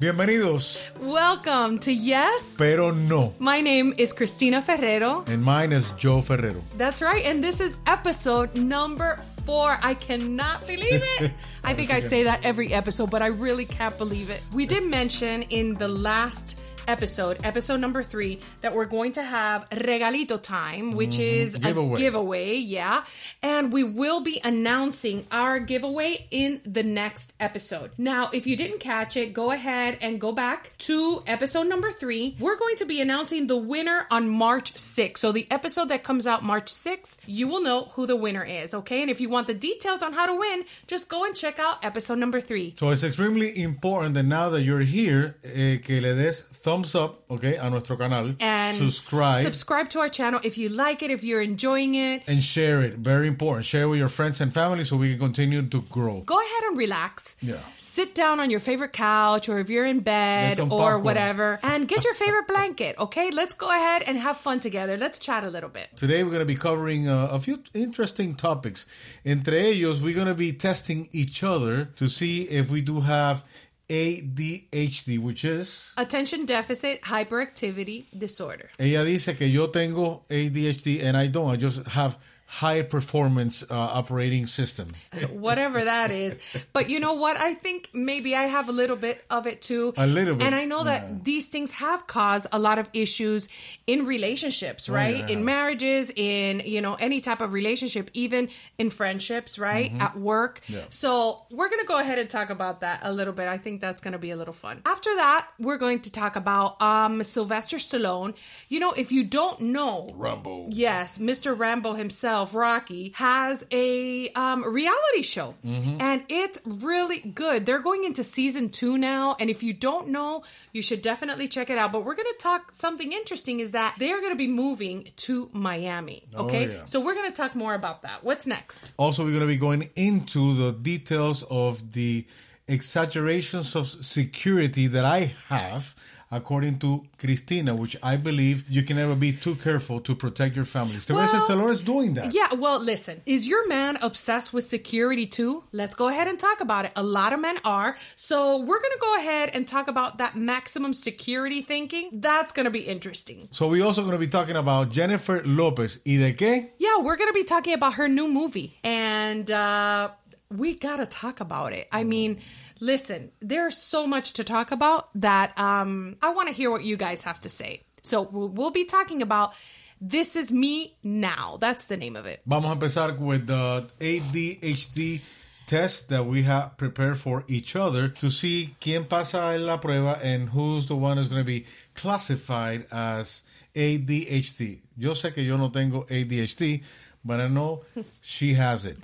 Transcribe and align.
Bienvenidos, 0.00 0.84
Welcome 1.00 1.80
to 1.80 1.92
Yes. 1.92 2.54
pero 2.56 2.92
no. 2.92 3.32
My 3.40 3.60
name 3.60 3.94
is 3.98 4.12
Cristina 4.12 4.62
Ferrero. 4.62 5.24
And 5.26 5.42
mine 5.42 5.72
is 5.72 5.90
Joe 5.96 6.20
Ferrero. 6.22 6.60
That's 6.76 7.02
right. 7.02 7.24
And 7.26 7.42
this 7.42 7.58
is 7.58 7.78
episode 7.84 8.54
number 8.54 9.16
four. 9.44 9.76
I 9.82 9.94
cannot 9.94 10.60
believe 10.68 11.02
it. 11.20 11.32
I 11.64 11.74
think 11.74 11.90
I 11.90 11.98
say 11.98 12.22
that 12.22 12.44
every 12.44 12.72
episode, 12.72 13.10
but 13.10 13.22
I 13.22 13.26
really 13.26 13.64
can't 13.64 13.98
believe 13.98 14.30
it. 14.30 14.40
We 14.54 14.66
did 14.66 14.88
mention 14.88 15.42
in 15.50 15.74
the 15.74 15.88
last 15.88 16.60
episode, 16.88 17.38
episode 17.44 17.80
number 17.80 18.02
three, 18.02 18.40
that 18.62 18.74
we're 18.74 18.86
going 18.86 19.12
to 19.12 19.22
have 19.22 19.68
regalito 19.70 20.42
time, 20.42 20.92
which 20.92 21.18
is 21.18 21.56
Giveaway. 21.56 21.94
a 21.94 21.96
giveaway. 21.98 22.54
Yeah. 22.56 23.04
And 23.42 23.72
we 23.72 23.84
will 23.84 24.20
be 24.22 24.40
announcing 24.42 25.26
our 25.30 25.60
giveaway 25.60 26.26
in 26.30 26.60
the 26.64 26.82
next 26.82 27.34
episode. 27.38 27.90
Now, 27.98 28.30
if 28.32 28.46
you 28.46 28.56
didn't 28.56 28.80
catch 28.80 29.16
it, 29.16 29.32
go 29.34 29.50
ahead 29.52 29.98
and 30.00 30.20
go 30.20 30.32
back 30.32 30.72
to 30.78 31.22
episode 31.26 31.68
number 31.68 31.92
three. 31.92 32.36
We're 32.40 32.56
going 32.56 32.76
to 32.76 32.86
be 32.86 33.00
announcing 33.00 33.46
the 33.46 33.56
winner 33.56 34.06
on 34.10 34.28
March 34.28 34.72
6th. 34.74 35.18
So 35.18 35.32
the 35.32 35.46
episode 35.50 35.90
that 35.90 36.02
comes 36.02 36.26
out 36.26 36.42
March 36.42 36.72
6th, 36.72 37.18
you 37.26 37.48
will 37.48 37.62
know 37.62 37.84
who 37.92 38.06
the 38.06 38.16
winner 38.16 38.42
is. 38.44 38.72
Okay. 38.72 39.02
And 39.02 39.10
if 39.10 39.20
you 39.20 39.28
want 39.28 39.46
the 39.46 39.54
details 39.54 40.02
on 40.02 40.14
how 40.14 40.26
to 40.26 40.34
win, 40.34 40.64
just 40.86 41.08
go 41.10 41.24
and 41.24 41.36
check 41.36 41.58
out 41.58 41.84
episode 41.84 42.18
number 42.18 42.40
three. 42.40 42.72
So 42.76 42.88
it's 42.90 43.04
extremely 43.04 43.60
important 43.62 44.14
that 44.14 44.22
now 44.22 44.48
that 44.50 44.62
you're 44.62 44.80
here, 44.80 45.36
eh, 45.44 45.76
que 45.78 46.00
le 46.00 46.14
des 46.14 46.32
thumbs 46.32 46.77
up, 46.94 47.22
okay, 47.30 47.56
a 47.56 47.68
nuestro 47.70 47.96
canal. 47.96 48.34
And 48.40 48.76
subscribe. 48.76 49.44
Subscribe 49.44 49.88
to 49.90 50.00
our 50.00 50.08
channel 50.08 50.40
if 50.42 50.58
you 50.58 50.68
like 50.68 51.02
it, 51.02 51.10
if 51.10 51.24
you're 51.24 51.40
enjoying 51.42 51.94
it. 51.94 52.22
and 52.28 52.42
share 52.42 52.80
it. 52.82 52.94
Very 52.94 53.28
important. 53.28 53.64
Share 53.64 53.82
it 53.84 53.88
with 53.88 53.98
your 53.98 54.08
friends 54.08 54.40
and 54.40 54.52
family 54.52 54.84
so 54.84 54.96
we 54.96 55.10
can 55.10 55.18
continue 55.18 55.62
to 55.62 55.80
grow. 55.90 56.20
go 56.22 56.38
ahead 56.38 56.62
and 56.68 56.78
relax. 56.78 57.36
Yeah. 57.40 57.56
Sit 57.76 58.14
down 58.14 58.40
on 58.40 58.50
your 58.50 58.60
favorite 58.60 58.92
couch 58.92 59.48
or 59.48 59.58
if 59.58 59.70
you're 59.70 59.86
in 59.86 60.00
bed 60.00 60.58
or 60.58 60.66
popcorn. 60.66 61.04
whatever 61.04 61.58
and 61.62 61.86
get 61.88 62.04
your 62.04 62.14
favorite 62.24 62.46
blanket, 62.48 62.96
okay? 62.98 63.30
Let's 63.30 63.54
go 63.54 63.68
ahead 63.68 64.02
and 64.06 64.18
have 64.18 64.36
fun 64.36 64.60
together. 64.60 64.96
Let's 64.96 65.18
chat 65.18 65.44
a 65.44 65.50
little 65.50 65.70
bit. 65.70 65.88
Today 65.96 66.22
we're 66.24 66.30
going 66.30 66.40
to 66.40 66.46
be 66.46 66.56
covering 66.56 67.08
uh, 67.08 67.28
a 67.30 67.38
few 67.40 67.62
interesting 67.74 68.34
topics. 68.34 68.86
Entre 69.26 69.72
ellos, 69.72 70.00
we're 70.02 70.14
going 70.14 70.26
to 70.28 70.34
be 70.34 70.52
testing 70.52 71.08
each 71.12 71.42
other 71.42 71.86
to 71.96 72.08
see 72.08 72.42
if 72.44 72.70
we 72.70 72.80
do 72.80 73.00
have 73.00 73.44
ADHD, 73.88 75.18
which 75.18 75.44
is 75.44 75.94
Attention 75.96 76.44
deficit 76.46 77.02
hyperactivity 77.02 78.04
disorder. 78.16 78.70
Ella 78.78 79.04
dice 79.04 79.36
que 79.36 79.46
yo 79.46 79.68
tengo 79.68 80.24
ADHD 80.28 81.02
and 81.02 81.16
I 81.16 81.28
don't. 81.28 81.50
I 81.50 81.56
just 81.56 81.86
have 81.88 82.16
high 82.50 82.80
performance 82.80 83.62
uh, 83.70 83.74
operating 83.74 84.46
system. 84.46 84.88
Whatever 85.30 85.84
that 85.84 86.10
is. 86.10 86.40
But 86.72 86.88
you 86.88 86.98
know 86.98 87.12
what? 87.12 87.36
I 87.36 87.52
think 87.52 87.90
maybe 87.92 88.34
I 88.34 88.44
have 88.44 88.70
a 88.70 88.72
little 88.72 88.96
bit 88.96 89.22
of 89.28 89.46
it 89.46 89.60
too. 89.60 89.92
A 89.98 90.06
little 90.06 90.34
bit, 90.34 90.46
And 90.46 90.54
I 90.54 90.64
know 90.64 90.82
that 90.82 91.02
yeah. 91.02 91.18
these 91.22 91.48
things 91.48 91.72
have 91.72 92.06
caused 92.06 92.46
a 92.50 92.58
lot 92.58 92.78
of 92.78 92.88
issues 92.94 93.50
in 93.86 94.06
relationships, 94.06 94.88
right? 94.88 95.24
Oh, 95.24 95.26
yeah. 95.26 95.32
In 95.34 95.44
marriages, 95.44 96.10
in, 96.16 96.62
you 96.64 96.80
know, 96.80 96.94
any 96.94 97.20
type 97.20 97.42
of 97.42 97.52
relationship, 97.52 98.10
even 98.14 98.48
in 98.78 98.88
friendships, 98.88 99.58
right? 99.58 99.92
At 100.00 100.16
work. 100.18 100.62
Mm-hmm. 100.62 100.72
Yeah. 100.72 100.84
So 100.88 101.42
we're 101.50 101.68
going 101.68 101.82
to 101.82 101.86
go 101.86 102.00
ahead 102.00 102.18
and 102.18 102.30
talk 102.30 102.48
about 102.48 102.80
that 102.80 103.00
a 103.02 103.12
little 103.12 103.34
bit. 103.34 103.46
I 103.46 103.58
think 103.58 103.82
that's 103.82 104.00
going 104.00 104.12
to 104.12 104.18
be 104.18 104.30
a 104.30 104.36
little 104.36 104.54
fun. 104.54 104.80
After 104.86 105.14
that, 105.16 105.48
we're 105.58 105.76
going 105.76 106.00
to 106.00 106.10
talk 106.10 106.36
about 106.36 106.80
um, 106.80 107.22
Sylvester 107.22 107.76
Stallone. 107.76 108.34
You 108.70 108.80
know, 108.80 108.92
if 108.92 109.12
you 109.12 109.24
don't 109.24 109.60
know, 109.60 110.08
Rambo. 110.14 110.68
Yes, 110.70 111.18
Mr. 111.18 111.56
Rambo 111.56 111.92
himself, 111.92 112.37
Rocky, 112.46 113.12
has 113.16 113.66
a 113.70 114.28
um, 114.30 114.64
reality 114.72 115.22
show, 115.22 115.54
and 115.64 116.22
it's 116.28 116.60
really 116.64 117.20
good. 117.20 117.66
They're 117.66 117.80
going 117.80 118.04
into 118.04 118.24
season 118.24 118.68
two 118.70 118.98
now, 118.98 119.36
and 119.40 119.50
if 119.50 119.62
you 119.62 119.72
don't 119.72 120.08
know, 120.08 120.42
you 120.72 120.82
should 120.82 121.02
definitely 121.02 121.48
check 121.48 121.70
it 121.70 121.78
out. 121.78 121.92
But 121.92 122.04
we're 122.04 122.14
going 122.14 122.32
to 122.32 122.38
talk 122.38 122.74
something 122.74 123.12
interesting 123.12 123.60
is 123.60 123.72
that 123.72 123.94
they 123.98 124.10
are 124.10 124.20
going 124.20 124.32
to 124.32 124.36
be 124.36 124.48
moving 124.48 125.08
to 125.16 125.50
Miami. 125.52 126.22
Okay, 126.36 126.68
yeah. 126.68 126.84
so 126.84 127.00
we're 127.00 127.14
going 127.14 127.30
to 127.30 127.36
talk 127.36 127.54
more 127.54 127.74
about 127.74 128.02
that. 128.02 128.24
What's 128.24 128.46
next? 128.46 128.92
Also, 128.96 129.24
we're 129.24 129.30
going 129.30 129.40
to 129.40 129.46
be 129.46 129.56
going 129.56 129.90
into 129.96 130.54
the 130.54 130.72
details 130.72 131.42
of 131.44 131.92
the 131.92 132.26
exaggerations 132.68 133.74
of 133.74 133.86
security 133.86 134.86
that 134.88 135.04
I 135.04 135.34
have, 135.48 135.94
according 136.30 136.78
to 136.80 137.04
Cristina, 137.18 137.74
which 137.74 137.96
I 138.02 138.16
believe 138.16 138.68
you 138.68 138.82
can 138.82 138.96
never 138.96 139.14
be 139.14 139.32
too 139.32 139.54
careful 139.54 140.00
to 140.00 140.14
protect 140.14 140.56
your 140.56 140.64
family. 140.64 141.00
Sylvester 141.00 141.38
Well, 141.38 141.48
Stallone 141.48 141.70
is 141.70 141.80
doing 141.80 142.14
that. 142.14 142.34
Yeah, 142.34 142.54
well, 142.54 142.82
listen, 142.82 143.22
is 143.26 143.48
your 143.48 143.66
man 143.68 143.98
obsessed 144.02 144.52
with 144.52 144.66
security 144.66 145.26
too? 145.26 145.64
Let's 145.72 145.94
go 145.94 146.08
ahead 146.08 146.28
and 146.28 146.38
talk 146.38 146.60
about 146.60 146.84
it. 146.84 146.92
A 146.96 147.02
lot 147.02 147.32
of 147.32 147.40
men 147.40 147.56
are. 147.64 147.96
So 148.16 148.58
we're 148.58 148.80
going 148.80 148.92
to 148.92 149.00
go 149.00 149.16
ahead 149.18 149.50
and 149.54 149.66
talk 149.66 149.88
about 149.88 150.18
that 150.18 150.36
maximum 150.36 150.92
security 150.92 151.62
thinking. 151.62 152.10
That's 152.12 152.52
going 152.52 152.64
to 152.64 152.70
be 152.70 152.80
interesting. 152.80 153.48
So 153.52 153.68
we're 153.68 153.84
also 153.84 154.02
going 154.02 154.12
to 154.12 154.18
be 154.18 154.26
talking 154.26 154.56
about 154.56 154.90
Jennifer 154.90 155.42
Lopez. 155.44 156.00
¿Y 156.04 156.18
de 156.18 156.34
qué? 156.34 156.68
Yeah, 156.78 156.98
we're 156.98 157.16
going 157.16 157.30
to 157.30 157.34
be 157.34 157.44
talking 157.44 157.74
about 157.74 157.94
her 157.94 158.08
new 158.08 158.28
movie. 158.28 158.78
And 158.84 159.50
uh, 159.50 160.10
we 160.50 160.74
got 160.74 160.96
to 160.96 161.06
talk 161.06 161.40
about 161.40 161.72
it. 161.72 161.88
I 161.92 162.04
mean, 162.04 162.40
listen, 162.80 163.30
there's 163.40 163.76
so 163.76 164.06
much 164.06 164.34
to 164.34 164.44
talk 164.44 164.70
about 164.70 165.08
that 165.20 165.58
um, 165.58 166.16
I 166.22 166.30
want 166.30 166.48
to 166.48 166.54
hear 166.54 166.70
what 166.70 166.84
you 166.84 166.96
guys 166.96 167.22
have 167.24 167.40
to 167.40 167.48
say. 167.48 167.82
So 168.02 168.22
we'll, 168.22 168.48
we'll 168.48 168.70
be 168.70 168.84
talking 168.84 169.22
about 169.22 169.54
This 170.00 170.36
Is 170.36 170.52
Me 170.52 170.94
Now. 171.02 171.58
That's 171.60 171.88
the 171.88 171.96
name 171.96 172.16
of 172.16 172.26
it. 172.26 172.40
Vamos 172.46 172.70
a 172.70 172.72
empezar 172.72 173.14
with 173.14 173.46
the 173.46 173.88
ADHD 174.00 175.20
test 175.66 176.08
that 176.08 176.24
we 176.24 176.42
have 176.44 176.76
prepared 176.78 177.18
for 177.18 177.44
each 177.46 177.76
other 177.76 178.08
to 178.08 178.30
see 178.30 178.74
quién 178.80 179.06
pasa 179.06 179.52
en 179.54 179.66
la 179.66 179.76
prueba 179.76 180.18
and 180.24 180.48
who's 180.48 180.86
the 180.86 180.96
one 180.96 181.18
who's 181.18 181.28
going 181.28 181.42
to 181.42 181.46
be 181.46 181.66
classified 181.94 182.86
as 182.90 183.42
ADHD. 183.74 184.78
Yo 184.96 185.12
sé 185.12 185.32
que 185.34 185.42
yo 185.42 185.56
no 185.58 185.68
tengo 185.68 186.04
ADHD, 186.04 186.82
but 187.24 187.40
I 187.40 187.48
know 187.48 187.82
she 188.22 188.54
has 188.54 188.86
it. 188.86 188.96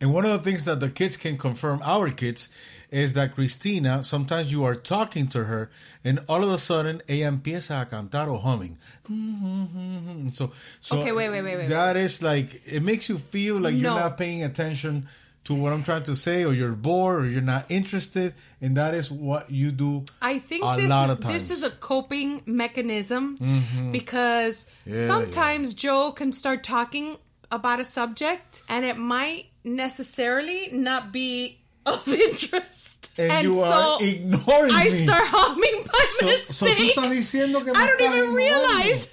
and 0.00 0.14
one 0.14 0.24
of 0.24 0.30
the 0.30 0.38
things 0.38 0.64
that 0.66 0.78
the 0.78 0.88
kids 0.88 1.16
can 1.16 1.36
confirm, 1.36 1.80
our 1.84 2.10
kids, 2.10 2.48
is 2.92 3.14
that 3.14 3.34
Cristina, 3.34 4.04
sometimes 4.04 4.52
you 4.52 4.64
are 4.64 4.74
talking 4.74 5.26
to 5.28 5.44
her 5.44 5.70
and 6.04 6.20
all 6.28 6.44
of 6.44 6.50
a 6.50 6.58
sudden 6.58 7.00
ella 7.08 7.32
empieza 7.32 7.80
a 7.80 7.86
cantar 7.86 8.28
o 8.28 8.38
humming. 8.38 8.78
Mm-hmm. 9.10 10.28
So, 10.28 10.52
so 10.78 10.98
Okay, 10.98 11.10
wait, 11.10 11.30
wait, 11.30 11.42
wait, 11.42 11.56
wait, 11.56 11.68
That 11.68 11.96
is 11.96 12.22
like, 12.22 12.60
it 12.66 12.82
makes 12.82 13.08
you 13.08 13.16
feel 13.16 13.58
like 13.58 13.74
you're 13.74 13.94
not 13.94 14.18
paying 14.18 14.44
attention 14.44 15.08
to 15.44 15.54
what 15.54 15.72
I'm 15.72 15.82
trying 15.82 16.02
to 16.04 16.14
say 16.14 16.44
or 16.44 16.52
you're 16.52 16.74
bored 16.74 17.24
or 17.24 17.26
you're 17.26 17.40
not 17.40 17.70
interested. 17.70 18.34
And 18.60 18.76
that 18.76 18.94
is 18.94 19.10
what 19.10 19.50
you 19.50 19.72
do 19.72 20.04
I 20.20 20.38
think 20.38 20.62
a 20.62 20.76
this 20.76 20.90
lot 20.90 21.06
is, 21.06 21.12
of 21.12 21.20
times. 21.20 21.32
this 21.32 21.50
is 21.50 21.62
a 21.62 21.70
coping 21.70 22.42
mechanism 22.44 23.38
mm-hmm. 23.38 23.90
because 23.90 24.66
Yeah, 24.84 25.06
sometimes 25.06 25.72
Joe 25.72 26.12
can 26.12 26.30
start 26.32 26.62
talking 26.62 27.16
about 27.50 27.80
a 27.80 27.84
subject 27.84 28.62
and 28.68 28.84
it 28.84 28.98
might 28.98 29.46
necessarily 29.64 30.68
not 30.72 31.10
be 31.10 31.61
of 31.86 32.06
interest. 32.08 33.10
And 33.18 33.46
you 33.48 33.54
so 33.54 33.98
are 34.00 34.02
ignoring 34.02 34.72
I 34.72 34.84
me. 34.84 35.04
start 35.04 35.22
humming 35.26 35.84
by 35.84 36.04
So- 36.18 36.52
so 36.52 36.66
tú 36.66 36.70
mistake. 36.70 36.94
estás 36.96 37.10
diciendo 37.12 37.62
que 37.62 37.72
me 37.72 37.78
I 37.78 37.86
don't 37.86 38.00
even 38.16 38.32
realize 38.34 39.08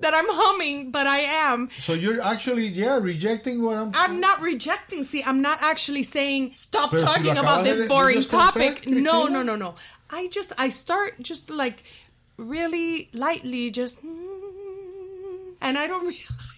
that 0.00 0.12
I'm 0.12 0.26
humming, 0.28 0.90
but 0.90 1.06
I 1.06 1.20
am. 1.20 1.68
So 1.80 1.92
you're 1.94 2.20
actually, 2.20 2.66
yeah, 2.66 2.98
rejecting 3.00 3.62
what 3.62 3.76
I'm. 3.76 3.92
I'm 3.94 4.18
not 4.20 4.40
rejecting. 4.40 5.04
See, 5.04 5.22
I'm 5.22 5.40
not 5.40 5.58
actually 5.62 6.02
saying 6.02 6.52
stop 6.54 6.90
Pero 6.90 7.02
talking 7.02 7.34
lo 7.36 7.42
about 7.42 7.62
this 7.62 7.76
de- 7.78 7.86
boring 7.86 8.22
topic. 8.24 8.86
No, 8.88 9.26
no, 9.28 9.42
no, 9.44 9.54
no. 9.54 9.76
I 10.10 10.26
just 10.32 10.52
I 10.58 10.68
start 10.70 11.20
just 11.22 11.48
like 11.50 11.84
really 12.36 13.08
lightly, 13.12 13.70
just 13.70 14.02
and 15.62 15.78
I 15.78 15.86
don't 15.86 16.02
realize. 16.10 16.53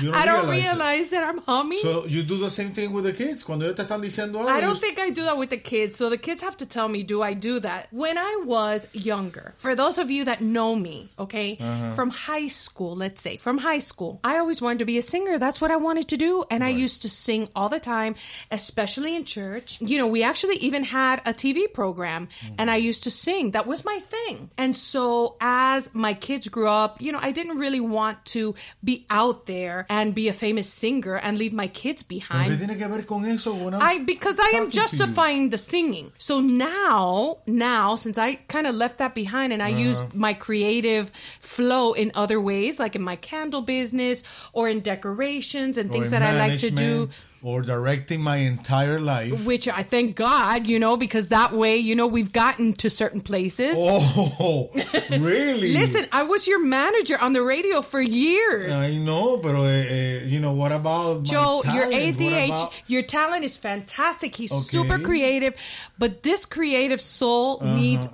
You 0.00 0.12
I 0.12 0.26
don't 0.26 0.48
realize 0.48 0.92
realize 0.92 1.10
that 1.10 1.24
I'm 1.24 1.38
humming. 1.38 1.78
So 1.78 2.06
you 2.06 2.22
do 2.22 2.38
the 2.38 2.50
same 2.50 2.72
thing 2.72 2.92
with 2.92 3.04
the 3.04 3.12
kids 3.12 3.44
cuando 3.44 3.66
ellos 3.66 3.76
te 3.76 3.82
están 3.82 4.00
diciendo 4.00 4.40
algo. 4.40 4.48
I 4.48 4.60
don't 4.60 4.78
think 4.78 4.98
I 4.98 5.10
do 5.10 5.24
that 5.24 5.36
with 5.36 5.50
the 5.50 5.56
kids. 5.56 5.96
So 5.96 6.08
the 6.08 6.18
kids 6.18 6.42
have 6.42 6.56
to 6.58 6.66
tell 6.66 6.88
me, 6.88 7.02
do 7.02 7.22
I 7.22 7.34
do 7.34 7.60
that? 7.60 7.88
When 7.90 8.18
I 8.18 8.42
was 8.44 8.88
younger, 8.92 9.54
for 9.58 9.74
those 9.74 9.98
of 9.98 10.10
you 10.10 10.24
that 10.26 10.40
know 10.40 10.74
me, 10.74 11.10
okay, 11.18 11.56
uh-huh. 11.60 11.90
from 11.90 12.10
high 12.10 12.48
school, 12.48 12.96
let's 12.96 13.20
say, 13.20 13.36
from 13.36 13.58
high 13.58 13.78
school, 13.80 14.20
I 14.24 14.38
always 14.38 14.60
wanted 14.60 14.80
to 14.80 14.84
be 14.84 14.98
a 14.98 15.02
singer. 15.02 15.38
That's 15.38 15.60
what 15.60 15.70
I 15.70 15.76
wanted 15.76 16.08
to 16.08 16.16
do. 16.16 16.44
And 16.50 16.64
I 16.64 16.68
used 16.68 17.02
to 17.02 17.08
sing 17.08 17.48
all 17.54 17.68
the 17.68 17.80
time, 17.80 18.14
especially 18.50 19.16
in 19.16 19.24
church. 19.24 19.80
You 19.80 19.98
know, 19.98 20.08
we 20.08 20.22
actually 20.22 20.56
even 20.56 20.84
had 20.84 21.20
a 21.20 21.32
TV 21.32 21.72
program 21.72 22.26
mm-hmm. 22.26 22.54
and 22.58 22.70
I 22.70 22.76
used 22.76 23.04
to 23.04 23.10
sing. 23.10 23.52
That 23.52 23.66
was 23.66 23.84
my 23.84 23.98
thing. 23.98 24.50
And 24.58 24.76
so 24.76 25.36
as 25.40 25.94
my 25.94 26.14
kids 26.14 26.48
grew 26.48 26.68
up, 26.68 27.00
you 27.00 27.12
know, 27.12 27.18
I 27.20 27.32
didn't 27.32 27.58
really 27.58 27.80
want 27.80 28.24
to 28.36 28.54
be 28.82 29.06
out 29.10 29.46
there 29.46 29.71
and 29.88 30.14
be 30.14 30.28
a 30.28 30.32
famous 30.32 30.68
singer 30.68 31.16
and 31.16 31.36
leave 31.38 31.52
my 31.52 31.66
kids 31.68 32.02
behind. 32.02 32.50
¿Qué 32.52 32.58
tiene 32.58 32.76
que 32.78 32.88
ver 32.88 33.04
con 33.06 33.24
eso? 33.26 33.52
I 33.80 34.02
because 34.04 34.38
I 34.38 34.56
am 34.56 34.66
talking 34.66 34.70
to 34.70 34.76
you? 34.76 34.82
justifying 34.82 35.50
the 35.50 35.58
singing. 35.58 36.12
So 36.18 36.40
now, 36.40 37.38
now 37.46 37.96
since 37.96 38.18
I 38.18 38.36
kind 38.48 38.66
of 38.66 38.74
left 38.74 38.98
that 38.98 39.14
behind 39.14 39.52
and 39.52 39.62
I 39.62 39.70
Uh-huh. 39.72 39.88
used 39.88 40.14
my 40.14 40.34
creative 40.34 41.10
flow 41.56 41.92
in 41.92 42.10
other 42.14 42.40
ways, 42.40 42.78
like 42.80 42.94
in 42.96 43.02
my 43.02 43.16
candle 43.16 43.62
business 43.62 44.22
or 44.52 44.68
in 44.68 44.80
decorations 44.80 45.76
and 45.78 45.90
things 45.90 46.10
that 46.10 46.22
I 46.22 46.32
like 46.38 46.58
to 46.60 46.70
do. 46.70 47.10
or 47.44 47.60
directing 47.60 48.20
my 48.22 48.36
entire 48.36 49.00
life. 49.00 49.44
which 49.44 49.66
I 49.66 49.82
thank 49.82 50.14
God, 50.14 50.64
you 50.66 50.78
know, 50.78 50.96
because 50.96 51.30
that 51.30 51.50
way, 51.52 51.76
you 51.76 51.96
know, 51.98 52.06
we've 52.06 52.32
gotten 52.32 52.72
to 52.74 52.88
certain 52.88 53.20
places. 53.20 53.74
Oh, 53.76 54.70
really? 55.10 55.72
Listen, 55.74 56.06
I 56.12 56.22
was 56.22 56.46
your 56.46 56.64
manager 56.64 57.16
on 57.20 57.32
the 57.32 57.42
radio 57.42 57.82
for 57.82 58.00
years. 58.00 58.76
I 58.76 58.94
know, 58.94 59.38
but 59.38 59.56
uh, 59.56 59.62
uh, 59.62 60.20
you 60.24 60.38
know 60.38 60.52
what 60.52 60.70
about 60.70 61.24
Joe, 61.24 61.62
your? 61.66 61.86
ADH, 61.90 62.46
about- 62.46 62.72
your 62.86 63.02
talent 63.02 63.42
is 63.44 63.56
fantastic. 63.56 64.36
He's 64.36 64.52
Okay. 64.52 64.62
super 64.78 64.98
creative, 65.00 65.54
but 65.98 66.22
this 66.22 66.46
creative 66.46 67.00
soul 67.00 67.58
Uh-huh. 67.60 67.74
needs 67.74 68.06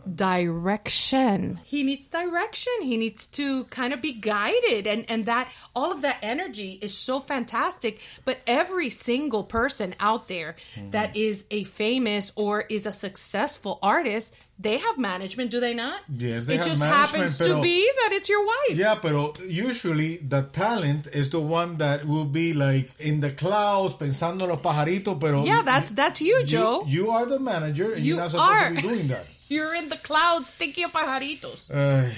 direction. 0.72 1.60
He 1.64 1.82
needs 1.84 2.06
direction. 2.06 2.72
He 2.80 2.96
needs 2.96 3.26
to 3.32 3.64
kind 3.64 3.92
of 3.92 4.00
be 4.00 4.12
guided, 4.12 4.86
and 4.86 5.04
and 5.08 5.26
that 5.26 5.50
all 5.74 5.92
of 5.92 6.02
that 6.02 6.18
energy 6.22 6.78
is 6.80 6.94
so 6.96 7.20
fantastic. 7.20 8.00
But 8.24 8.38
every 8.46 8.90
single 8.90 9.44
person 9.44 9.94
out 10.00 10.28
there 10.28 10.56
Mm-hmm. 10.74 10.90
that 10.90 11.16
is 11.16 11.44
a 11.50 11.64
famous 11.64 12.32
or 12.36 12.64
is 12.68 12.86
a 12.86 12.92
successful 12.92 13.78
artist, 13.82 14.34
they 14.58 14.78
have 14.78 14.98
management, 14.98 15.50
do 15.50 15.60
they 15.60 15.72
not? 15.74 16.00
Yes, 16.08 16.46
they 16.46 16.54
it 16.54 16.58
have 16.58 16.66
just 16.66 16.80
management, 16.80 17.10
happens 17.10 17.38
pero- 17.38 17.56
to 17.56 17.62
be 17.62 17.80
that 18.00 18.10
it's 18.12 18.28
your 18.28 18.44
wife. 18.44 18.74
Yeah, 18.76 18.98
but 19.00 19.38
usually 19.48 20.16
the 20.18 20.42
talent 20.42 21.06
is 21.12 21.30
the 21.30 21.40
one 21.40 21.76
that 21.78 22.04
will 22.04 22.24
be 22.24 22.52
like 22.52 22.90
in 22.98 23.20
the 23.20 23.30
clouds, 23.30 23.94
pensando 23.94 24.42
en 24.42 24.48
los 24.50 24.60
pajaritos, 24.60 25.18
pero 25.20 25.44
Yeah, 25.44 25.62
that's 25.64 25.92
that's 25.92 26.20
you, 26.20 26.38
you, 26.40 26.44
Joe. 26.46 26.84
you 26.86 27.10
are 27.10 27.26
the 27.26 27.38
manager 27.38 27.92
and 27.92 28.04
You 28.04 28.14
you're 28.14 28.22
not 28.22 28.30
supposed 28.30 28.50
are. 28.50 28.68
to 28.70 28.74
be 28.76 28.82
doing 28.82 29.08
that. 29.08 29.24
You're 29.50 29.74
in 29.76 29.88
the 29.88 29.96
clouds 29.96 30.50
thinking 30.50 30.84
of 30.84 30.92
pajaritos. 30.92 31.70
Uh, 31.72 32.10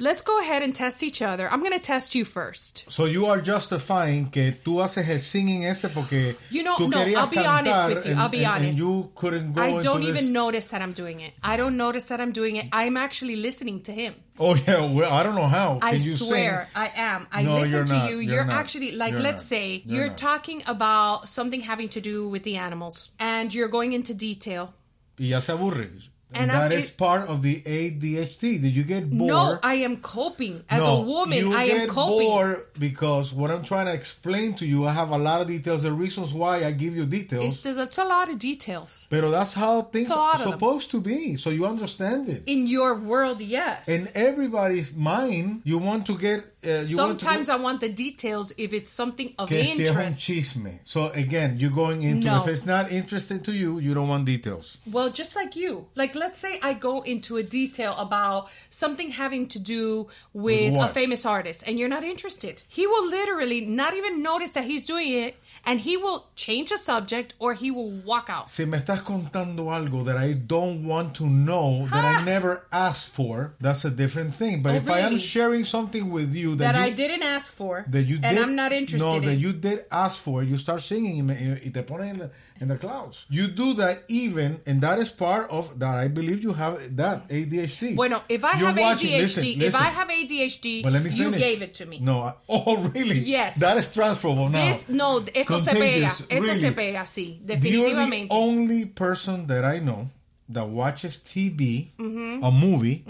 Let's 0.00 0.22
go 0.22 0.40
ahead 0.40 0.62
and 0.62 0.74
test 0.74 1.02
each 1.02 1.20
other. 1.22 1.48
I'm 1.50 1.60
going 1.60 1.72
to 1.72 1.80
test 1.80 2.14
you 2.14 2.24
first. 2.24 2.84
so 2.88 3.04
you 3.06 3.26
are 3.26 3.40
justifying 3.40 4.30
que 4.30 4.52
tú 4.52 4.80
haces 4.82 5.08
el 5.08 5.18
singing 5.18 5.64
ese 5.64 5.88
porque 5.88 6.36
You 6.50 6.62
know, 6.62 6.76
tú 6.76 6.88
no, 6.88 6.98
querías 6.98 7.16
I'll 7.18 7.26
be 7.28 7.38
honest 7.46 7.88
with 7.88 8.06
you. 8.06 8.12
and- 8.12 8.20
I'll 8.20 8.28
be 8.28 8.44
and- 8.44 8.46
and 8.46 8.64
honest. 8.64 8.78
you 8.78 9.10
couldn't 9.14 9.52
go 9.54 9.60
I 9.62 9.82
don't 9.82 10.00
this- 10.00 10.08
even 10.16 10.32
notice 10.32 10.68
that 10.68 10.82
I'm 10.82 10.92
doing 10.92 11.20
it. 11.20 11.32
I 11.42 11.56
don't 11.56 11.76
notice 11.76 12.06
that 12.08 12.20
I'm 12.20 12.32
doing 12.32 12.56
it. 12.56 12.66
I'm 12.72 12.96
actually 12.96 13.36
listening 13.36 13.80
to 13.82 13.92
him. 13.92 14.14
Oh 14.40 14.54
yeah, 14.54 14.80
well, 14.86 15.12
I 15.12 15.24
don't 15.24 15.34
know 15.34 15.48
how. 15.48 15.80
I 15.82 15.92
Can 15.92 16.00
you 16.02 16.14
swear 16.14 16.68
sing? 16.72 16.82
I 16.84 16.90
am. 16.96 17.26
I 17.32 17.42
No, 17.42 17.54
listen 17.56 17.72
you're 17.72 17.84
to 17.86 17.92
not. 17.92 18.10
you. 18.10 18.16
You're 18.18 18.34
You're, 18.44 18.50
actually 18.52 18.92
like 18.92 19.12
You're 19.14 19.22
let's 19.22 19.36
not. 19.38 19.42
say 19.58 19.82
You're 19.84 20.04
you're 20.06 20.14
talking 20.14 20.62
about 20.68 21.26
something 21.28 21.60
having 21.62 21.88
to 21.90 22.00
do 22.00 22.28
with 22.28 22.44
the 22.44 22.56
animals 22.56 23.10
and 23.18 23.52
you're 23.52 23.66
going 23.68 23.92
into 23.92 24.14
detail. 24.14 24.72
Y 25.18 25.26
ya 25.30 25.40
se 25.40 25.52
aburre. 25.52 25.90
And 26.34 26.42
And 26.42 26.50
that 26.50 26.62
I'm- 26.70 26.72
is 26.72 26.88
it- 26.88 26.96
part 26.98 27.26
of 27.28 27.40
the 27.42 27.62
ADHD. 27.64 28.58
Did 28.58 28.72
you 28.76 28.84
get 28.84 29.08
bored? 29.08 29.30
No, 29.30 29.58
I 29.62 29.74
am 29.76 29.96
coping. 29.96 30.62
As 30.68 30.80
No, 30.80 30.98
a 30.98 31.00
woman, 31.00 31.38
you 31.38 31.54
I 31.54 31.64
am 31.64 31.78
get 31.78 31.88
coping. 31.88 32.28
bored 32.28 32.66
because 32.78 33.32
what 33.32 33.50
I'm 33.50 33.64
trying 33.64 33.86
to 33.86 33.94
explain 33.94 34.52
to 34.60 34.66
you, 34.66 34.86
I 34.86 34.92
have 34.92 35.10
a 35.10 35.16
lot 35.16 35.40
of 35.40 35.48
details. 35.48 35.84
The 35.84 35.92
reasons 35.92 36.34
why 36.34 36.64
I 36.66 36.72
give 36.72 36.94
you 36.94 37.02
It's, 37.04 37.10
details. 37.10 37.62
there's- 37.62 37.78
it's 37.78 37.96
a 37.98 38.04
lot 38.04 38.28
of 38.30 38.38
details. 38.38 39.06
But 39.10 39.30
that's 39.30 39.54
how 39.54 39.82
things 39.82 40.08
It's 40.08 40.14
are 40.16 40.34
of 40.34 40.40
them. 40.40 40.50
supposed 40.52 40.90
to 40.90 41.00
be. 41.00 41.36
So 41.36 41.48
you 41.48 41.64
understand 41.66 42.28
it. 42.28 42.42
In 42.46 42.66
your 42.66 42.94
world, 42.94 43.40
yes. 43.40 43.88
In 43.88 44.06
everybody's 44.14 44.92
mind, 44.94 45.62
you 45.64 45.78
want 45.78 46.04
to 46.06 46.18
get. 46.18 46.44
Uh, 46.66 46.80
you 46.80 46.86
Sometimes 46.86 47.46
want 47.48 47.60
I 47.60 47.62
want 47.62 47.80
the 47.80 47.88
details 47.88 48.52
if 48.58 48.72
it's 48.72 48.90
something 48.90 49.32
of 49.38 49.48
to, 49.48 49.54
que 49.54 49.64
si 49.64 49.82
es 49.84 49.90
un 49.90 49.96
interest. 50.02 50.18
chisme. 50.18 50.78
So 50.82 51.08
again, 51.14 51.56
you're 51.60 51.70
going 51.70 52.02
into 52.02 52.26
No. 52.26 52.42
if 52.42 52.48
it's 52.48 52.66
not 52.66 52.90
interesting 52.90 53.40
to 53.44 53.52
you, 53.52 53.78
you 53.78 53.94
don't 53.94 54.08
want 54.08 54.24
details. 54.24 54.76
Well, 54.90 55.08
just 55.08 55.36
like 55.36 55.54
you. 55.54 55.86
Like, 55.94 56.16
let's 56.18 56.38
say 56.38 56.58
I 56.62 56.74
go 56.74 57.02
into 57.02 57.36
a 57.36 57.42
detail 57.42 57.94
about 57.98 58.50
something 58.70 59.10
having 59.10 59.46
to 59.48 59.58
do 59.58 60.08
with, 60.32 60.74
With 60.74 60.84
a 60.84 60.88
famous 60.88 61.24
artist, 61.26 61.64
and 61.66 61.78
you're 61.78 61.88
not 61.88 62.04
interested. 62.04 62.62
He 62.68 62.86
will 62.86 63.06
literally 63.08 63.62
not 63.66 63.94
even 63.94 64.22
notice 64.22 64.52
that 64.52 64.64
he's 64.64 64.86
doing 64.86 65.12
it, 65.12 65.36
and 65.64 65.80
he 65.80 65.96
will 65.96 66.26
change 66.36 66.70
the 66.70 66.78
subject 66.78 67.34
or 67.38 67.54
he 67.54 67.70
will 67.70 67.90
walk 68.04 68.28
out. 68.30 68.48
Si 68.50 68.64
me 68.64 68.78
estás 68.78 69.00
contando 69.02 69.70
algo 69.70 70.04
that 70.04 70.16
I 70.16 70.32
don't 70.34 70.84
want 70.84 71.14
to 71.16 71.26
know, 71.26 71.86
that 71.90 72.04
Ah. 72.04 72.20
I 72.20 72.24
never 72.24 72.66
asked 72.72 73.08
for, 73.14 73.54
that's 73.60 73.84
a 73.84 73.90
different 73.90 74.34
thing. 74.34 74.62
But 74.62 74.72
Oh, 74.74 74.76
if 74.76 74.90
I 74.90 75.00
am 75.00 75.18
sharing 75.18 75.64
something 75.64 76.10
with 76.10 76.34
you 76.34 76.54
that, 76.56 76.72
That 76.72 76.78
you, 76.78 76.84
I 76.86 76.90
didn't 76.90 77.22
ask 77.22 77.52
for, 77.52 77.84
that 77.88 78.02
you 78.04 78.16
and 78.22 78.36
did, 78.36 78.38
I'm 78.38 78.54
not 78.56 78.72
interested 78.72 79.04
No, 79.04 79.16
in. 79.16 79.24
that 79.24 79.36
you 79.36 79.52
did 79.52 79.84
ask 79.90 80.20
for, 80.20 80.42
you 80.42 80.56
start 80.56 80.80
singing 80.82 81.26
y, 81.28 81.70
te 81.72 81.82
pones 81.82 82.30
in 82.60 82.68
the, 82.68 82.76
clouds. 82.76 83.24
You 83.30 83.48
do 83.48 83.74
that 83.74 84.02
even, 84.08 84.60
and 84.66 84.80
that 84.82 84.98
is 84.98 85.10
part 85.10 85.50
of 85.50 85.78
that. 85.78 85.96
I 85.98 86.08
believe 86.08 86.42
you 86.42 86.52
have 86.54 86.96
that 86.96 87.28
ADHD. 87.28 87.94
Bueno, 87.96 88.22
if 88.28 88.44
I 88.44 88.58
You're 88.58 88.68
have 88.68 88.78
watching- 88.78 89.10
ADHD, 89.10 89.20
listen, 89.20 89.44
if 89.44 89.56
listen. 89.58 89.80
I 89.80 89.84
have 89.88 90.08
ADHD, 90.08 90.82
But 90.82 90.92
let 90.92 91.02
me 91.02 91.10
you 91.10 91.30
gave 91.32 91.62
it 91.62 91.74
to 91.74 91.86
me. 91.86 91.98
No, 92.00 92.20
I, 92.22 92.34
oh 92.48 92.76
really? 92.94 93.18
Yes. 93.20 93.56
That 93.60 93.76
is 93.76 93.92
transferable 93.92 94.48
now. 94.48 94.66
This- 94.66 94.88
no, 94.88 95.18
esto 95.34 95.58
se 95.58 95.72
pega, 95.72 96.06
esto 96.08 96.26
really. 96.40 96.60
se 96.60 96.72
pega, 96.72 97.02
sí, 97.06 97.40
You're 97.62 97.94
the 98.06 98.26
only 98.30 98.84
person 98.86 99.46
that 99.48 99.64
I 99.64 99.78
know 99.80 100.10
that 100.50 100.66
watches 100.68 101.18
TV, 101.20 101.88
Mm-hmm. 101.98 102.42
a 102.44 102.50
movie, 102.50 103.04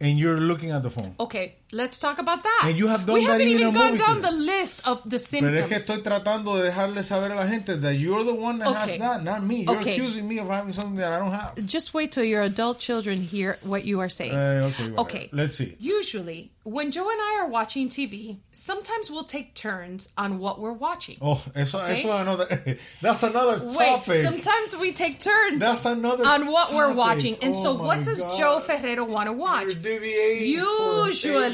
and 0.00 0.18
you're 0.18 0.40
looking 0.40 0.70
at 0.72 0.82
the 0.82 0.90
phone. 0.90 1.14
Okay, 1.18 1.54
let's 1.72 1.98
talk 1.98 2.18
about 2.18 2.42
that. 2.42 2.64
And 2.66 2.78
you 2.78 2.86
have 2.88 3.06
done 3.06 3.14
we 3.14 3.24
that 3.24 3.32
haven't 3.32 3.48
even 3.48 3.60
even 3.68 3.74
gone 3.74 3.96
down 3.96 4.20
the 4.20 4.30
list 4.30 4.86
of 4.86 5.02
the 5.04 5.18
Pero 5.18 5.18
symptoms. 5.18 5.60
es 5.62 5.68
que 5.68 5.76
estoy 5.78 6.02
tratando 6.02 6.56
de 6.56 6.70
dejarle 6.70 7.02
saber 7.02 7.32
a 7.32 7.34
la 7.34 7.46
gente 7.46 7.76
that 7.76 7.94
you're 7.94 8.24
the 8.24 8.34
one 8.34 8.58
that 8.58 8.68
Okay. 8.68 8.78
has 8.92 8.98
that, 8.98 9.24
not 9.24 9.42
me. 9.42 9.64
You're 9.64 9.78
Okay. 9.80 9.92
accusing 9.92 10.26
me 10.28 10.38
of 10.38 10.48
having 10.48 10.72
something 10.72 10.96
that 10.96 11.12
I 11.12 11.18
don't 11.18 11.32
have. 11.32 11.54
Just 11.66 11.94
wait 11.94 12.12
till 12.12 12.24
your 12.24 12.42
adult 12.42 12.78
children 12.78 13.18
hear 13.20 13.58
what 13.62 13.84
you 13.84 14.00
are 14.00 14.08
saying. 14.10 14.32
Uh, 14.34 14.70
okay, 14.72 14.90
whatever. 14.90 15.00
okay. 15.00 15.28
Let's 15.32 15.56
see. 15.56 15.76
Usually, 15.80 16.50
when 16.64 16.90
Joe 16.92 17.08
and 17.10 17.20
I 17.20 17.38
are 17.42 17.48
watching 17.48 17.88
TV, 17.88 18.38
sometimes 18.52 19.10
we'll 19.10 19.24
take 19.24 19.54
turns 19.54 20.08
on 20.16 20.38
what 20.38 20.60
we're 20.60 20.72
watching. 20.72 21.16
Oh, 21.20 21.42
eso, 21.56 21.78
Okay. 21.78 21.92
eso 21.94 22.16
another. 22.16 22.46
That's 23.02 23.22
another 23.24 23.64
Wait, 23.66 23.74
topic. 23.86 24.24
sometimes 24.24 24.76
we 24.76 24.92
take 24.92 25.18
turns 25.20 25.58
That's 25.58 25.84
another 25.86 26.24
on 26.24 26.46
what 26.52 26.72
we're 26.72 26.94
watching. 26.94 27.34
And 27.42 27.52
Oh 27.54 27.62
so, 27.62 27.74
what 27.74 28.04
does 28.04 28.20
God. 28.20 28.38
Joe 28.38 28.60
Ferrero 28.60 29.04
want 29.04 29.26
to 29.28 29.32
watch? 29.32 29.72
For 29.72 29.80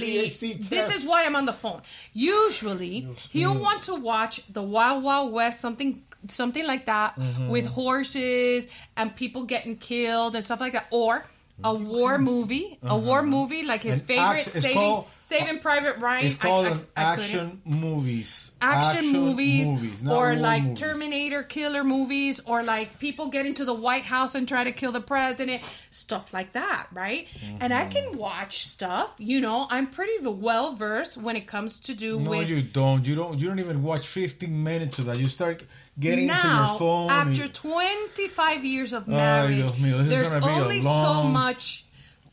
Usually, 0.09 0.53
this 0.55 0.95
is 0.97 1.09
why 1.09 1.25
I'm 1.27 1.37
on 1.37 1.47
the 1.47 1.53
phone. 1.53 1.81
Usually, 2.13 3.07
he'll 3.31 3.55
want 3.59 3.83
to 3.85 3.95
watch 3.95 4.47
the 4.53 4.63
Wild 4.63 5.03
Wild 5.03 5.33
West, 5.33 5.61
something 5.61 6.03
something 6.29 6.67
like 6.67 6.87
that, 6.87 7.15
Mm-hmm. 7.17 7.49
with 7.49 7.67
horses 7.67 8.69
and 8.97 9.15
people 9.15 9.45
getting 9.45 9.77
killed 9.77 10.35
and 10.35 10.45
stuff 10.45 10.61
like 10.61 10.73
that, 10.73 10.87
or 10.91 11.25
a 11.65 11.75
war 11.75 12.19
movie, 12.19 12.79
a 12.83 12.97
war 12.97 13.23
movie 13.23 13.65
like 13.65 13.83
his 13.83 14.01
An 14.01 14.07
favorite, 14.07 14.47
action- 14.47 14.61
Saving 14.63 14.77
called- 14.77 15.09
Saving 15.21 15.59
Private 15.61 15.97
Ryan. 15.99 16.27
It's 16.27 16.35
called 16.37 16.67
I- 16.67 16.69
I- 16.71 16.73
an 16.73 16.81
I 16.97 17.15
couldn't. 17.17 17.25
action 17.35 17.63
movies. 17.65 18.51
Action, 18.61 19.13
movies, 19.13 20.03
not 20.03 20.17
or 20.17 20.35
like 20.35 20.63
movies. 20.63 20.81
Terminator 20.81 21.43
killer 21.43 21.85
movies, 21.85 22.41
or 22.45 22.63
like 22.63 22.99
people 22.99 23.29
get 23.29 23.47
into 23.47 23.65
the 23.65 23.75
White 23.75 24.05
House 24.05 24.35
and 24.35 24.49
try 24.49 24.65
to 24.65 24.73
kill 24.73 24.93
the 24.93 25.01
president, 25.01 25.63
stuff 25.91 26.33
like 26.33 26.53
that, 26.53 26.87
right? 26.93 27.29
And 27.61 27.73
I 27.73 27.87
can 27.87 28.05
mm-hmm. 28.05 28.19
watch 28.19 28.65
stuff, 28.65 29.15
you 29.19 29.41
know, 29.41 29.67
I'm 29.71 29.87
pretty 29.87 30.27
well 30.27 30.75
versed 30.75 31.17
when 31.17 31.37
it 31.37 31.47
comes 31.47 31.81
to 31.81 31.95
do 31.95 32.21
No, 32.21 32.31
with 32.31 32.49
you 32.49 32.63
don't. 32.63 33.07
You 33.07 33.15
don't. 33.15 33.39
You 33.39 33.49
don't 33.49 33.59
even 33.59 33.83
watch 33.83 34.07
15 34.07 34.63
minutes 34.63 34.99
of 34.99 35.07
that. 35.07 35.19
You 35.19 35.27
start 35.27 35.65
getting 35.99 36.29
into 36.29 36.49
your 36.49 36.79
phone. 36.79 37.11
after 37.11 37.45
and- 37.45 37.55
25 37.55 38.65
years 38.65 38.93
of 38.93 39.09
marriage. 39.09 39.59
Mío, 39.73 40.07
there's 40.07 40.29
gonna 40.29 40.45
be 40.45 40.49
a 40.49 40.63
only 40.63 40.83
so 40.83 41.23
much 41.25 41.85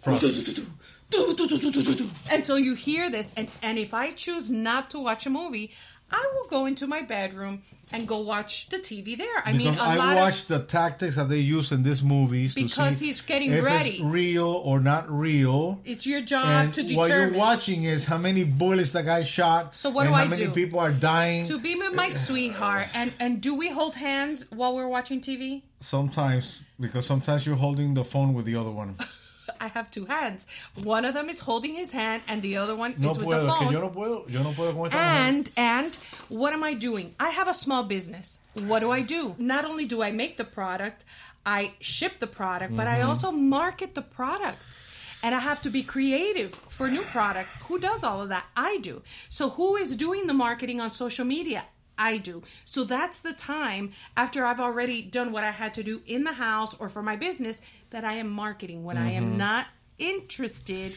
until 2.31 2.59
you 2.59 2.75
hear 2.75 3.09
this 3.09 3.31
and 3.35 3.49
and 3.63 3.77
if 3.77 3.93
I 3.93 4.11
choose 4.11 4.51
not 4.51 4.89
to 4.91 4.99
watch 4.99 5.25
a 5.25 5.29
movie, 5.29 5.71
I 6.11 6.23
will 6.33 6.47
go 6.49 6.65
into 6.67 6.85
my 6.87 7.01
bedroom 7.01 7.61
and 7.91 8.07
go 8.07 8.19
watch 8.19 8.69
the 8.69 8.77
TV 8.77 9.17
there. 9.17 9.41
I 9.43 9.51
mean, 9.53 9.71
because 9.71 9.85
a 9.87 9.89
I 9.89 9.95
lot 9.95 10.15
watch 10.17 10.41
of 10.43 10.47
the 10.49 10.59
tactics 10.63 11.15
that 11.15 11.29
they 11.29 11.39
use 11.39 11.71
in 11.71 11.81
these 11.83 12.03
movies 12.03 12.53
to 12.55 12.63
Because 12.63 12.99
he's 12.99 13.21
getting 13.21 13.51
ready. 13.63 13.89
it's 13.89 14.01
real 14.01 14.47
or 14.47 14.79
not 14.79 15.09
real. 15.09 15.81
it's 15.83 16.05
your 16.05 16.21
job 16.21 16.45
And 16.47 16.73
to 16.75 16.81
what 16.95 17.07
determine. 17.07 17.29
you're 17.33 17.37
watching 17.39 17.83
is 17.85 18.05
how 18.05 18.17
many 18.19 18.43
bullets 18.43 18.91
the 18.91 19.01
guy 19.03 19.23
shot. 19.23 19.75
So 19.75 19.89
what 19.89 20.05
and 20.05 20.13
do 20.13 20.17
how 20.17 20.23
I 20.25 20.27
many 20.27 20.45
do? 20.45 20.51
people 20.51 20.79
are 20.79 20.91
dying. 20.91 21.43
to 21.45 21.59
be 21.59 21.75
with 21.75 21.95
my 21.95 22.09
sweetheart 22.09 22.87
and 22.93 23.11
and 23.19 23.41
do 23.41 23.55
we 23.55 23.71
hold 23.71 23.95
hands 23.95 24.45
while 24.51 24.75
we're 24.75 24.87
watching 24.87 25.21
TV? 25.21 25.63
Sometimes, 25.79 26.61
because 26.79 27.05
sometimes 27.05 27.45
you're 27.47 27.55
holding 27.55 27.93
the 27.95 28.03
phone 28.03 28.33
with 28.33 28.45
the 28.45 28.55
other 28.55 28.71
one. 28.71 28.95
I 29.61 29.67
have 29.69 29.89
two 29.91 30.05
hands. 30.05 30.47
One 30.83 31.05
of 31.05 31.13
them 31.13 31.29
is 31.29 31.39
holding 31.39 31.73
his 31.73 31.91
hand 31.91 32.21
and 32.27 32.41
the 32.41 32.57
other 32.57 32.75
one 32.75 32.95
No 32.97 33.11
is 33.11 33.17
with 33.17 33.27
puedo, 33.27 33.41
the 33.43 33.47
es 33.51 33.57
que 33.57 33.65
phone. 33.65 33.73
yo 33.73 33.81
no 33.81 33.89
puedo, 33.89 34.29
yo 34.29 34.43
no 34.43 34.51
puedo 34.51 34.73
con 34.73 34.85
esta 34.87 34.97
mujer. 34.97 35.27
And 35.27 35.51
and 35.57 35.95
what 36.29 36.53
am 36.53 36.63
I 36.63 36.73
doing? 36.73 37.13
I 37.19 37.29
have 37.29 37.47
a 37.47 37.53
small 37.53 37.83
business. 37.83 38.39
What 38.53 38.79
do 38.79 38.91
I 38.91 39.01
do? 39.01 39.35
Not 39.37 39.65
only 39.65 39.85
do 39.85 40.01
I 40.03 40.11
make 40.11 40.37
the 40.37 40.45
product, 40.45 41.05
I 41.45 41.73
ship 41.79 42.19
the 42.19 42.27
product, 42.27 42.75
but 42.75 42.87
I 42.87 42.97
Mm-hmm. 42.99 43.09
also 43.09 43.31
market 43.31 43.93
the 43.95 44.01
product. 44.01 44.81
And 45.23 45.33
I 45.33 45.39
have 45.39 45.61
to 45.63 45.69
be 45.71 45.81
creative 45.81 46.53
for 46.53 46.87
new 46.87 47.01
products. 47.01 47.55
Who 47.67 47.79
does 47.79 48.03
all 48.03 48.21
of 48.21 48.29
that? 48.29 48.45
I 48.55 48.77
do. 48.77 49.01
So 49.29 49.49
who 49.49 49.75
is 49.75 49.95
doing 49.95 50.27
the 50.27 50.35
marketing 50.35 50.79
on 50.79 50.91
social 50.91 51.25
media? 51.25 51.65
I 51.97 52.17
do. 52.17 52.43
So 52.65 52.83
that's 52.83 53.19
the 53.19 53.33
time 53.33 53.91
after 54.17 54.45
I've 54.45 54.59
already 54.59 55.01
done 55.01 55.31
what 55.31 55.43
I 55.43 55.51
had 55.51 55.73
to 55.75 55.83
do 55.83 56.01
in 56.05 56.23
the 56.23 56.33
house 56.33 56.73
or 56.75 56.89
for 56.89 57.01
my 57.01 57.15
business 57.15 57.61
that 57.91 58.03
I 58.03 58.13
am 58.13 58.29
marketing 58.29 58.83
when 58.83 58.97
I 58.97 59.11
Mm-hmm. 59.13 59.17
am 59.33 59.37
not 59.37 59.67
interested 59.97 60.93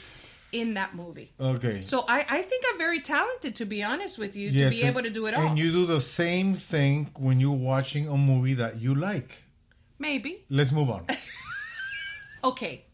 in 0.50 0.74
that 0.74 0.94
movie. 0.94 1.30
Okay. 1.38 1.82
So 1.82 2.04
I, 2.08 2.24
I 2.28 2.42
think 2.42 2.64
I'm 2.72 2.78
very 2.78 3.00
talented, 3.00 3.54
to 3.56 3.64
be 3.66 3.82
honest 3.82 4.18
with 4.18 4.34
you, 4.34 4.48
Yes, 4.48 4.74
to 4.74 4.80
be 4.80 4.86
and- 4.86 4.96
able 4.96 5.02
to 5.02 5.10
do 5.10 5.26
it 5.26 5.34
all. 5.34 5.46
And 5.46 5.58
you 5.58 5.70
do 5.70 5.84
the 5.86 6.00
same 6.00 6.54
thing 6.54 7.10
when 7.18 7.38
you're 7.38 7.52
watching 7.52 8.08
a 8.08 8.16
movie 8.16 8.54
that 8.54 8.80
you 8.80 8.94
like. 8.94 9.44
Maybe. 9.98 10.44
Let's 10.48 10.72
move 10.72 10.90
on. 10.90 11.06
Okay. 12.44 12.84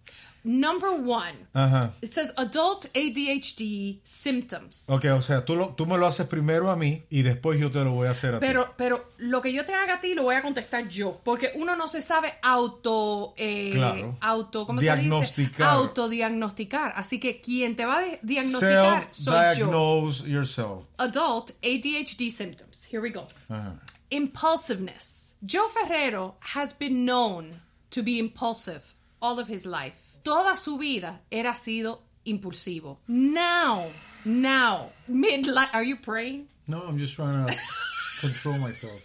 Number 0.46 0.90
one. 0.90 1.32
Ajá. 1.54 1.92
It 2.02 2.12
says 2.12 2.32
adult 2.36 2.86
ADHD 2.94 3.98
symptoms. 4.02 4.84
Ok, 4.90 5.06
o 5.06 5.22
sea, 5.22 5.42
tú, 5.42 5.56
lo- 5.56 5.70
tú 5.70 5.86
me 5.86 5.96
lo 5.96 6.06
haces 6.06 6.26
primero 6.26 6.70
a 6.70 6.76
mí 6.76 7.02
y 7.08 7.22
después 7.22 7.58
yo 7.58 7.70
te 7.70 7.82
lo 7.82 7.92
voy 7.92 8.08
a 8.08 8.10
hacer 8.10 8.34
a 8.34 8.40
ti. 8.40 8.46
Pero, 8.46 8.74
pero 8.76 9.02
lo 9.16 9.40
que 9.40 9.54
yo 9.54 9.64
te 9.64 9.72
haga 9.74 9.94
a 9.94 10.00
ti 10.00 10.14
lo 10.14 10.22
voy 10.24 10.34
a 10.34 10.42
contestar 10.42 10.86
yo, 10.86 11.18
porque 11.24 11.52
uno 11.54 11.76
no 11.76 11.88
se 11.88 12.02
sabe 12.02 12.34
auto, 12.42 13.32
eh, 13.38 13.70
Claro. 13.72 14.18
auto, 14.20 14.66
¿cómo 14.66 14.80
se 14.80 14.84
Diagnosticar. 14.84 15.50
dice? 15.50 15.62
Autodiagnosticar. 15.64 16.92
Así 16.96 17.18
que 17.18 17.40
quien 17.40 17.74
te 17.74 17.86
va 17.86 18.00
a 18.00 18.02
diagnosticar 18.20 19.08
soy 19.12 19.24
yo. 19.24 19.32
Self-diagnose 19.32 20.28
yourself. 20.28 20.84
Adult 20.98 21.52
ADHD 21.62 22.30
symptoms. 22.30 22.86
Here 22.92 23.00
we 23.00 23.08
go. 23.10 23.26
Ajá. 23.48 23.80
Impulsiveness. 24.10 25.36
Joe 25.42 25.68
Ferrero 25.70 26.34
has 26.54 26.74
been 26.74 27.04
known 27.06 27.62
to 27.90 28.02
be 28.02 28.18
impulsive 28.18 28.94
all 29.22 29.38
of 29.38 29.48
his 29.48 29.64
life. 29.64 30.03
Toda 30.24 30.56
su 30.56 30.78
vida 30.78 31.20
era 31.30 31.54
sido 31.54 32.00
impulsivo. 32.24 32.98
Now, 33.06 33.86
now, 34.24 34.90
midlife. 35.08 35.68
Are 35.74 35.84
you 35.84 35.96
praying? 35.96 36.46
No, 36.66 36.80
I'm 36.82 36.98
just 36.98 37.14
trying 37.14 37.46
to 37.46 37.54
control 38.20 38.56
myself. 38.58 39.02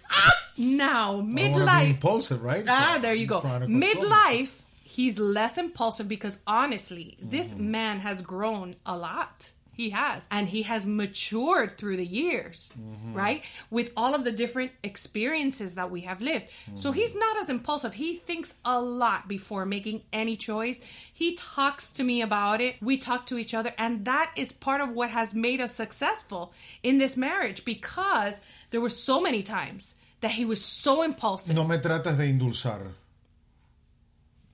Now, 0.58 1.12
I 1.12 1.16
wanna 1.16 1.36
be 1.36 1.42
midlife. 1.42 1.90
impulsive, 1.90 2.42
right? 2.42 2.64
Ah, 2.68 3.00
there 3.02 3.14
you 3.14 3.28
go. 3.28 3.38
I'm 3.38 3.42
trying 3.42 3.60
to 3.62 3.66
control 3.68 4.12
Midlife, 4.12 4.62
he's 4.84 5.20
less 5.20 5.58
impulsive 5.58 6.08
because 6.08 6.40
honestly, 6.48 7.18
this 7.22 7.54
Mm-hmm. 7.54 7.72
man 7.72 8.00
has 8.00 8.22
grown 8.22 8.76
a 8.86 8.96
lot. 8.96 9.52
He 9.80 9.92
has. 9.92 10.28
And 10.30 10.46
he 10.50 10.62
has 10.64 10.86
matured 10.86 11.70
through 11.78 11.98
the 12.04 12.06
years, 12.24 12.58
Mm-hmm. 12.78 13.14
right? 13.24 13.42
With 13.78 13.90
all 13.96 14.14
of 14.18 14.22
the 14.28 14.34
different 14.44 14.72
experiences 14.92 15.76
that 15.80 15.90
we 15.96 16.02
have 16.10 16.20
lived. 16.22 16.48
So 16.76 16.90
Mm-hmm. 16.90 17.00
he's 17.00 17.16
not 17.26 17.36
as 17.42 17.50
impulsive. 17.50 17.94
He 17.94 18.12
thinks 18.30 18.50
a 18.66 18.78
lot 19.04 19.22
before 19.36 19.66
making 19.66 19.98
any 20.12 20.36
choice. 20.36 20.80
He 21.22 21.30
talks 21.36 21.92
to 21.98 22.04
me 22.04 22.22
about 22.30 22.60
it. 22.68 22.74
We 22.82 22.98
talk 22.98 23.22
to 23.28 23.36
each 23.38 23.54
other. 23.60 23.72
And 23.78 24.04
that 24.06 24.28
is 24.36 24.52
part 24.52 24.82
of 24.82 24.90
what 25.00 25.10
has 25.20 25.34
made 25.34 25.60
us 25.66 25.74
successful 25.84 26.52
in 26.84 26.98
this 27.04 27.16
marriage 27.28 27.64
because 27.64 28.42
there 28.72 28.82
were 28.82 28.90
so 29.10 29.22
many 29.28 29.42
times 29.44 29.96
that 30.22 30.32
he 30.32 30.46
was 30.54 30.62
so 30.86 30.94
impulsive. 31.10 31.56
No 31.56 31.64
me 31.72 31.78
tratas 31.78 32.18
de 32.18 32.26
endulzar. 32.34 32.82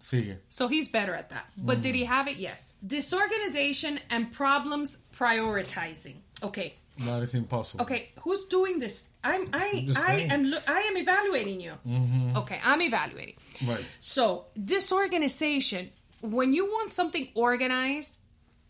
Sigue. 0.05 0.37
So 0.49 0.67
he's 0.67 0.87
better 0.87 1.15
at 1.15 1.29
that. 1.31 1.47
But 1.57 1.81
did 1.81 1.95
he 1.95 2.03
mm. 2.03 2.07
have 2.07 2.27
it? 2.27 2.37
Yes. 2.37 2.75
Disorganization 2.85 3.99
and 4.11 4.31
problems 4.31 4.99
prioritizing. 5.17 6.17
Okay. 6.43 6.75
That 6.99 7.23
is 7.23 7.33
impossible. 7.33 7.83
Okay, 7.83 8.11
who's 8.21 8.45
doing 8.45 8.79
this? 8.79 9.09
I'm 9.21 9.49
I 9.51 9.89
I 9.97 10.27
am 10.31 10.53
I 10.65 10.79
am 10.89 10.95
evaluating 10.95 11.59
you. 11.59 11.73
Mm-hmm. 11.85 12.37
Okay, 12.37 12.59
I'm 12.63 12.81
evaluating. 12.81 13.35
Right. 13.67 13.85
So, 13.99 14.45
disorganization, 14.63 15.89
when 16.21 16.53
you 16.53 16.65
want 16.67 16.91
something 16.91 17.27
organized, 17.35 18.19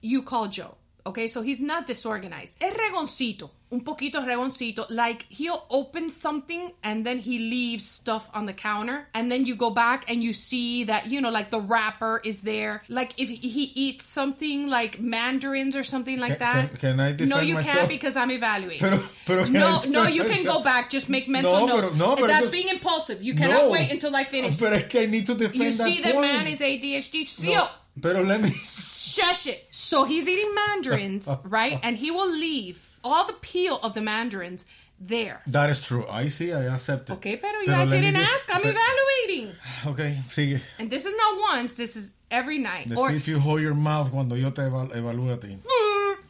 you 0.01 0.24
call 0.24 0.48
Joe. 0.48 0.75
Okay, 1.06 1.27
so 1.27 1.44
he's 1.44 1.62
not 1.62 1.86
disorganized. 1.86 2.58
Es 2.62 2.74
regoncito, 2.74 3.51
un 3.75 3.82
poquito 3.82 4.24
regoncito. 4.25 4.86
Like 4.89 5.25
he'll 5.29 5.63
open 5.70 6.10
something 6.10 6.72
and 6.82 7.05
then 7.05 7.20
he 7.20 7.39
leaves 7.39 7.84
stuff 7.86 8.29
on 8.34 8.46
the 8.46 8.53
counter, 8.53 9.08
and 9.13 9.29
then 9.32 9.46
you 9.46 9.55
go 9.55 9.70
back 9.70 10.05
and 10.10 10.24
you 10.24 10.32
see 10.34 10.86
that 10.86 11.08
you 11.12 11.20
know, 11.22 11.29
like 11.32 11.50
the 11.51 11.60
wrapper 11.60 12.22
is 12.24 12.41
there. 12.41 12.82
Like 12.89 13.12
if 13.17 13.29
he 13.29 13.72
eats 13.75 14.05
something 14.05 14.70
like 14.70 15.00
mandarins 15.00 15.75
or 15.75 15.84
something 15.84 16.20
like 16.20 16.39
that. 16.39 16.70
can- 16.79 16.96
can 16.98 17.00
I 17.00 17.12
No, 17.25 17.39
you 17.39 17.55
myself? 17.55 17.77
can't 17.77 17.89
because 17.89 18.15
I'm 18.15 18.32
evaluating. 18.32 18.79
Pero- 18.79 19.03
pero 19.25 19.46
no, 19.46 19.82
I 19.84 19.86
no, 19.88 20.08
you 20.08 20.24
can 20.24 20.44
go 20.46 20.62
back. 20.62 20.89
Just 20.89 21.10
make 21.10 21.27
mental 21.27 21.51
No, 21.51 21.65
notes. 21.67 21.89
pero- 21.91 22.10
no, 22.10 22.15
pero 22.15 22.27
That's 22.27 22.50
being 22.50 22.70
impulsive. 22.70 23.22
You 23.24 23.34
cannot 23.36 23.65
No. 23.65 23.72
wait 23.72 23.91
until 23.91 24.15
I 24.15 24.24
finish. 24.24 24.55
But 24.58 24.74
es 24.74 24.84
que 24.88 25.01
I 25.01 25.05
need 25.08 25.25
to 25.27 25.36
defend 25.36 25.55
You 25.55 25.72
that 25.72 25.84
see 25.84 26.01
that 26.01 26.13
point. 26.13 26.32
man 26.32 26.48
is 26.48 26.62
ADHD. 26.62 27.25
See, 27.27 27.53
No, 27.53 27.63
oh, 27.65 27.72
Pero 28.01 28.24
let 28.24 28.41
me. 28.41 28.50
shush 28.51 29.48
it. 29.48 29.67
So 29.72 30.03
he's 30.05 30.27
eating 30.27 30.53
mandarins, 30.53 31.27
right? 31.46 31.79
And 31.84 31.98
he 31.98 32.12
will 32.12 32.29
leave 32.32 32.79
all 33.06 33.26
the 33.28 33.34
peel 33.42 33.80
of 33.84 33.94
the 33.94 34.02
mandarins 34.02 34.66
there. 35.00 35.42
That 35.48 35.70
is 35.70 35.86
true. 35.86 36.06
I 36.10 36.30
see. 36.30 36.52
I 36.54 36.74
accept 36.74 37.10
it. 37.10 37.14
Okay, 37.14 37.36
pero, 37.38 37.54
Pero 37.66 37.78
I 37.78 37.86
didn't 37.86 38.16
ask. 38.16 38.50
I'm 38.50 38.62
but- 38.64 38.76
evaluating. 38.76 39.56
Okay, 39.88 40.18
sigue. 40.30 40.62
And 40.80 40.90
this 40.90 41.06
is 41.06 41.14
not 41.16 41.34
once. 41.54 41.76
This 41.76 41.96
is 41.96 42.14
every 42.32 42.58
night. 42.58 42.88
Let's 42.88 43.00
Or 43.02 43.10
see 43.10 43.18
if 43.18 43.28
you 43.28 43.40
hold 43.40 43.62
your 43.62 43.76
mouth 43.76 44.10
cuando 44.12 44.36
yo 44.36 44.50
te 44.52 44.62
eval- 44.64 44.90
evalúe 44.96 45.34
a 45.34 45.38
ti. 45.38 45.58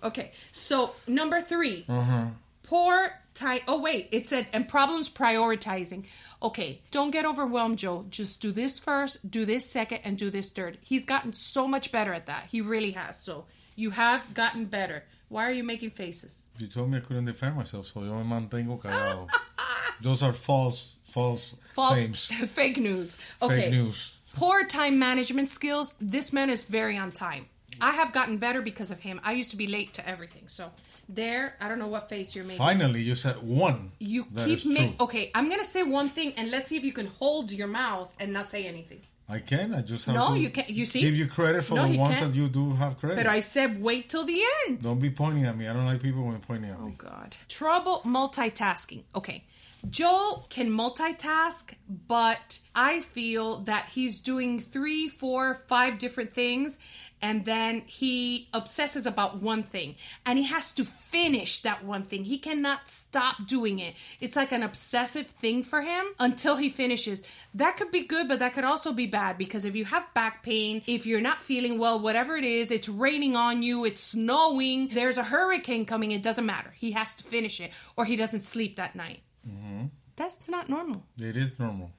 okay. 0.08 0.32
So 0.52 0.92
number 1.08 1.42
3 1.42 1.86
Uh-huh. 1.88 2.26
poor 2.64 3.12
time. 3.36 3.60
Oh 3.68 3.80
wait, 3.82 4.10
it 4.12 4.28
said 4.28 4.48
and 4.54 4.68
problems 4.68 5.10
prioritizing. 5.10 6.06
Okay, 6.42 6.82
don't 6.92 7.12
get 7.12 7.26
overwhelmed, 7.26 7.78
Joe. 7.80 8.06
Just 8.10 8.42
do 8.42 8.52
this 8.52 8.80
first, 8.80 9.30
do 9.30 9.46
this 9.46 9.70
second, 9.70 10.00
and 10.04 10.18
do 10.18 10.30
this 10.30 10.50
third. 10.50 10.78
He's 10.84 11.06
gotten 11.06 11.34
so 11.34 11.68
much 11.68 11.92
better 11.92 12.14
at 12.14 12.26
that. 12.28 12.48
He 12.52 12.62
really 12.62 12.92
has. 12.92 13.22
So 13.22 13.46
you 13.76 13.92
have 13.92 14.34
gotten 14.34 14.66
better. 14.66 15.04
Why 15.30 15.46
are 15.46 15.52
you 15.52 15.64
making 15.64 15.90
faces? 15.90 16.46
You 16.58 16.68
told 16.68 16.92
me 16.92 16.98
I 16.98 17.02
couldn't 17.02 17.26
defend 17.26 17.56
myself, 17.56 17.88
so 17.88 18.04
yo 18.04 18.24
me 18.24 18.30
mantengo 18.30 18.82
callado. 18.82 19.28
Those 20.02 20.24
are 20.24 20.34
false, 20.34 20.96
false, 21.04 21.56
False, 21.70 21.94
claims. 21.94 22.28
fake 22.54 22.78
news. 22.78 23.18
Okay. 23.42 23.62
Fake 23.62 23.72
news. 23.72 24.18
Poor 24.36 24.66
time 24.66 25.00
management 25.00 25.50
skills. 25.50 25.96
This 26.00 26.34
man 26.34 26.50
is 26.50 26.66
very 26.66 26.98
on 26.98 27.12
time. 27.12 27.46
I 27.82 27.92
have 27.94 28.14
gotten 28.14 28.38
better 28.38 28.62
because 28.62 28.92
of 28.92 29.02
him. 29.02 29.20
I 29.24 29.34
used 29.34 29.52
to 29.52 29.58
be 29.58 29.68
late 29.68 29.94
to 29.96 30.08
everything. 30.08 30.48
So 30.48 30.72
there, 31.10 31.56
I 31.60 31.68
don't 31.68 31.80
know 31.80 31.88
what 31.88 32.10
face 32.10 32.36
you're 32.36 32.46
making. 32.46 32.58
Finally, 32.58 33.02
you 33.02 33.16
said 33.16 33.36
one. 33.42 33.92
You 34.00 34.26
That 34.32 34.46
keep 34.48 34.66
making. 34.66 34.96
Okay, 35.00 35.32
I'm 35.36 35.50
gonna 35.50 35.66
say 35.66 35.84
one 35.84 36.08
thing, 36.10 36.34
and 36.38 36.52
let's 36.52 36.70
see 36.70 36.78
if 36.78 36.84
you 36.84 36.94
can 36.94 37.08
hold 37.08 37.52
your 37.52 37.68
mouth 37.68 38.16
and 38.20 38.32
not 38.32 38.52
say 38.52 38.66
anything. 38.66 39.02
I 39.28 39.40
can. 39.40 39.74
I 39.74 39.82
just 39.82 40.06
have 40.06 40.14
No, 40.16 40.34
to 40.36 40.40
you 40.40 40.52
can't- 40.52 40.70
you 40.70 40.86
see? 40.86 41.02
give 41.02 41.16
you 41.16 41.28
credit 41.28 41.64
for 41.64 41.74
No, 41.76 41.88
the 41.88 41.98
ones 41.98 42.16
can't. 42.20 42.32
that 42.34 42.38
you 42.40 42.48
do 42.48 42.74
have 42.76 43.00
credit. 43.00 43.18
But 43.18 43.26
I 43.28 43.40
said 43.40 43.82
wait 43.82 44.08
till 44.10 44.24
the 44.24 44.40
end. 44.68 44.82
Don't 44.82 45.00
be 45.00 45.10
pointing 45.10 45.46
at 45.46 45.58
me. 45.58 45.68
I 45.68 45.74
don't 45.74 45.86
like 45.86 46.02
people 46.02 46.22
when 46.24 46.34
they're 46.34 46.40
pointing 46.42 46.70
at 46.70 46.78
Oh 46.80 46.86
me. 46.86 46.94
Oh 47.00 47.04
God. 47.10 47.36
Trouble 47.50 48.02
multitasking. 48.06 49.02
Okay. 49.16 49.44
Joel 49.90 50.46
can 50.50 50.70
multitask, 50.70 51.74
but 52.08 52.60
I 52.76 53.02
feel 53.02 53.58
that 53.62 53.90
he's 53.94 54.20
doing 54.20 54.60
three, 54.60 55.08
four, 55.08 55.54
five 55.54 55.98
different 56.00 56.32
things, 56.34 56.78
and 57.26 57.44
then 57.44 57.82
he 57.88 58.50
obsesses 58.54 59.08
about 59.08 59.42
one 59.42 59.64
thing, 59.64 59.96
and 60.28 60.38
he 60.38 60.46
has 60.46 60.72
to 60.74 60.86
finish 60.86 61.64
that 61.64 61.84
one 61.84 62.04
thing. 62.04 62.24
He 62.24 62.38
cannot 62.38 62.88
stop 62.88 63.48
doing 63.48 63.80
it. 63.80 63.96
It's 64.22 64.36
like 64.36 64.52
an 64.52 64.62
obsessive 64.62 65.26
thing 65.26 65.64
for 65.64 65.82
him 65.82 66.06
until 66.20 66.58
he 66.58 66.70
finishes. 66.70 67.24
That 67.56 67.78
could 67.78 67.90
be 67.90 68.04
good, 68.04 68.28
but 68.28 68.38
that 68.38 68.54
could 68.54 68.64
also 68.64 68.94
be 68.94 69.08
bad 69.08 69.40
because 69.40 69.66
if 69.66 69.76
you 69.76 69.86
have 69.86 70.14
back 70.14 70.44
pain, 70.44 70.84
if 70.86 71.08
you're 71.08 71.20
not 71.20 71.42
feeling 71.42 71.80
well, 71.80 72.00
whatever 72.00 72.36
it 72.36 72.44
is, 72.44 72.70
it's 72.70 72.88
raining 72.88 73.36
on 73.36 73.64
you, 73.64 73.86
it's 73.86 74.04
snowing, 74.04 74.90
there's 74.90 75.18
a 75.18 75.24
hurricane 75.24 75.86
coming, 75.86 76.12
it 76.12 76.22
doesn't 76.22 76.46
matter. 76.46 76.76
He 76.78 76.92
has 76.92 77.16
to 77.16 77.24
finish 77.24 77.60
it 77.60 77.72
or 77.98 78.06
he 78.06 78.16
doesn't 78.16 78.42
sleep 78.42 78.76
that 78.76 78.96
night. 78.96 79.22
Mm-hmm. 79.50 79.86
That's 80.16 80.48
not 80.48 80.70
normal 80.70 81.04
It 81.20 81.36
is 81.36 81.58
normal 81.58 81.90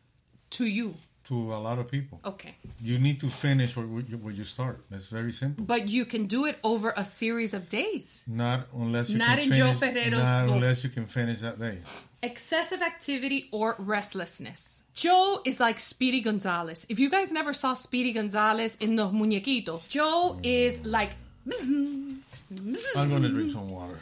to 0.51 0.67
you. 0.67 0.95
To 1.29 1.35
a 1.55 1.59
lot 1.59 1.79
of 1.79 1.91
people. 1.91 2.21
Okay. 2.25 2.55
You 2.81 2.99
need 2.99 3.21
to 3.21 3.29
finish 3.29 3.77
where, 3.77 3.87
where 3.87 4.33
you 4.33 4.45
start. 4.45 4.81
It's 4.91 5.09
very 5.09 5.33
simple. 5.33 5.65
But 5.65 5.89
you 5.89 6.05
can 6.05 6.27
do 6.27 6.45
it 6.47 6.59
over 6.63 6.93
a 6.97 7.05
series 7.05 7.53
of 7.55 7.69
days. 7.69 8.23
Not 8.27 8.69
unless 8.75 9.11
you 9.11 9.19
Not 9.19 9.39
can 9.39 9.53
in 9.53 9.59
Joe 9.59 9.73
finish. 9.73 10.05
Ferrero's 10.05 10.23
not 10.23 10.47
book. 10.47 10.55
unless 10.55 10.85
you 10.85 10.91
can 10.91 11.07
finish 11.07 11.41
that 11.41 11.59
day. 11.59 11.79
Excessive 12.23 12.83
activity 12.83 13.49
or 13.53 13.75
restlessness. 13.79 14.83
Joe 14.95 15.41
is 15.45 15.61
like 15.61 15.79
Speedy 15.79 16.21
Gonzalez. 16.21 16.87
If 16.89 16.99
you 16.99 17.11
guys 17.11 17.31
never 17.33 17.53
saw 17.53 17.75
Speedy 17.75 18.13
Gonzalez 18.13 18.77
in 18.81 18.97
the 18.97 19.07
muñequito, 19.07 19.87
Joe 19.89 20.39
is 20.43 20.85
like. 20.87 21.11
bzzz, 21.47 22.17
I'm 22.51 23.11
gonna 23.11 23.29
drink 23.29 23.53
some 23.53 23.69
water. 23.69 23.99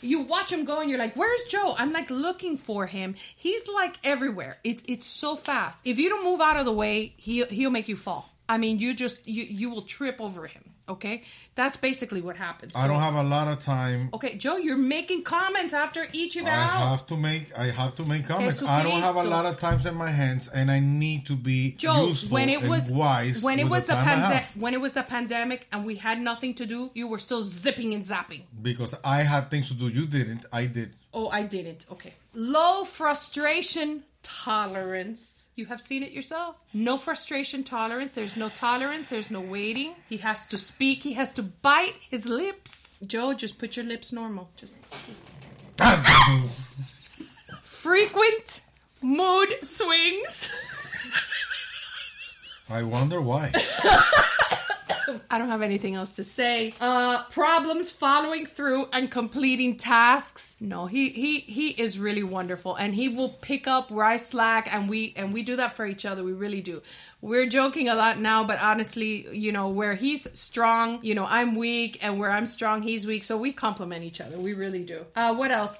You 0.00 0.20
watch 0.22 0.52
him 0.52 0.64
go 0.64 0.80
and 0.80 0.88
you're 0.88 0.98
like, 0.98 1.14
"Where's 1.14 1.44
Joe?" 1.44 1.74
I'm 1.78 1.92
like 1.92 2.10
looking 2.10 2.56
for 2.56 2.86
him. 2.86 3.14
He's 3.36 3.68
like 3.68 3.96
everywhere. 4.04 4.58
It's 4.64 4.82
it's 4.86 5.06
so 5.06 5.36
fast. 5.36 5.82
If 5.84 5.98
you 5.98 6.08
don't 6.08 6.24
move 6.24 6.40
out 6.40 6.56
of 6.56 6.64
the 6.64 6.72
way, 6.72 7.14
he 7.16 7.44
he'll 7.44 7.70
make 7.70 7.88
you 7.88 7.96
fall. 7.96 8.30
I 8.48 8.58
mean, 8.58 8.78
you 8.78 8.94
just 8.94 9.26
you 9.26 9.44
you 9.44 9.70
will 9.70 9.82
trip 9.82 10.20
over 10.20 10.46
him. 10.46 10.73
Okay, 10.86 11.22
that's 11.54 11.78
basically 11.78 12.20
what 12.20 12.36
happens. 12.36 12.74
I 12.76 12.86
don't 12.86 13.00
have 13.00 13.14
a 13.14 13.22
lot 13.22 13.48
of 13.48 13.58
time. 13.60 14.10
Okay, 14.12 14.36
Joe, 14.36 14.58
you're 14.58 14.76
making 14.76 15.22
comments 15.22 15.72
after 15.72 16.02
each 16.12 16.36
eval. 16.36 16.52
I 16.52 16.90
have 16.90 17.06
to 17.06 17.16
make. 17.16 17.56
I 17.56 17.66
have 17.70 17.94
to 17.94 18.04
make 18.04 18.26
comments. 18.26 18.62
I 18.62 18.82
don't 18.82 19.00
have 19.00 19.16
a 19.16 19.22
lot 19.22 19.46
of 19.46 19.58
times 19.58 19.86
in 19.86 19.94
my 19.94 20.10
hands, 20.10 20.48
and 20.48 20.70
I 20.70 20.80
need 20.80 21.24
to 21.26 21.36
be 21.36 21.72
Joe, 21.72 22.12
when 22.28 22.50
it 22.50 22.68
was 22.68 22.90
wise. 22.90 23.42
when 23.42 23.58
it 23.58 23.68
was 23.68 23.86
the, 23.86 23.94
time 23.94 24.08
I 24.08 24.12
pande- 24.12 24.32
have. 24.32 24.56
when 24.60 24.74
it 24.74 24.80
was 24.80 24.92
the 24.92 25.02
pandemic 25.02 25.66
and 25.72 25.86
we 25.86 25.96
had 25.96 26.20
nothing 26.20 26.52
to 26.54 26.66
do, 26.66 26.90
you 26.92 27.08
were 27.08 27.18
still 27.18 27.40
zipping 27.40 27.94
and 27.94 28.04
zapping. 28.04 28.42
because 28.60 28.94
I 29.02 29.22
had 29.22 29.50
things 29.50 29.68
to 29.68 29.74
do. 29.74 29.88
You 29.88 30.04
didn't. 30.04 30.44
I 30.52 30.66
did. 30.66 30.92
Oh, 31.14 31.28
I 31.28 31.44
didn't. 31.44 31.86
Okay. 31.90 32.12
Low 32.34 32.84
frustration 32.84 34.02
tolerance. 34.22 35.43
You 35.56 35.66
have 35.66 35.80
seen 35.80 36.02
it 36.02 36.10
yourself. 36.10 36.60
No 36.72 36.96
frustration 36.96 37.62
tolerance. 37.62 38.16
There's 38.16 38.36
no 38.36 38.48
tolerance. 38.48 39.10
There's 39.10 39.30
no 39.30 39.40
waiting. 39.40 39.94
He 40.08 40.16
has 40.16 40.48
to 40.48 40.58
speak. 40.58 41.04
He 41.04 41.12
has 41.12 41.32
to 41.34 41.42
bite 41.44 41.94
his 42.10 42.26
lips. 42.26 42.98
Joe, 43.06 43.34
just 43.34 43.58
put 43.58 43.76
your 43.76 43.86
lips 43.86 44.12
normal. 44.12 44.50
Just. 44.56 44.74
just. 44.90 45.24
Frequent 47.62 48.62
mood 49.00 49.48
swings. 49.62 50.50
I 52.68 52.82
wonder 52.82 53.20
why. 53.20 53.52
I 55.30 55.38
don't 55.38 55.48
have 55.48 55.62
anything 55.62 55.94
else 55.94 56.16
to 56.16 56.24
say. 56.24 56.74
Uh, 56.80 57.24
problems 57.30 57.90
following 57.90 58.46
through 58.46 58.88
and 58.92 59.10
completing 59.10 59.76
tasks. 59.76 60.56
No, 60.60 60.86
he 60.86 61.08
he 61.08 61.40
he 61.40 61.68
is 61.70 61.98
really 61.98 62.22
wonderful, 62.22 62.74
and 62.76 62.94
he 62.94 63.08
will 63.08 63.28
pick 63.28 63.66
up 63.66 63.90
where 63.90 64.04
I 64.04 64.16
slack, 64.16 64.72
and 64.72 64.88
we 64.88 65.12
and 65.16 65.32
we 65.32 65.42
do 65.42 65.56
that 65.56 65.74
for 65.76 65.86
each 65.86 66.04
other. 66.06 66.22
We 66.22 66.32
really 66.32 66.60
do. 66.60 66.82
We're 67.20 67.46
joking 67.46 67.88
a 67.88 67.94
lot 67.94 68.18
now, 68.18 68.44
but 68.44 68.60
honestly, 68.60 69.26
you 69.32 69.52
know, 69.52 69.68
where 69.68 69.94
he's 69.94 70.26
strong, 70.38 70.98
you 71.02 71.14
know, 71.14 71.26
I'm 71.28 71.56
weak, 71.56 71.98
and 72.02 72.18
where 72.18 72.30
I'm 72.30 72.46
strong, 72.46 72.82
he's 72.82 73.06
weak. 73.06 73.24
So 73.24 73.36
we 73.36 73.52
complement 73.52 74.04
each 74.04 74.20
other. 74.20 74.38
We 74.38 74.54
really 74.54 74.84
do. 74.84 75.06
Uh, 75.16 75.34
what 75.34 75.50
else? 75.50 75.78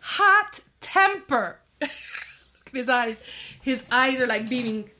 Hot 0.00 0.60
temper. 0.80 1.58
His 2.72 2.88
eyes. 2.88 3.56
His 3.62 3.84
eyes 3.90 4.20
are 4.20 4.26
like 4.26 4.48
beaming. 4.48 4.90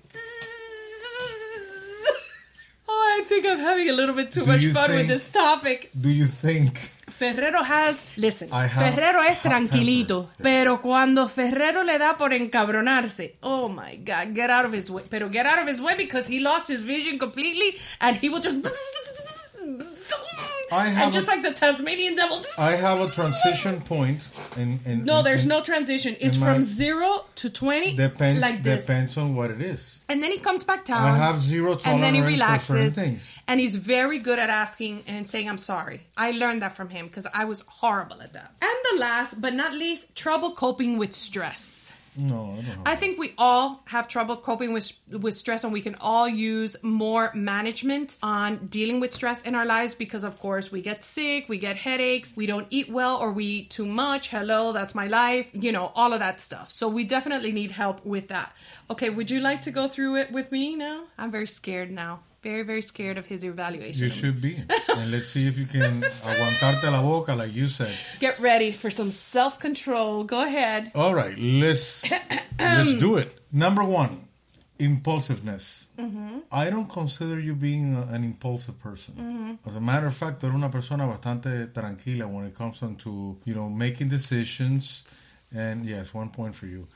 I 3.19 3.25
think 3.25 3.47
I'm 3.47 3.59
having 3.59 3.89
a 3.89 3.93
little 3.93 4.15
bit 4.15 4.31
too 4.31 4.45
Do 4.45 4.53
much 4.53 4.67
fun 4.67 4.91
with 4.91 5.09
this 5.09 5.29
topic. 5.33 5.91
Do 5.99 6.11
you 6.11 6.27
think 6.27 6.79
Ferrero 7.09 7.63
has, 7.63 8.17
listen, 8.19 8.49
Ferrero 8.49 9.23
es 9.23 9.41
tranquilito, 9.41 10.25
temper. 10.25 10.43
pero 10.43 10.81
cuando 10.83 11.27
Ferrero 11.29 11.83
le 11.83 11.99
da 11.99 12.17
por 12.19 12.33
encabronarse, 12.33 13.37
oh 13.43 13.69
my 13.69 13.97
god, 14.05 14.35
get 14.35 14.51
out 14.51 14.67
of 14.67 14.75
his 14.75 14.91
way. 14.91 15.03
Pero 15.09 15.31
get 15.31 15.47
out 15.47 15.59
of 15.61 15.67
his 15.69 15.81
way 15.81 15.95
because 15.97 16.27
he 16.27 16.41
lost 16.41 16.69
his 16.69 16.83
vision 16.83 17.19
completely 17.19 17.75
and 18.01 18.19
he 18.19 18.29
will 18.29 18.43
just 18.43 18.57
I 20.73 20.87
have 20.89 21.05
and 21.05 21.13
just 21.13 21.27
a- 21.27 21.31
like 21.31 21.43
the 21.43 21.53
Tasmanian 21.53 22.15
devil. 22.17 22.41
I 22.59 22.73
have 22.73 23.01
a 23.01 23.09
transition 23.09 23.81
point 23.81 24.29
in, 24.57 24.81
in 24.85 25.05
no, 25.05 25.19
in- 25.19 25.25
there's 25.25 25.43
in- 25.45 25.49
no 25.49 25.63
transition. 25.63 26.17
It's 26.21 26.39
my- 26.39 26.55
from 26.55 26.65
zero 26.65 27.25
to 27.37 27.51
twenty, 27.51 27.95
depends 27.95 28.41
like 28.41 28.63
this. 28.63 28.81
depends 28.85 29.17
on 29.17 29.35
what 29.35 29.51
it 29.51 29.61
is. 29.63 30.03
And 30.09 30.23
then 30.23 30.31
he 30.33 30.39
comes 30.39 30.65
back 30.65 30.85
down. 30.85 31.03
I 31.03 31.17
have 31.17 31.41
zero 31.41 31.73
and 31.85 32.03
then 32.03 32.15
he 32.15 32.21
tolerance 32.21 32.69
relaxes. 32.69 32.95
things. 32.95 33.39
And 33.49 33.61
he's 33.61 33.77
very 33.77 34.19
good 34.19 34.39
at 34.39 34.51
asking 34.51 35.03
and 35.09 35.29
saying, 35.29 35.49
I'm 35.49 35.59
sorry. 35.59 36.01
I 36.17 36.31
learned 36.33 36.63
that 36.63 36.73
from 36.77 36.89
him 36.89 37.07
because 37.07 37.27
I 37.33 37.45
was 37.45 37.63
horrible 37.69 38.21
at 38.23 38.33
that. 38.33 38.51
And 38.63 38.77
the 38.93 39.01
last 39.01 39.41
but 39.41 39.55
not 39.55 39.73
least, 39.73 40.15
trouble 40.17 40.53
coping 40.53 40.99
with 40.99 41.13
stress. 41.13 41.93
No, 42.19 42.57
I. 42.85 42.93
I 42.93 42.97
think 42.97 43.19
we 43.19 43.33
all 43.39 43.83
have 43.87 44.09
trouble 44.09 44.37
coping 44.37 44.73
with 44.73 44.93
with 45.11 45.35
stress, 45.35 45.65
and 45.65 45.73
we 45.73 45.81
can 45.81 45.97
all 46.01 46.29
use 46.29 46.77
more 46.83 47.31
management 47.35 48.17
on 48.23 48.67
dealing 48.67 49.01
with 49.01 49.13
stress 49.13 49.43
in 49.43 49.55
our 49.55 49.67
lives 49.67 49.95
because, 49.95 50.25
of 50.25 50.39
course, 50.39 50.73
we 50.73 50.83
get 50.83 51.05
sick, 51.05 51.49
we 51.49 51.59
get 51.59 51.77
headaches, 51.77 52.35
we 52.37 52.47
don't 52.47 52.67
eat 52.71 52.89
well, 52.89 53.17
or 53.19 53.33
we 53.33 53.45
eat 53.45 53.71
too 53.71 53.87
much. 53.87 54.31
Hello, 54.31 54.73
that's 54.73 54.95
my 54.95 55.07
life. 55.07 55.51
You 55.53 55.73
know, 55.73 55.93
all 55.95 56.13
of 56.13 56.21
that 56.21 56.41
stuff. 56.41 56.71
So 56.71 56.89
we 56.89 57.05
definitely 57.05 57.53
need 57.53 57.71
help 57.71 58.05
with 58.05 58.29
that. 58.29 58.53
Okay, 58.91 59.11
would 59.11 59.31
you 59.31 59.41
like 59.41 59.63
to 59.63 59.71
go 59.71 59.89
through 59.89 60.17
it 60.17 60.33
with 60.33 60.53
me 60.53 60.77
now? 60.77 61.05
I'm 61.19 61.31
very 61.31 61.47
scared 61.47 61.91
now. 61.91 62.21
Very, 62.47 62.63
very 62.63 62.83
scared 62.83 63.19
of 63.19 63.27
his 63.27 63.43
evaluation. 63.45 64.05
You 64.05 64.11
should 64.11 64.41
be. 64.41 64.55
and 64.99 65.11
let's 65.11 65.27
see 65.35 65.49
if 65.49 65.59
you 65.59 65.67
can 65.67 66.01
aguantarte 66.31 66.85
la 66.93 67.03
boca 67.03 67.35
like 67.35 67.53
you 67.53 67.67
said. 67.67 67.93
Get 68.21 68.39
ready 68.39 68.71
for 68.71 68.89
some 68.91 69.11
self 69.11 69.59
control. 69.59 70.23
Go 70.25 70.45
ahead. 70.45 70.93
All 70.95 71.13
right, 71.13 71.37
let's 71.39 72.09
let's 72.59 72.95
do 72.95 73.17
it. 73.17 73.35
Number 73.53 73.83
one, 73.83 74.11
impulsiveness. 74.79 75.89
Mm-hmm. 75.99 76.39
I 76.53 76.71
don't 76.71 76.89
consider 76.89 77.41
you 77.41 77.55
being 77.55 77.95
a- 77.97 78.07
an 78.15 78.23
impulsive 78.23 78.79
person. 78.81 79.15
Mm-hmm. 79.15 79.69
As 79.69 79.75
a 79.77 79.81
matter 79.81 80.07
of 80.07 80.15
fact, 80.15 80.41
tú 80.41 80.47
eres 80.47 80.55
una 80.55 80.71
persona 80.71 81.07
bastante 81.07 81.67
tranquila 81.75 82.29
when 82.29 82.45
it 82.47 82.55
comes 82.55 82.81
on 82.83 82.95
to 82.97 83.37
you 83.45 83.55
know 83.55 83.69
making 83.69 84.09
decisions. 84.09 85.03
And 85.55 85.87
yes, 85.87 86.13
one 86.15 86.31
point 86.31 86.55
for 86.55 86.67
you. 86.67 86.87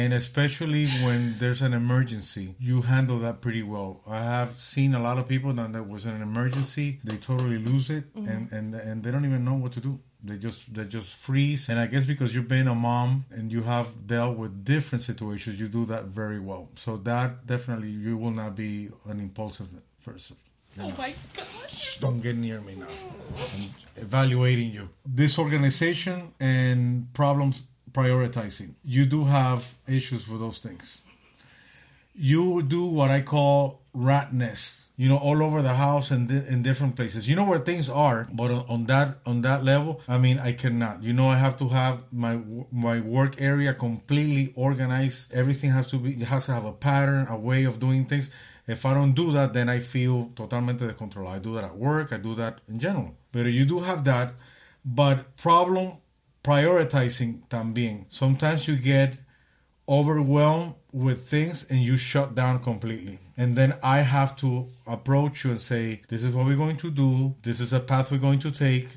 And 0.00 0.08
especially 0.22 0.84
when 1.04 1.20
there's 1.40 1.62
an 1.68 1.72
emergency, 1.82 2.46
you 2.68 2.76
handle 2.92 3.18
that 3.26 3.36
pretty 3.44 3.62
well. 3.74 3.90
I 4.18 4.20
have 4.36 4.50
seen 4.72 4.90
a 4.94 5.02
lot 5.08 5.16
of 5.20 5.24
people 5.32 5.52
that 5.58 5.72
there 5.72 5.82
was 5.94 6.04
an 6.06 6.20
emergency, 6.30 6.88
they 7.08 7.16
totally 7.30 7.58
lose 7.70 7.88
it, 7.98 8.04
Mm-hmm. 8.14 8.28
and, 8.32 8.42
and 8.56 8.66
and 8.88 8.96
they 9.02 9.10
don't 9.12 9.24
even 9.30 9.42
know 9.48 9.58
what 9.62 9.72
to 9.78 9.80
do. 9.88 9.92
They 10.28 10.38
just 10.46 10.60
they 10.76 10.84
just 10.98 11.10
freeze. 11.26 11.62
And 11.70 11.78
I 11.84 11.86
guess 11.92 12.04
because 12.12 12.30
you've 12.34 12.52
been 12.58 12.68
a 12.68 12.74
mom 12.88 13.10
and 13.36 13.44
you 13.54 13.62
have 13.72 13.88
dealt 14.14 14.34
with 14.42 14.52
different 14.74 15.02
situations, 15.10 15.54
you 15.62 15.68
do 15.68 15.84
that 15.92 16.04
very 16.20 16.40
well. 16.50 16.64
So 16.84 16.90
that 17.10 17.46
definitely 17.52 17.90
you 18.06 18.14
will 18.22 18.34
not 18.42 18.52
be 18.56 18.74
an 19.10 19.18
impulsive 19.26 19.68
person. 20.04 20.36
Oh 20.78 20.92
my 20.98 21.10
gosh. 21.36 21.98
Don't 22.04 22.20
get 22.26 22.36
near 22.36 22.60
me 22.68 22.74
now. 22.84 22.92
I'm 23.54 23.64
evaluating 24.06 24.70
you. 24.78 24.84
Disorganization 25.22 26.18
and 26.40 26.80
problems 27.14 27.62
prioritizing. 27.96 28.70
You 28.84 29.06
do 29.06 29.24
have 29.24 29.60
issues 29.88 30.28
with 30.28 30.40
those 30.40 30.58
things. 30.58 31.02
You 32.14 32.62
do 32.62 32.84
what 32.84 33.10
I 33.10 33.22
call 33.22 33.80
rat 33.94 34.32
nest. 34.32 34.82
You 34.98 35.10
know, 35.10 35.18
all 35.18 35.42
over 35.42 35.60
the 35.60 35.74
house 35.74 36.10
and 36.10 36.26
di- 36.26 36.46
in 36.48 36.62
different 36.62 36.96
places. 36.96 37.28
You 37.28 37.36
know 37.36 37.44
where 37.44 37.58
things 37.58 37.90
are, 37.90 38.28
but 38.32 38.50
on, 38.50 38.64
on 38.74 38.86
that 38.86 39.18
on 39.26 39.42
that 39.42 39.62
level, 39.62 40.00
I 40.08 40.16
mean, 40.16 40.38
I 40.38 40.52
cannot. 40.52 41.02
You 41.02 41.12
know, 41.12 41.28
I 41.28 41.36
have 41.36 41.58
to 41.58 41.68
have 41.68 42.10
my 42.14 42.40
my 42.72 43.00
work 43.00 43.32
area 43.38 43.74
completely 43.74 44.54
organized. 44.56 45.34
Everything 45.34 45.70
has 45.70 45.86
to 45.88 45.98
be 45.98 46.24
has 46.24 46.46
to 46.46 46.52
have 46.52 46.64
a 46.64 46.72
pattern, 46.72 47.26
a 47.28 47.36
way 47.36 47.64
of 47.64 47.78
doing 47.78 48.06
things. 48.06 48.30
If 48.66 48.86
I 48.86 48.94
don't 48.94 49.12
do 49.12 49.32
that, 49.32 49.52
then 49.52 49.68
I 49.68 49.80
feel 49.80 50.30
totalmente 50.34 50.80
descontrolado. 50.88 51.36
I 51.36 51.38
do 51.38 51.54
that 51.56 51.64
at 51.64 51.76
work. 51.76 52.12
I 52.12 52.16
do 52.16 52.34
that 52.36 52.54
in 52.66 52.78
general. 52.78 53.14
But 53.32 53.44
you 53.58 53.66
do 53.66 53.80
have 53.80 54.04
that. 54.04 54.32
But 54.82 55.36
problem 55.36 55.98
prioritizing 56.46 57.40
también. 57.48 58.04
Sometimes 58.08 58.68
you 58.68 58.76
get 58.76 59.18
overwhelmed 59.88 60.74
with 60.92 61.20
things 61.28 61.66
and 61.70 61.80
you 61.82 61.96
shut 61.96 62.34
down 62.34 62.60
completely. 62.62 63.18
And 63.36 63.54
then 63.56 63.74
I 63.82 63.98
have 64.00 64.34
to 64.36 64.66
approach 64.86 65.44
you 65.44 65.50
and 65.50 65.60
say, 65.60 66.02
this 66.08 66.22
is 66.24 66.32
what 66.32 66.46
we're 66.46 66.56
going 66.56 66.78
to 66.78 66.90
do. 66.90 67.34
This 67.42 67.60
is 67.60 67.72
a 67.72 67.80
path 67.80 68.10
we're 68.10 68.18
going 68.18 68.38
to 68.40 68.50
take. 68.50 68.88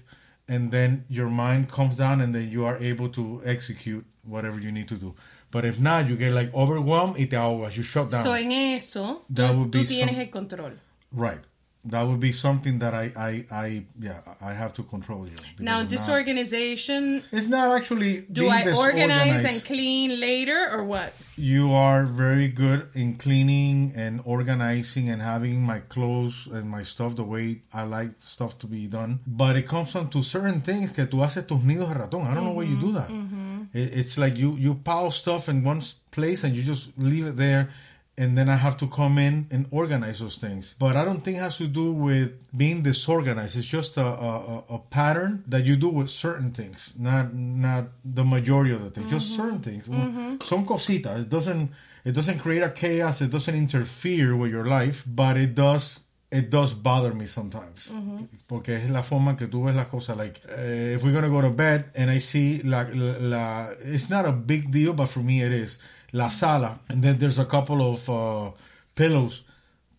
And 0.48 0.72
then 0.72 1.04
your 1.10 1.30
mind 1.30 1.70
comes 1.70 1.96
down 1.96 2.22
and 2.22 2.34
then 2.34 2.50
you 2.50 2.66
are 2.66 2.78
able 2.78 3.10
to 3.10 3.42
execute 3.46 4.06
whatever 4.24 4.60
you 4.60 4.72
need 4.72 4.88
to 4.88 4.96
do. 4.96 5.14
But 5.52 5.66
if 5.66 5.80
not, 5.80 6.08
you 6.08 6.16
get 6.16 6.32
like 6.34 6.54
overwhelmed 6.54 7.18
y 7.18 7.26
te 7.26 7.36
ahogas. 7.36 7.76
You 7.76 7.84
shut 7.84 8.10
down. 8.12 8.24
So 8.24 8.34
en 8.34 8.52
eso, 8.52 9.22
That 9.32 9.52
tú, 9.54 9.60
would 9.60 9.72
tú 9.72 9.80
be 9.82 9.86
tienes 9.86 10.12
some- 10.12 10.22
el 10.22 10.28
control. 10.32 10.72
right. 11.12 11.42
That 11.86 12.04
would 12.04 12.20
be 12.20 12.34
something 12.34 12.80
that 12.80 12.94
I, 12.94 13.12
I, 13.18 13.46
I, 13.52 13.84
yeah, 13.98 14.20
I 14.42 14.52
have 14.52 14.74
to 14.74 14.84
control 14.84 15.26
you. 15.26 15.36
Now, 15.60 15.80
if 15.80 15.84
not- 15.84 15.90
disorganization. 15.90 17.24
It's 17.32 17.48
not 17.48 17.78
actually. 17.78 18.26
Do 18.30 18.50
I 18.50 18.74
organize 18.74 19.46
and 19.46 19.64
clean 19.64 20.20
later 20.20 20.70
or 20.74 20.84
what? 20.84 21.14
You 21.38 21.72
are 21.72 22.04
very 22.04 22.50
good 22.50 22.90
in 22.96 23.16
cleaning 23.16 23.94
and 23.96 24.20
organizing 24.26 25.10
and 25.10 25.22
having 25.22 25.62
my 25.62 25.80
clothes 25.80 26.50
and 26.52 26.70
my 26.70 26.84
stuff 26.84 27.16
the 27.16 27.24
way 27.24 27.62
I 27.74 27.84
like 27.84 28.12
stuff 28.18 28.60
to 28.60 28.68
be 28.68 28.88
done. 28.88 29.22
But 29.26 29.56
it 29.56 29.66
comes 29.66 29.94
down 29.94 30.10
to 30.10 30.22
certain 30.22 30.60
things 30.60 30.92
que 30.92 31.06
tú 31.06 31.24
haces 31.24 31.48
tus 31.48 31.60
nidos 31.64 31.94
de 31.94 31.96
ratón. 31.96 32.28
I 32.28 32.34
don't 32.34 32.44
know 32.44 32.52
why 32.52 32.64
you 32.64 32.76
do 32.76 32.88
mm-hmm, 32.88 32.96
that. 32.96 33.08
Mm-hmm. 33.08 33.62
It, 33.74 33.94
it's 34.00 34.18
like 34.18 34.36
you, 34.36 34.58
you 34.58 34.76
pile 34.76 35.12
stuff 35.12 35.48
in 35.48 35.64
one 35.64 35.82
place 36.12 36.44
and 36.44 36.54
you 36.54 36.62
just 36.62 36.98
leave 36.98 37.26
it 37.26 37.38
there. 37.38 37.70
And 38.20 38.38
then 38.38 38.50
I 38.50 38.58
have 38.58 38.76
to 38.84 38.88
come 38.88 39.18
in 39.18 39.48
and 39.50 39.66
organize 39.72 40.20
those 40.20 40.38
things. 40.38 40.76
But 40.78 40.98
I 40.98 41.06
don't 41.06 41.22
think 41.24 41.38
it 41.38 41.40
has 41.40 41.58
to 41.60 41.68
do 41.68 41.94
with 41.94 42.32
being 42.56 42.84
disorganized. 42.84 43.56
It's 43.56 43.66
just 43.66 43.96
a, 43.96 44.06
a, 44.06 44.64
a- 44.76 44.82
pattern 44.92 45.44
that 45.48 45.64
you 45.64 45.78
do 45.78 45.88
with 45.88 46.10
certain 46.10 46.52
things, 46.52 46.94
not 46.98 47.34
not 47.34 47.86
the 48.04 48.26
majority 48.26 48.74
of 48.74 48.84
the 48.84 48.90
things, 48.90 49.10
just 49.10 49.36
certain 49.38 49.60
mm-hmm. 49.60 49.70
things. 49.70 49.88
Mm-hmm. 49.88 50.42
Son 50.44 50.66
cositas. 50.66 51.22
It 51.22 51.30
doesn't 51.30 51.72
it 52.04 52.12
doesn't 52.12 52.40
create 52.40 52.64
a 52.64 52.72
chaos. 52.72 53.22
It 53.22 53.32
doesn't 53.32 53.56
interfere 53.56 54.36
with 54.36 54.52
your 54.52 54.66
life, 54.66 55.06
but 55.08 55.38
it 55.38 55.56
does 55.56 56.02
it 56.32 56.50
does 56.50 56.74
bother 56.74 57.14
me 57.14 57.26
sometimes. 57.26 57.92
Mm-hmm. 57.92 58.26
Porque 58.48 58.70
es 58.70 58.90
la 58.90 59.02
forma 59.02 59.36
que 59.36 59.48
tú 59.48 59.64
ves 59.66 59.76
las 59.76 59.88
cosas. 59.88 60.18
Like, 60.18 60.42
eh, 60.58 60.96
if 60.96 61.04
we're 61.04 61.12
going 61.12 61.24
to 61.24 61.30
go 61.30 61.42
to 61.42 61.50
bed 61.50 61.86
and 61.96 62.10
I 62.10 62.20
see 62.20 62.62
la, 62.64 62.86
la, 62.94 63.16
la, 63.20 63.68
it's 63.82 64.10
not 64.10 64.26
a 64.26 64.32
big 64.32 64.72
deal, 64.72 64.94
but 64.94 65.08
for 65.08 65.22
me 65.22 65.42
it 65.42 65.52
is. 65.52 65.80
La 66.12 66.30
sala, 66.30 66.80
and 66.90 67.04
then 67.04 67.18
there's 67.18 67.40
a 67.40 67.46
couple 67.46 67.82
of 67.82 68.10
uh, 68.10 68.52
pillows 68.96 69.44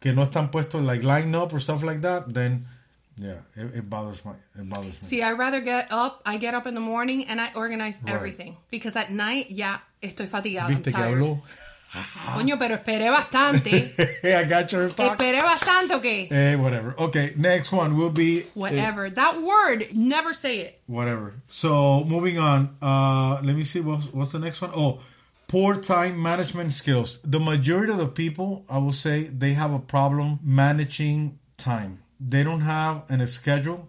que 0.01 0.13
no 0.13 0.25
están 0.25 0.51
puestos 0.51 0.85
like 0.85 1.05
lined 1.05 1.35
up 1.37 1.53
or 1.53 1.61
stuff 1.61 1.83
like 1.83 2.01
that, 2.01 2.33
then 2.33 2.65
yeah, 3.17 3.37
it, 3.55 3.75
it 3.77 3.91
bothers 3.91 4.25
my, 4.25 4.33
it 4.59 4.69
bothers 4.69 4.87
me. 4.87 5.07
See, 5.07 5.23
I 5.23 5.33
rather 5.33 5.61
get 5.61 5.89
up. 5.93 6.23
I 6.25 6.39
get 6.39 6.55
up 6.55 6.67
in 6.67 6.75
the 6.75 6.81
morning 6.81 7.27
and 7.29 7.41
I 7.41 7.51
organize 7.55 8.01
everything 8.07 8.57
because 8.71 8.97
at 8.97 9.11
night, 9.11 9.51
ya 9.51 9.79
estoy 10.03 10.27
fatigada. 10.27 10.69
I'm 10.69 10.75
¿Viste 10.77 10.93
que 10.93 11.03
habló? 11.03 11.43
Coño, 12.35 12.57
pero 12.57 12.77
esperé 12.77 13.11
bastante. 13.11 13.93
I 14.25 14.45
got 14.49 14.71
your 14.73 14.91
talk. 14.91 15.19
esperé 15.19 15.41
bastante, 15.43 15.95
okay. 15.97 16.27
Hey, 16.27 16.57
whatever. 16.57 16.95
Okay, 16.97 17.35
next 17.37 17.73
one 17.73 17.97
will 17.97 18.11
be 18.11 18.41
eh, 18.41 18.45
Whatever. 18.55 19.11
that 19.11 19.43
word, 19.43 19.89
never 19.93 20.33
say 20.33 20.61
it. 20.61 20.81
whatever. 20.87 21.35
So 21.49 22.05
moving 22.05 22.39
on. 22.39 22.77
Uh, 22.81 23.41
let 23.43 23.57
me 23.57 23.65
see 23.65 23.81
what's, 23.81 24.07
what's 24.13 24.33
the 24.33 24.39
next 24.39 24.63
one. 24.63 24.71
Oh, 24.75 25.01
poor 25.51 25.75
time 25.75 26.23
management 26.23 26.73
skills. 26.73 27.19
The 27.25 27.41
majority 27.41 27.93
of 27.93 27.99
the 27.99 28.07
people, 28.07 28.65
I 28.71 28.79
will 28.79 28.93
say, 28.93 29.25
they 29.25 29.55
have 29.55 29.73
a 29.73 29.81
problem 29.81 30.39
managing 30.45 31.41
time. 31.57 32.05
They 32.21 32.45
don't 32.45 32.61
have 32.61 33.11
an 33.11 33.27
schedule. 33.27 33.89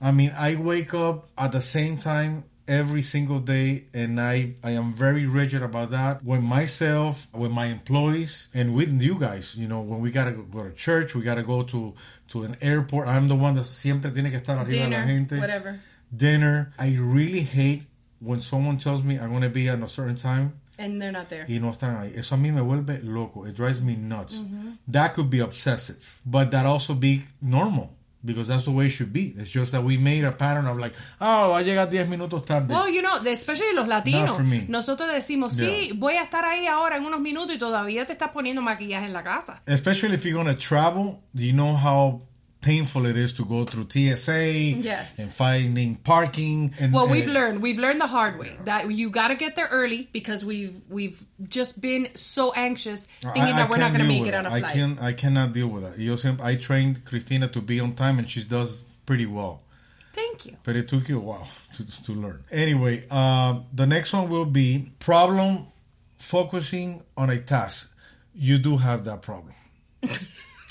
I 0.00 0.10
mean, 0.10 0.32
I 0.36 0.56
wake 0.56 0.92
up 0.92 1.28
at 1.38 1.52
the 1.52 1.60
same 1.60 1.96
time 1.96 2.42
every 2.66 3.02
single 3.02 3.38
day 3.38 3.84
and 3.94 4.20
I, 4.20 4.54
I 4.64 4.72
am 4.72 4.92
very 4.92 5.26
rigid 5.26 5.62
about 5.62 5.90
that 5.90 6.24
with 6.24 6.42
myself 6.42 7.26
with 7.34 7.52
my 7.52 7.66
employees 7.66 8.48
and 8.54 8.76
with 8.76 9.02
you 9.02 9.18
guys 9.18 9.56
you 9.56 9.66
know 9.66 9.80
when 9.80 9.98
we 10.00 10.12
gotta 10.12 10.30
go, 10.30 10.42
go 10.42 10.62
to 10.62 10.72
church 10.72 11.16
we 11.16 11.22
gotta 11.22 11.42
go 11.42 11.64
to 11.64 11.94
to 12.28 12.44
an 12.44 12.56
airport 12.60 13.08
i'm 13.08 13.26
the 13.26 13.34
one 13.34 13.54
that 13.54 13.64
siempre 13.64 14.12
tiene 14.12 14.30
que 14.30 14.38
estar 14.38 14.56
arriba 14.56 14.70
Dinner, 14.70 14.90
de 14.90 15.00
la 15.00 15.06
gente 15.06 15.36
whatever. 15.40 15.80
dinner 16.14 16.72
i 16.78 16.94
really 16.96 17.40
hate 17.40 17.82
when 18.20 18.38
someone 18.38 18.78
tells 18.78 19.02
me 19.02 19.18
i'm 19.18 19.32
gonna 19.32 19.48
be 19.48 19.68
at 19.68 19.82
a 19.82 19.88
certain 19.88 20.14
time 20.14 20.59
And 20.80 21.00
they're 21.00 21.12
not 21.12 21.28
there. 21.28 21.44
y 21.48 21.58
no 21.60 21.70
están 21.72 21.96
ahí. 21.98 22.12
Eso 22.16 22.34
a 22.34 22.38
mí 22.38 22.50
me 22.52 22.60
vuelve 22.62 23.00
loco. 23.04 23.46
It 23.46 23.54
drives 23.56 23.80
me 23.82 23.96
nuts. 23.96 24.42
That 24.90 25.12
could 25.14 25.28
be 25.30 25.40
obsessive, 25.40 25.98
but 26.24 26.50
that 26.50 26.64
also 26.66 26.94
be 26.94 27.24
normal 27.40 27.90
because 28.24 28.48
that's 28.48 28.64
the 28.64 28.70
way 28.70 28.86
it 28.86 28.90
should 28.90 29.12
be. 29.12 29.34
It's 29.38 29.50
just 29.50 29.72
that 29.72 29.82
we 29.82 29.96
made 29.96 30.24
a 30.24 30.32
pattern 30.32 30.66
of 30.66 30.78
like, 30.78 30.94
oh, 31.20 31.50
va 31.50 31.58
a 31.58 31.62
llegar 31.62 31.88
10 31.88 32.08
minutos 32.08 32.44
tarde. 32.44 32.68
Well, 32.72 32.88
you 32.88 33.00
know, 33.02 33.16
especially 33.26 33.72
los 33.74 33.88
latinos. 33.88 34.26
Not 34.28 34.36
for 34.36 34.44
me. 34.44 34.66
Nosotros 34.68 35.08
decimos, 35.10 35.54
sí, 35.54 35.88
Yeah. 35.88 35.94
voy 35.96 36.14
a 36.14 36.22
estar 36.22 36.44
ahí 36.44 36.66
ahora 36.66 36.96
en 36.98 37.04
unos 37.06 37.20
minutos 37.20 37.54
y 37.54 37.58
todavía 37.58 38.04
te 38.06 38.12
estás 38.12 38.30
poniendo 38.30 38.60
maquillaje 38.62 39.06
en 39.06 39.12
la 39.12 39.22
casa. 39.22 39.62
Especially 39.66 40.14
if 40.14 40.24
you're 40.24 40.34
going 40.34 40.54
to 40.54 40.60
travel, 40.60 41.20
you 41.32 41.52
know 41.52 41.74
how 41.76 42.20
painful 42.60 43.06
it 43.06 43.16
is 43.16 43.32
to 43.34 43.44
go 43.44 43.64
through 43.64 43.86
TSA 43.88 44.52
Yes. 44.82 45.18
and 45.18 45.32
finding 45.32 45.96
parking. 45.96 46.74
And, 46.78 46.92
Well, 46.92 47.08
we've 47.08 47.24
and- 47.24 47.34
learned 47.34 47.62
we've 47.62 47.78
learned 47.78 48.00
the 48.00 48.06
hard 48.06 48.38
way 48.38 48.52
that 48.64 48.90
you 48.90 49.10
got 49.10 49.28
to 49.28 49.34
get 49.34 49.56
there 49.56 49.68
early 49.70 50.08
because 50.12 50.44
we've 50.44 50.76
we've 50.88 51.24
just 51.48 51.80
been 51.80 52.08
so 52.14 52.52
anxious 52.54 53.06
thinking 53.06 53.42
I- 53.42 53.50
I 53.50 53.56
that 53.58 53.70
we're 53.70 53.78
not 53.78 53.92
going 53.92 54.02
to 54.02 54.08
make 54.08 54.26
it 54.26 54.34
on 54.34 54.46
a 54.46 54.50
flight. 54.50 54.64
I 54.64 54.72
can 54.72 54.98
I 54.98 55.12
cannot 55.12 55.52
deal 55.52 55.68
with 55.68 55.84
that. 55.84 56.40
I 56.42 56.56
trained 56.56 57.04
Cristina 57.04 57.48
to 57.48 57.60
be 57.60 57.80
on 57.80 57.94
time 57.94 58.18
and 58.18 58.28
she 58.28 58.42
does 58.44 58.82
pretty 59.06 59.26
well. 59.26 59.62
Thank 60.12 60.44
you. 60.46 60.56
but 60.64 60.74
it 60.76 60.88
took 60.88 61.08
you 61.08 61.18
a 61.18 61.20
while 61.22 61.48
to, 61.76 62.02
to 62.04 62.12
learn. 62.12 62.42
Anyway, 62.50 63.06
um, 63.10 63.64
the 63.72 63.86
next 63.86 64.12
one 64.12 64.28
will 64.28 64.44
be 64.44 64.90
problem 64.98 65.66
focusing 66.18 67.02
on 67.16 67.30
a 67.30 67.38
task. 67.40 67.90
You 68.34 68.58
do 68.58 68.76
have 68.76 69.04
that 69.04 69.22
problem. 69.22 69.54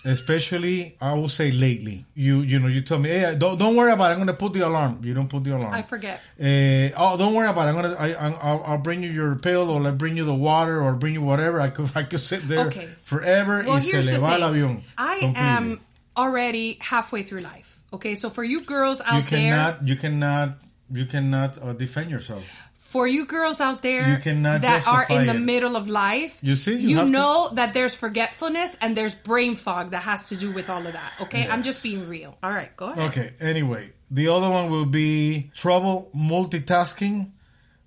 Especially, 0.05 0.95
I 1.01 1.13
will 1.13 1.27
say 1.29 1.51
lately. 1.51 2.05
You 2.15 2.39
you 2.41 2.59
know 2.59 2.67
you 2.67 2.81
tell 2.81 2.99
me, 2.99 3.09
hey, 3.09 3.35
don't 3.37 3.57
don't 3.57 3.75
worry 3.75 3.91
about 3.91 4.11
it. 4.11 4.13
I'm 4.13 4.19
gonna 4.19 4.33
put 4.33 4.53
the 4.53 4.61
alarm. 4.61 5.01
You 5.03 5.13
don't 5.13 5.27
put 5.29 5.43
the 5.43 5.55
alarm. 5.57 5.73
I 5.73 5.81
forget. 5.81 6.21
Uh, 6.39 6.95
oh, 6.95 7.17
don't 7.17 7.33
worry 7.33 7.47
about 7.49 7.67
it. 7.67 7.71
I'm 7.71 7.75
gonna 7.75 7.95
I, 7.99 8.07
I, 8.13 8.31
I'll, 8.41 8.63
I'll 8.63 8.77
bring 8.77 9.03
you 9.03 9.09
your 9.09 9.35
pill 9.35 9.69
or 9.69 9.85
I'll 9.85 9.91
bring 9.93 10.15
you 10.15 10.23
the 10.23 10.33
water 10.33 10.81
or 10.81 10.95
bring 10.95 11.13
you 11.13 11.21
whatever. 11.21 11.59
I 11.59 11.69
could 11.69 11.89
I 11.95 12.03
could 12.03 12.19
sit 12.21 12.47
there 12.47 12.67
Okay. 12.67 12.87
forever 13.01 13.63
Well, 13.67 13.77
here's 13.79 14.05
the 14.09 14.19
thing. 14.19 14.83
I 14.97 15.19
completely. 15.19 15.35
am 15.35 15.79
already 16.15 16.77
halfway 16.81 17.23
through 17.23 17.41
life. 17.41 17.81
Okay, 17.91 18.15
so 18.15 18.29
for 18.29 18.43
you 18.43 18.63
girls 18.63 19.01
out 19.01 19.15
You 19.15 19.21
there, 19.29 19.51
cannot 19.51 19.87
you 19.87 19.95
cannot 19.95 20.49
you 20.91 21.05
cannot 21.05 21.57
uh, 21.61 21.73
defend 21.73 22.09
yourself. 22.09 22.45
For 22.91 23.07
you 23.07 23.25
girls 23.25 23.61
out 23.61 23.81
there 23.83 24.17
that 24.17 24.83
are 24.87 25.05
in 25.09 25.27
the 25.27 25.35
it. 25.35 25.39
middle 25.39 25.75
of 25.75 25.87
life, 25.87 26.39
You 26.41 26.55
see, 26.55 26.73
you 26.73 26.89
you, 26.89 26.97
have 26.97 27.05
to- 27.05 27.11
know 27.11 27.49
that 27.53 27.73
there's 27.75 27.93
forgetfulness 27.95 28.75
and 28.81 28.95
there's 28.97 29.13
brain 29.13 29.55
fog 29.55 29.91
that 29.91 30.03
has 30.03 30.29
to 30.29 30.35
do 30.35 30.49
with 30.51 30.69
all 30.69 30.83
of 30.85 30.93
that. 30.93 31.13
Okay, 31.21 31.47
I'm 31.47 31.61
just 31.61 31.83
being 31.83 32.09
real. 32.09 32.37
All 32.41 32.51
right, 32.51 32.75
go 32.75 32.85
ahead. 32.91 33.09
Okay. 33.09 33.33
Anyway, 33.39 33.91
the 34.09 34.27
other 34.27 34.49
one 34.49 34.69
will 34.71 34.85
be 34.85 35.51
trouble 35.53 36.09
multitasking. 36.15 37.29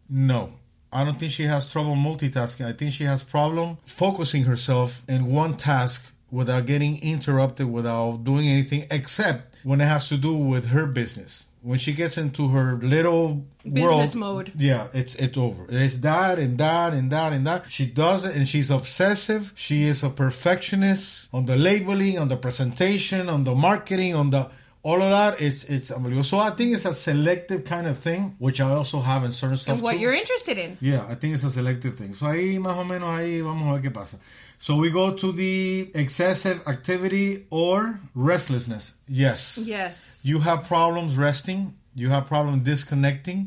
No, 0.09 0.53
I 0.93 1.05
don't 1.05 1.19
think 1.19 1.33
she 1.33 1.45
has 1.45 1.71
trouble 1.73 1.95
multitasking. 1.97 2.65
I 2.67 2.73
think 2.73 2.93
she 2.93 3.05
has 3.05 3.23
problem 3.25 3.79
focusing 3.83 4.45
herself 4.45 5.03
in 5.09 5.27
one 5.27 5.57
task 5.57 6.15
without 6.31 6.67
getting 6.67 7.03
interrupted, 7.03 7.67
without 7.71 8.25
doing 8.25 8.47
anything 8.49 8.87
except 8.91 9.57
when 9.65 9.81
it 9.81 9.87
has 9.87 10.09
to 10.11 10.17
do 10.17 10.35
with 10.35 10.67
her 10.67 10.87
business. 10.87 11.45
When 11.63 11.79
she 11.79 11.93
gets 11.93 12.19
into 12.19 12.49
her 12.49 12.75
little 12.83 13.45
Business 13.65 14.17
world, 14.17 14.49
mode. 14.49 14.53
yeah, 14.57 14.89
it's 14.93 15.15
it's 15.15 15.39
over. 15.39 15.67
It's 15.69 15.97
that 15.99 16.39
and 16.39 16.59
that 16.59 16.93
and 16.93 17.11
that 17.13 17.33
and 17.33 17.47
that. 17.47 17.71
She 17.71 17.87
does 17.87 18.25
it, 18.25 18.35
and 18.35 18.49
she's 18.49 18.71
obsessive. 18.71 19.53
She 19.55 19.85
is 19.85 20.03
a 20.03 20.11
perfectionist 20.11 21.29
on 21.33 21.47
the 21.47 21.57
labeling, 21.57 22.19
on 22.19 22.29
the 22.29 22.37
presentation, 22.37 23.29
on 23.29 23.45
the 23.45 23.55
marketing, 23.55 24.15
on 24.15 24.31
the 24.31 24.51
all 24.83 25.01
of 25.01 25.11
that. 25.11 25.41
It's 25.41 25.65
it's 25.65 25.91
unbelievable. 25.93 26.25
So 26.25 26.39
I 26.41 26.51
think 26.51 26.75
it's 26.75 26.85
a 26.85 26.95
selective 26.95 27.65
kind 27.65 27.87
of 27.87 27.97
thing, 27.99 28.35
which 28.39 28.61
I 28.61 28.69
also 28.71 29.01
have 29.01 29.25
in 29.25 29.31
certain 29.33 29.57
stuff. 29.57 29.75
And 29.75 29.83
what 29.83 29.93
too. 29.95 30.01
you're 30.01 30.15
interested 30.15 30.59
in. 30.59 30.77
Yeah, 30.81 31.07
I 31.09 31.15
think 31.15 31.35
it's 31.35 31.45
a 31.45 31.51
selective 31.51 31.97
thing. 31.97 32.15
So 32.15 32.27
ahí 32.27 32.59
más 32.59 32.77
o 32.77 32.85
menos 32.85 33.09
ahí 33.09 33.41
vamos 33.43 33.69
a 33.69 33.75
ver 33.75 33.83
qué 33.83 33.95
pasa. 33.95 34.19
So 34.65 34.77
we 34.77 34.91
go 34.91 35.07
to 35.23 35.33
the 35.33 35.91
excessive 35.95 36.59
activity 36.69 37.47
or 37.51 37.99
restlessness. 38.15 38.95
Yes. 39.09 39.59
Yes. 39.59 40.23
You 40.25 40.39
have 40.39 40.59
problems 40.69 41.17
resting. 41.19 41.75
You 41.97 42.11
have 42.15 42.27
problems 42.27 42.63
disconnecting. 42.63 43.41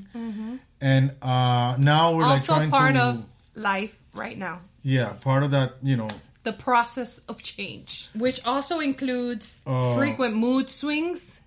And 0.82 1.06
uh, 1.22 1.78
now 1.80 2.12
we're 2.14 2.28
like 2.28 2.42
also 2.44 2.56
trying 2.56 2.70
part 2.70 2.96
to 2.96 3.02
of 3.02 3.30
life 3.56 3.98
right 4.14 4.38
now. 4.38 4.60
yeah, 4.84 5.14
part 5.24 5.44
of 5.44 5.52
that, 5.52 5.70
you 5.82 5.96
know, 5.96 6.10
The 6.44 6.52
process 6.54 7.20
of 7.32 7.42
change, 7.42 8.10
which 8.14 8.40
also 8.46 8.76
includes 8.90 9.46
Uh, 9.66 9.96
frequent 9.96 10.36
mood 10.36 10.70
swings, 10.70 11.40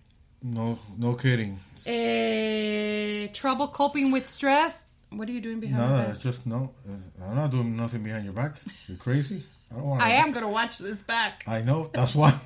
no 0.43 0.79
no 0.97 1.15
kidding. 1.15 1.61
eh, 1.87 3.29
trouble 3.33 3.69
coping 3.69 4.11
with 4.15 4.27
stress. 4.27 4.87
What 5.11 5.29
are 5.29 5.33
you 5.33 5.41
doing 5.41 5.61
behind 5.61 5.79
No, 5.79 6.15
just 6.19 6.47
no. 6.47 6.61
uh, 6.89 7.25
I'm 7.25 7.37
not 7.37 7.51
doing 7.51 7.77
nothing 7.77 8.03
behind 8.03 8.25
your 8.25 8.35
back. 8.35 8.53
You're 8.89 8.99
crazy. 8.99 9.43
I 9.71 9.79
don't 9.79 10.01
I 10.01 10.11
am 10.11 10.33
gonna 10.33 10.49
watch 10.49 10.79
this 10.79 11.03
back. 11.03 11.45
I 11.47 11.61
know. 11.63 11.91
That's 11.93 12.15
why. 12.15 12.39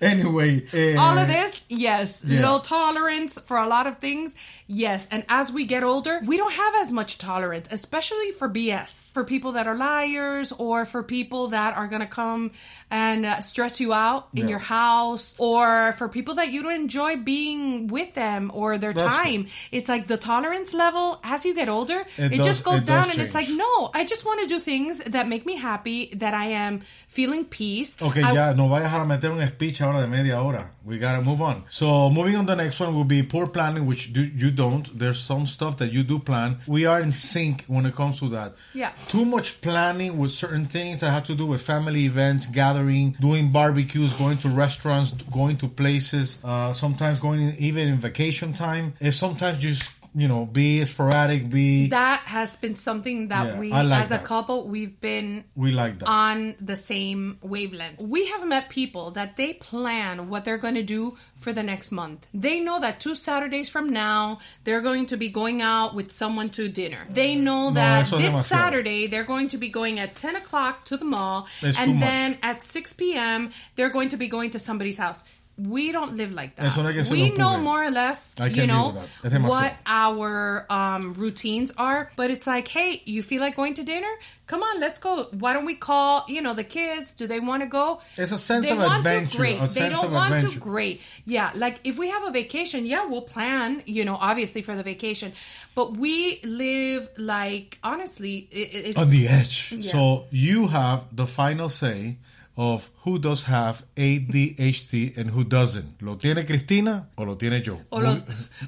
Anyway, 0.00 0.62
uh, 0.72 1.00
All 1.00 1.18
of 1.18 1.28
this, 1.28 1.64
yes. 1.68 2.24
Yeah. 2.26 2.48
Low 2.48 2.58
tolerance 2.58 3.38
for 3.40 3.56
a 3.56 3.66
lot 3.66 3.86
of 3.86 3.98
things, 3.98 4.34
yes. 4.66 5.08
And 5.10 5.24
as 5.28 5.50
we 5.52 5.64
get 5.64 5.82
older, 5.82 6.20
we 6.24 6.36
don't 6.36 6.52
have 6.52 6.74
as 6.82 6.92
much 6.92 7.18
tolerance, 7.18 7.68
especially 7.70 8.30
for 8.32 8.48
BS, 8.48 9.12
for 9.12 9.24
people 9.24 9.52
that 9.52 9.66
are 9.66 9.76
liars 9.76 10.52
or 10.52 10.84
for 10.84 11.02
people 11.02 11.48
that 11.48 11.76
are 11.76 11.86
going 11.88 12.02
to 12.02 12.06
come 12.06 12.50
and 12.90 13.24
uh, 13.26 13.40
stress 13.40 13.80
you 13.80 13.92
out 13.92 14.28
in 14.34 14.44
Yeah. 14.44 14.50
your 14.50 14.58
house 14.58 15.34
or 15.38 15.92
for 15.94 16.08
people 16.08 16.34
that 16.36 16.52
you 16.52 16.62
don't 16.62 16.74
enjoy 16.74 17.16
being 17.16 17.88
with 17.88 18.14
them 18.14 18.50
or 18.54 18.78
their 18.78 18.92
That's 18.92 19.06
time. 19.06 19.46
It's 19.72 19.88
like 19.88 20.06
the 20.06 20.16
tolerance 20.16 20.74
level 20.74 21.20
as 21.24 21.44
you 21.44 21.54
get 21.54 21.68
older, 21.68 22.04
it, 22.16 22.32
It 22.32 22.36
does- 22.38 22.46
just 22.46 22.64
goes 22.64 22.82
it 22.82 22.86
down 22.86 23.10
and 23.10 23.18
it's 23.20 23.34
like, 23.34 23.48
no, 23.48 23.90
I 23.94 24.04
just 24.04 24.24
want 24.24 24.40
to 24.42 24.46
do 24.46 24.58
things 24.60 24.98
that 25.00 25.28
make 25.28 25.46
me 25.46 25.56
happy, 25.56 26.10
that 26.16 26.34
I 26.34 26.46
am 26.46 26.80
feeling 27.08 27.44
peace. 27.44 28.00
Okay, 28.00 28.22
I- 28.22 28.32
ya, 28.32 28.52
no 28.52 28.68
vayas 28.68 28.92
a 28.92 29.04
meter 29.06 29.32
un 29.32 29.48
speech 29.48 29.80
ahora 29.86 30.00
de 30.00 30.08
media 30.08 30.42
hora. 30.42 30.70
We 30.84 30.98
gotta 30.98 31.20
move 31.20 31.42
on. 31.42 31.64
So, 31.68 32.10
moving 32.10 32.36
on, 32.36 32.46
the 32.46 32.54
next 32.54 32.78
one 32.78 32.94
will 32.94 33.04
be 33.04 33.22
poor 33.22 33.46
planning, 33.48 33.86
which 33.86 34.12
do, 34.12 34.22
you 34.22 34.50
don't. 34.50 34.86
There's 34.96 35.18
some 35.18 35.46
stuff 35.46 35.78
that 35.78 35.92
you 35.92 36.04
do 36.04 36.18
plan. 36.20 36.58
We 36.66 36.86
are 36.86 37.00
in 37.00 37.10
sync 37.10 37.64
when 37.66 37.86
it 37.86 37.94
comes 37.96 38.20
to 38.20 38.28
that. 38.28 38.52
Yeah. 38.72 38.92
Too 39.08 39.24
much 39.24 39.60
planning 39.60 40.16
with 40.18 40.30
certain 40.30 40.66
things 40.66 41.00
that 41.00 41.10
have 41.10 41.24
to 41.24 41.34
do 41.34 41.46
with 41.46 41.62
family 41.62 42.04
events, 42.04 42.46
gathering, 42.46 43.16
doing 43.20 43.50
barbecues, 43.50 44.16
going 44.16 44.38
to 44.38 44.48
restaurants, 44.48 45.10
going 45.10 45.56
to 45.58 45.68
places, 45.68 46.38
uh, 46.44 46.72
sometimes 46.72 47.18
going 47.18 47.40
in, 47.40 47.56
even 47.56 47.88
in 47.88 47.96
vacation 47.96 48.52
time. 48.52 48.94
Is 49.00 49.18
sometimes 49.18 49.58
just, 49.58 49.95
you 50.16 50.28
know, 50.28 50.46
be 50.46 50.82
sporadic, 50.86 51.50
be. 51.50 51.88
that 51.88 52.22
has 52.24 52.56
been 52.56 52.74
something 52.74 53.28
that 53.28 53.46
Yeah, 53.48 53.58
we 53.58 53.70
like 53.70 54.04
as 54.04 54.10
a 54.10 54.18
couple 54.18 54.66
we've 54.66 54.98
been 54.98 55.44
we 55.54 55.72
like 55.72 55.98
that. 55.98 56.08
on 56.08 56.54
the 56.58 56.74
same 56.74 57.38
wavelength. 57.42 58.00
We 58.00 58.24
have 58.28 58.48
met 58.48 58.70
people 58.70 59.10
that 59.10 59.36
they 59.36 59.52
plan 59.52 60.30
what 60.30 60.46
they're 60.46 60.56
going 60.56 60.76
to 60.76 60.82
do 60.82 61.18
for 61.36 61.52
the 61.52 61.62
next 61.62 61.92
month. 61.92 62.26
They 62.32 62.60
know 62.60 62.80
that 62.80 62.98
two 62.98 63.14
Saturdays 63.14 63.68
from 63.68 63.90
now, 63.90 64.38
they're 64.64 64.80
going 64.80 65.04
to 65.06 65.18
be 65.18 65.28
going 65.28 65.60
out 65.60 65.94
with 65.94 66.10
someone 66.10 66.48
to 66.50 66.70
dinner. 66.70 67.06
They 67.10 67.36
mm. 67.36 67.42
know 67.42 67.70
that 67.72 68.00
es 68.00 68.10
this 68.10 68.32
demasiado. 68.32 68.42
Saturday, 68.42 69.06
they're 69.08 69.24
going 69.24 69.48
to 69.48 69.58
be 69.58 69.68
going 69.68 70.00
at 70.00 70.14
10 70.14 70.36
o'clock 70.36 70.86
to 70.86 70.96
the 70.96 71.04
mall. 71.04 71.46
It's 71.60 71.78
and 71.78 72.00
then 72.00 72.38
at 72.42 72.62
6 72.62 72.94
p.m., 72.94 73.50
they're 73.74 73.90
going 73.90 74.08
to 74.08 74.16
be 74.16 74.28
going 74.28 74.48
to 74.50 74.58
somebody's 74.58 74.96
house. 74.96 75.24
We 75.58 75.90
don't 75.90 76.16
live 76.18 76.32
like 76.34 76.56
that. 76.56 76.66
Eso 76.66 76.82
no 76.82 76.92
que 76.92 77.02
we 77.10 77.30
know 77.30 77.56
more 77.56 77.82
or 77.82 77.90
less, 77.90 78.36
you 78.50 78.66
know, 78.66 78.88
with 78.88 79.22
that. 79.22 79.32
Es 79.32 79.32
demasiado. 79.32 79.48
what 79.48 79.74
our 79.86 80.66
um, 80.68 81.14
routines 81.14 81.72
are. 81.78 82.10
But 82.14 82.30
it's 82.30 82.46
like, 82.46 82.68
hey, 82.68 83.00
you 83.06 83.22
feel 83.22 83.40
like 83.40 83.56
going 83.56 83.72
to 83.74 83.82
dinner? 83.82 84.12
Come 84.46 84.62
on, 84.62 84.80
let's 84.80 84.98
go. 84.98 85.24
Why 85.32 85.54
don't 85.54 85.64
we 85.64 85.74
call, 85.74 86.24
you 86.28 86.42
know, 86.42 86.52
the 86.52 86.62
kids? 86.62 87.14
Do 87.14 87.26
they 87.26 87.40
want 87.40 87.62
to 87.62 87.68
go? 87.68 88.00
It's 88.18 88.32
a 88.32 88.38
sense 88.38 88.66
they 88.66 88.72
of 88.72 88.78
want 88.78 88.98
adventure, 88.98 89.30
To, 89.30 89.36
great. 89.38 89.60
they 89.70 89.88
don't 89.88 90.12
want 90.12 90.34
adventure. 90.34 90.58
to. 90.58 90.60
Great. 90.60 91.00
Yeah. 91.24 91.50
Like 91.54 91.80
if 91.84 91.98
we 91.98 92.10
have 92.10 92.24
a 92.24 92.30
vacation, 92.30 92.84
yeah, 92.84 93.06
we'll 93.06 93.22
plan, 93.22 93.82
you 93.86 94.04
know, 94.04 94.18
obviously 94.20 94.60
for 94.60 94.76
the 94.76 94.82
vacation. 94.82 95.32
But 95.74 95.96
we 95.96 96.38
live 96.44 97.08
like, 97.18 97.78
honestly, 97.82 98.46
it, 98.50 98.68
it's 98.88 98.98
on 98.98 99.10
the 99.10 99.26
edge. 99.26 99.72
Yeah. 99.72 99.90
So 99.92 100.24
you 100.30 100.68
have 100.68 101.04
the 101.16 101.26
final 101.26 101.68
say 101.68 102.16
of 102.58 102.90
who 103.04 103.18
does 103.18 103.44
have 103.44 103.84
ADHD 103.96 105.16
and 105.18 105.30
who 105.30 105.44
doesn't. 105.44 106.00
¿Lo 106.00 106.16
tiene 106.16 106.44
Cristina 106.44 107.08
o 107.16 107.24
lo 107.24 107.36
tiene 107.36 107.60
yo? 107.62 107.78
O 107.90 108.00
lo, 108.00 108.16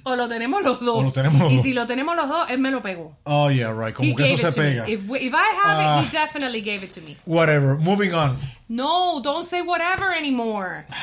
o 0.04 0.16
lo 0.16 0.28
tenemos 0.28 0.62
los 0.62 0.80
dos. 0.80 0.96
O 0.98 1.02
lo 1.02 1.10
tenemos 1.12 1.40
los 1.40 1.52
y 1.52 1.56
dos. 1.56 1.64
si 1.64 1.72
lo 1.72 1.86
tenemos 1.86 2.14
los 2.16 2.28
dos, 2.28 2.50
él 2.50 2.58
me 2.58 2.70
lo 2.70 2.82
pegó. 2.82 3.16
Oh, 3.24 3.48
yeah, 3.50 3.72
right. 3.72 3.94
Como 3.94 4.10
He 4.10 4.14
que 4.14 4.24
eso 4.34 4.48
it 4.48 4.52
se 4.54 4.60
pega. 4.60 4.88
If, 4.88 5.08
we- 5.08 5.18
if 5.20 5.32
I 5.32 5.36
have 5.64 5.80
it, 5.82 5.88
Ah. 5.88 6.02
he 6.06 6.10
definitely 6.12 6.60
gave 6.60 6.82
it 6.84 6.90
to 6.92 7.00
me. 7.00 7.16
Whatever. 7.24 7.78
Moving 7.78 8.12
on. 8.12 8.36
No, 8.68 9.20
don't 9.22 9.44
say 9.44 9.62
whatever 9.62 10.12
anymore. 10.12 10.86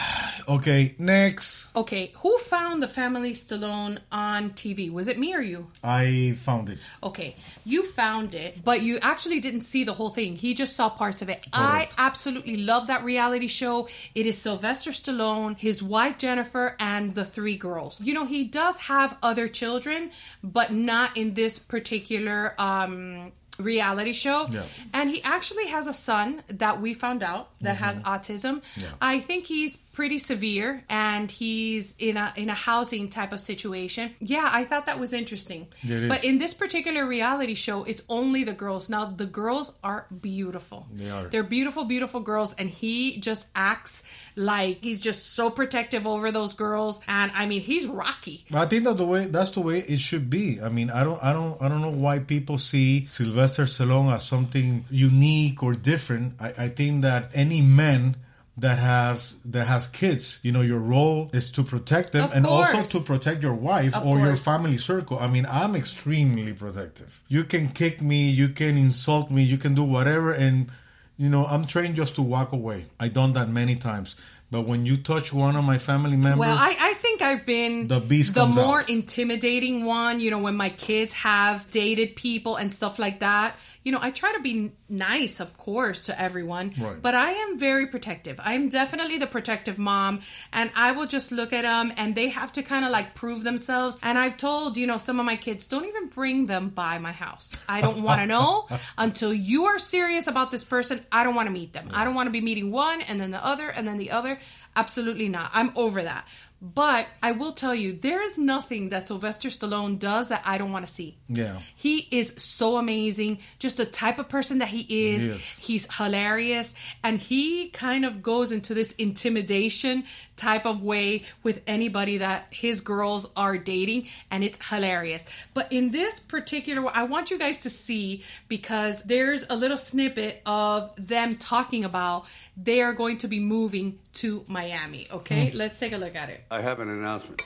Okay, 0.47 0.93
next. 0.99 1.75
Okay, 1.75 2.11
who 2.17 2.37
found 2.37 2.83
the 2.83 2.87
family 2.87 3.31
Stallone 3.31 3.97
on 4.11 4.51
TV? 4.51 4.91
Was 4.91 5.07
it 5.07 5.17
me 5.17 5.33
or 5.33 5.41
you? 5.41 5.71
I 5.83 6.35
found 6.37 6.69
it. 6.69 6.77
Okay, 7.01 7.35
you 7.65 7.81
found 7.83 8.35
it, 8.35 8.63
but 8.63 8.83
you 8.83 8.99
actually 9.01 9.39
didn't 9.39 9.61
see 9.61 9.83
the 9.83 9.93
whole 9.93 10.11
thing. 10.11 10.35
He 10.35 10.53
just 10.53 10.75
saw 10.75 10.89
parts 10.89 11.23
of 11.23 11.29
it. 11.29 11.47
I 11.51 11.89
absolutely 11.97 12.57
love 12.57 12.85
that 12.87 13.03
reality 13.03 13.47
show. 13.47 13.87
It 14.13 14.27
is 14.27 14.37
Sylvester 14.37 14.91
Stallone, 14.91 15.57
his 15.57 15.81
wife 15.81 16.19
Jennifer, 16.19 16.75
and 16.79 17.15
the 17.15 17.25
three 17.25 17.55
girls. 17.57 17.99
You 17.99 18.13
know, 18.13 18.27
he 18.27 18.43
does 18.45 18.81
have 18.81 19.17
other 19.23 19.47
children, 19.47 20.11
but 20.43 20.71
not 20.71 21.17
in 21.17 21.33
this 21.33 21.57
particular 21.57 22.53
um 22.61 23.31
reality 23.59 24.13
show 24.13 24.47
Yeah. 24.51 24.63
and 24.93 25.09
he 25.09 25.21
actually 25.23 25.67
has 25.67 25.87
a 25.87 25.93
son 25.93 26.43
that 26.47 26.81
we 26.81 26.93
found 26.93 27.23
out 27.23 27.49
that 27.61 27.77
has 27.77 27.99
mm-hmm. 27.99 28.13
autism 28.13 28.61
Yeah. 28.81 28.89
i 29.01 29.19
think 29.19 29.45
he's 29.45 29.77
pretty 29.95 30.19
severe 30.19 30.83
and 30.89 31.31
he's 31.31 31.95
in 31.97 32.17
a 32.17 32.33
in 32.35 32.49
a 32.49 32.53
housing 32.53 33.07
type 33.09 33.31
of 33.33 33.39
situation. 33.39 34.13
Yeah 34.19 34.47
i 34.51 34.63
thought 34.63 34.85
that 34.85 34.99
was 34.99 35.13
interesting. 35.13 35.67
But 36.11 36.23
in 36.23 36.37
this 36.37 36.53
particular 36.53 37.07
reality 37.07 37.55
show 37.55 37.83
it's 37.85 38.03
only 38.09 38.43
the 38.43 38.53
girls. 38.53 38.89
Now 38.89 39.05
the 39.05 39.25
girls 39.25 39.73
are 39.83 40.07
beautiful. 40.21 40.87
They 40.93 41.09
are. 41.09 41.23
they're 41.31 41.43
beautiful 41.57 41.85
beautiful 41.85 42.19
girls 42.19 42.53
and 42.59 42.69
he 42.69 43.17
just 43.17 43.47
acts 43.55 44.03
like 44.35 44.83
he's 44.83 45.01
just 45.01 45.33
so 45.33 45.49
protective 45.49 46.05
over 46.05 46.31
those 46.31 46.53
girls. 46.53 46.99
And 47.07 47.31
i 47.33 47.45
mean 47.45 47.61
he's 47.61 47.87
rocky. 47.87 48.45
I 48.53 48.65
think 48.65 48.83
that 48.83 48.97
the 48.97 49.05
way 49.05 49.25
that's 49.25 49.51
the 49.51 49.61
way 49.61 49.79
it 49.79 49.99
should 49.99 50.29
be. 50.29 50.59
I 50.61 50.69
mean, 50.69 50.89
I 50.89 51.03
don't, 51.03 51.21
I 51.23 51.33
don't, 51.33 51.61
I 51.61 51.69
don't 51.69 51.81
know 51.81 51.91
why 51.91 52.19
people 52.19 52.57
see 52.57 53.05
Sylvester 53.07 53.63
Stallone 53.63 54.13
as 54.13 54.25
something 54.25 54.85
unique 54.89 55.63
or 55.63 55.73
different. 55.73 56.33
I, 56.39 56.65
I 56.65 56.67
think 56.69 57.01
that 57.03 57.31
any 57.33 57.61
man 57.61 58.15
that 58.57 58.79
has 58.79 59.37
that 59.43 59.65
has 59.67 59.87
kids, 59.87 60.39
you 60.41 60.51
know, 60.51 60.61
your 60.61 60.79
role 60.79 61.29
is 61.33 61.51
to 61.51 61.63
protect 61.63 62.13
them 62.13 62.25
Of 62.25 62.33
and 62.33 62.45
also 62.47 62.83
to 62.83 63.03
protect 63.05 63.43
your 63.43 63.53
wife 63.53 63.93
Of 63.95 64.05
or 64.07 64.17
your 64.19 64.37
family 64.37 64.77
circle. 64.77 65.19
I 65.19 65.27
mean, 65.27 65.45
I'm 65.51 65.75
extremely 65.75 66.53
protective. 66.53 67.21
You 67.27 67.43
can 67.43 67.69
kick 67.69 68.01
me, 68.01 68.29
you 68.29 68.47
can 68.49 68.77
insult 68.77 69.29
me, 69.29 69.43
you 69.43 69.57
can 69.57 69.75
do 69.75 69.83
whatever, 69.83 70.31
and 70.31 70.71
you 71.17 71.29
know, 71.29 71.45
I'm 71.45 71.65
trained 71.65 71.95
just 71.95 72.15
to 72.15 72.21
walk 72.21 72.51
away. 72.51 72.85
I 72.99 73.07
done 73.09 73.33
that 73.33 73.49
many 73.49 73.75
times. 73.75 74.15
But 74.51 74.61
when 74.67 74.85
you 74.85 74.95
touch 74.97 75.33
one 75.33 75.55
of 75.55 75.65
my 75.65 75.77
family 75.79 76.15
members, 76.17 76.37
Well, 76.39 76.55
I, 76.57 76.75
I 76.79 76.93
think 76.93 77.21
I've 77.21 77.45
been 77.45 77.87
The 77.87 77.99
beast 77.99 78.35
the 78.35 78.45
more 78.45 78.81
out. 78.81 78.89
intimidating 78.89 79.85
one. 79.85 80.19
You 80.19 80.29
know, 80.31 80.39
when 80.39 80.55
my 80.55 80.69
kids 80.69 81.13
have 81.13 81.69
dated 81.71 82.15
people 82.15 82.55
and 82.55 82.71
stuff 82.71 82.99
like 82.99 83.19
that. 83.19 83.55
You 83.83 83.91
know, 83.91 83.99
I 84.01 84.11
try 84.11 84.33
to 84.33 84.39
be 84.41 84.71
nice, 84.89 85.39
of 85.39 85.57
course, 85.57 86.05
to 86.05 86.21
everyone, 86.21 86.73
Right. 86.77 87.01
but 87.01 87.15
I 87.15 87.31
am 87.31 87.57
very 87.57 87.87
protective. 87.87 88.39
I'm 88.43 88.69
definitely 88.69 89.17
the 89.17 89.27
protective 89.27 89.77
mom, 89.79 90.19
and 90.53 90.71
I 90.75 90.91
will 90.91 91.07
just 91.07 91.31
look 91.31 91.53
at 91.53 91.63
them, 91.63 91.91
and 91.97 92.15
they 92.15 92.29
have 92.29 92.51
to 92.53 92.63
kind 92.63 92.85
of 92.85 92.91
like 92.91 93.15
prove 93.15 93.43
themselves. 93.43 93.97
And 94.03 94.17
I've 94.17 94.37
told 94.37 94.77
you 94.77 94.87
know 94.87 94.97
some 94.97 95.19
of 95.19 95.25
my 95.25 95.35
kids, 95.35 95.67
don't 95.67 95.85
even 95.85 96.07
bring 96.07 96.45
them 96.47 96.69
by 96.69 96.97
my 96.99 97.11
house. 97.11 97.55
I 97.67 97.81
don't 97.81 98.01
want 98.03 98.21
to 98.21 98.27
know 98.35 98.67
until 98.97 99.33
you 99.33 99.65
are 99.65 99.79
serious 99.79 100.27
about 100.27 100.51
this 100.51 100.63
person. 100.63 101.03
I 101.11 101.23
don't 101.23 101.35
want 101.35 101.47
to 101.47 101.53
meet 101.53 101.73
them. 101.73 101.89
I 101.93 102.03
don't 102.03 102.15
want 102.15 102.27
to 102.27 102.31
be 102.31 102.41
meeting 102.41 102.71
one 102.71 103.01
and 103.01 103.19
then 103.19 103.31
the 103.31 103.43
other 103.45 103.69
and 103.69 103.87
then 103.87 103.97
the 103.97 104.11
other. 104.11 104.39
Absolutely 104.75 105.29
not. 105.29 105.49
I'm 105.53 105.71
over 105.75 106.03
that. 106.03 106.27
But 106.61 107.07
I 107.21 107.31
will 107.33 107.51
tell 107.51 107.75
you, 107.75 107.93
there 107.93 108.23
is 108.23 108.37
nothing 108.39 108.89
that 108.89 109.05
Sylvester 109.07 109.49
Stallone 109.49 109.99
does 109.99 110.29
that 110.29 110.41
I 110.45 110.57
don't 110.57 110.71
want 110.71 110.87
to 110.87 110.91
see. 110.91 111.17
Yeah. 111.27 111.59
He 111.75 112.07
is 112.11 112.33
so 112.37 112.77
amazing. 112.77 113.39
Just 113.59 113.77
the 113.77 113.85
type 113.85 114.19
of 114.19 114.29
person 114.29 114.57
that 114.59 114.69
he 114.75 115.13
is. 115.13 115.21
He 115.21 115.27
is. 115.27 115.57
He's 115.57 115.97
hilarious. 115.97 116.73
And 117.03 117.19
he 117.19 117.69
kind 117.69 118.05
of 118.05 118.21
goes 118.21 118.51
into 118.51 118.73
this 118.73 118.91
intimidation 118.93 120.03
type 120.35 120.65
of 120.65 120.83
way 120.83 121.23
with 121.43 121.61
anybody 121.65 122.17
that 122.17 122.47
his 122.49 122.81
girls 122.81 123.31
are 123.35 123.57
dating. 123.57 124.07
And 124.29 124.43
it's 124.43 124.69
hilarious. 124.69 125.25
But 125.53 125.71
in 125.71 125.91
this 125.91 126.19
particular 126.19 126.81
one, 126.81 126.93
I 126.95 127.03
want 127.03 127.31
you 127.31 127.39
guys 127.39 127.61
to 127.61 127.69
see 127.69 128.23
because 128.47 129.03
there's 129.03 129.49
a 129.49 129.55
little 129.55 129.77
snippet 129.77 130.41
of 130.45 130.91
them 130.97 131.35
talking 131.35 131.83
about 131.83 132.25
they 132.57 132.81
are 132.81 132.93
going 132.93 133.17
to 133.19 133.27
be 133.27 133.39
moving 133.39 133.99
to 134.13 134.43
Miami. 134.47 135.07
Okay? 135.11 135.49
Hmm. 135.49 135.57
Let's 135.57 135.79
take 135.79 135.93
a 135.93 135.97
look 135.97 136.15
at 136.15 136.29
it. 136.29 136.43
I 136.51 136.61
have 136.61 136.79
an 136.79 136.89
announcement. 136.89 137.41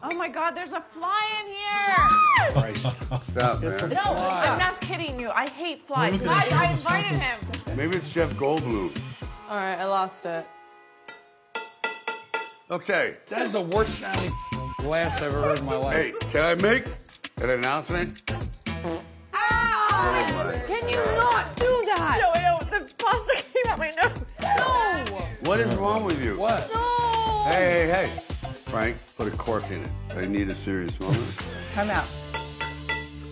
Oh 0.00 0.14
my 0.14 0.28
God, 0.28 0.52
there's 0.52 0.72
a 0.72 0.80
fly 0.80 1.28
in 1.40 1.46
here! 1.52 3.20
Stop, 3.22 3.62
man. 3.62 3.88
No, 3.90 4.00
I'm 4.00 4.58
not 4.58 4.80
kidding 4.80 5.18
you. 5.18 5.30
I 5.30 5.48
hate 5.48 5.82
flies. 5.82 6.24
I, 6.24 6.48
I 6.52 6.70
invited 6.70 7.18
him. 7.18 7.76
Maybe 7.76 7.96
it's 7.96 8.12
Jeff 8.12 8.32
Goldblum. 8.34 8.96
All 9.48 9.56
right, 9.56 9.74
I 9.74 9.84
lost 9.86 10.24
it. 10.24 10.46
Okay. 12.70 13.16
That 13.28 13.42
is 13.42 13.52
the 13.52 13.60
worst 13.60 13.98
sounding 13.98 14.32
glass 14.78 15.16
I've 15.16 15.34
ever 15.34 15.42
heard 15.42 15.58
in 15.58 15.64
my 15.64 15.76
life. 15.76 15.96
Hey, 15.96 16.12
can 16.30 16.44
I 16.44 16.54
make 16.54 16.86
an 17.38 17.50
announcement? 17.50 18.22
Ah! 19.32 19.88
Oh 19.90 20.48
Ow! 20.48 20.66
Can 20.66 20.88
you 20.88 20.98
not 21.16 21.56
do 21.56 21.82
that? 21.86 22.20
No, 22.22 22.32
no, 22.40 22.58
the 22.70 22.94
pasta 22.94 23.42
came 23.52 23.72
out 23.72 23.78
my 23.78 23.90
nose. 24.00 24.22
No! 24.42 25.26
What 25.48 25.58
is 25.58 25.74
wrong 25.74 26.04
with 26.04 26.24
you? 26.24 26.38
What? 26.38 26.70
No! 26.72 27.44
Hey, 27.46 27.88
hey, 27.88 28.06
hey. 28.06 28.22
Frank, 28.68 28.96
put 29.16 29.26
a 29.32 29.36
cork 29.36 29.64
in 29.70 29.82
it. 29.82 29.90
I 30.14 30.26
need 30.26 30.48
a 30.50 30.54
serious 30.54 31.00
moment. 31.00 31.34
Time 31.72 31.88
out. 31.88 32.06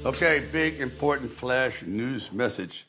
Okay, 0.06 0.42
big 0.50 0.80
important 0.80 1.30
flash 1.30 1.82
news 1.82 2.32
message. 2.32 2.86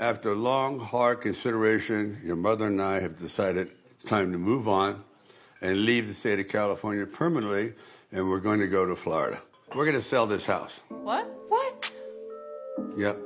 After 0.00 0.34
long, 0.34 0.80
hard 0.80 1.20
consideration, 1.20 2.18
your 2.24 2.34
mother 2.34 2.66
and 2.66 2.82
I 2.82 2.98
have 3.00 3.16
decided 3.16 3.70
it's 3.94 4.04
time 4.04 4.32
to 4.32 4.38
move 4.38 4.66
on 4.66 5.04
and 5.60 5.84
leave 5.84 6.08
the 6.08 6.14
state 6.14 6.40
of 6.40 6.48
California 6.48 7.06
permanently, 7.06 7.74
and 8.10 8.28
we're 8.28 8.40
going 8.40 8.58
to 8.60 8.66
go 8.66 8.84
to 8.84 8.96
Florida. 8.96 9.40
We're 9.74 9.84
going 9.84 9.94
to 9.96 10.02
sell 10.02 10.26
this 10.26 10.44
house. 10.44 10.80
What? 10.88 11.30
What? 11.48 11.92
Yep. 12.96 13.18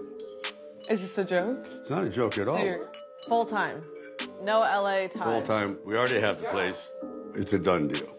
Is 0.91 1.01
this 1.01 1.17
a 1.17 1.25
joke? 1.25 1.67
It's 1.81 1.89
not 1.89 2.05
a 2.05 2.11
joke 2.11 2.37
at 2.37 2.49
all. 2.49 2.59
Here, 2.59 2.89
full 3.27 3.47
time. 3.47 3.83
No 4.43 4.59
LA 4.59 5.07
time. 5.07 5.23
Full 5.23 5.43
time. 5.43 5.79
We 5.87 5.97
already 5.97 6.21
have 6.21 6.43
the 6.43 6.49
place. 6.49 6.89
It's 7.35 7.55
a 7.55 7.59
done 7.59 7.89
deal. 7.89 8.14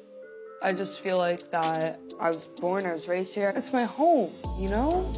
I 0.66 0.74
just 0.74 1.02
feel 1.02 1.20
like 1.20 1.52
that 1.52 2.00
I 2.20 2.28
was 2.28 2.46
born, 2.46 2.88
I 2.88 2.94
was 2.94 3.08
raised 3.08 3.36
here. 3.36 3.54
It's 3.56 3.72
my 3.72 3.84
home, 3.84 4.32
you 4.58 4.68
know? 4.68 5.14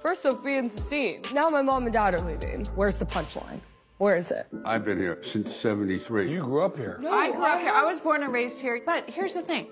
First 0.00 0.22
Sophia 0.22 0.58
and 0.58 0.72
Sistine. 0.72 1.20
Now 1.34 1.50
my 1.50 1.60
mom 1.60 1.84
and 1.84 1.92
dad 1.92 2.14
are 2.14 2.20
leaving. 2.20 2.64
Where's 2.74 2.98
the 2.98 3.04
punchline? 3.04 3.60
Where 3.98 4.16
is 4.16 4.30
it? 4.30 4.46
I've 4.64 4.82
been 4.82 4.96
here 4.96 5.18
since 5.22 5.54
73. 5.54 6.32
You 6.32 6.40
grew 6.40 6.64
up 6.64 6.78
here. 6.78 6.98
No, 7.02 7.12
I 7.12 7.30
grew 7.30 7.44
up 7.44 7.60
here. 7.60 7.72
I 7.72 7.84
was 7.84 8.00
born 8.00 8.22
and 8.22 8.32
raised 8.32 8.58
here. 8.58 8.80
But 8.86 9.10
here's 9.10 9.34
the 9.34 9.42
thing 9.42 9.66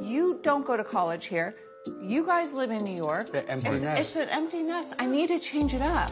you 0.00 0.40
don't 0.42 0.64
go 0.64 0.78
to 0.78 0.84
college 0.84 1.26
here. 1.26 1.54
You 2.00 2.24
guys 2.24 2.54
live 2.54 2.70
in 2.70 2.78
New 2.78 2.96
York. 2.96 3.30
The 3.30 3.46
empty 3.50 3.68
it's, 3.68 3.82
nest. 3.82 4.00
it's 4.00 4.16
an 4.16 4.30
empty 4.30 4.62
nest. 4.62 4.94
I 4.98 5.04
need 5.04 5.28
to 5.28 5.38
change 5.38 5.74
it 5.74 5.82
up. 5.82 6.10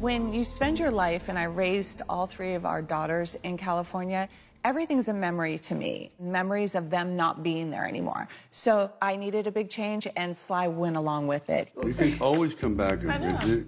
When 0.00 0.34
you 0.34 0.44
spend 0.44 0.78
your 0.78 0.90
life, 0.90 1.30
and 1.30 1.38
I 1.38 1.44
raised 1.44 2.02
all 2.10 2.26
three 2.26 2.52
of 2.52 2.66
our 2.66 2.82
daughters 2.82 3.36
in 3.42 3.56
California, 3.56 4.28
everything's 4.68 5.08
a 5.08 5.14
memory 5.14 5.58
to 5.58 5.74
me. 5.74 6.12
Memories 6.20 6.74
of 6.74 6.90
them 6.90 7.16
not 7.16 7.42
being 7.42 7.70
there 7.70 7.88
anymore. 7.88 8.28
So 8.50 8.92
I 9.00 9.16
needed 9.16 9.46
a 9.46 9.50
big 9.50 9.70
change, 9.70 10.06
and 10.14 10.36
Sly 10.36 10.68
went 10.68 10.96
along 10.96 11.26
with 11.26 11.48
it. 11.48 11.70
You 11.82 11.94
can 11.94 12.20
always 12.20 12.52
come 12.52 12.74
back 12.74 13.02
and 13.02 13.24
visit. 13.24 13.66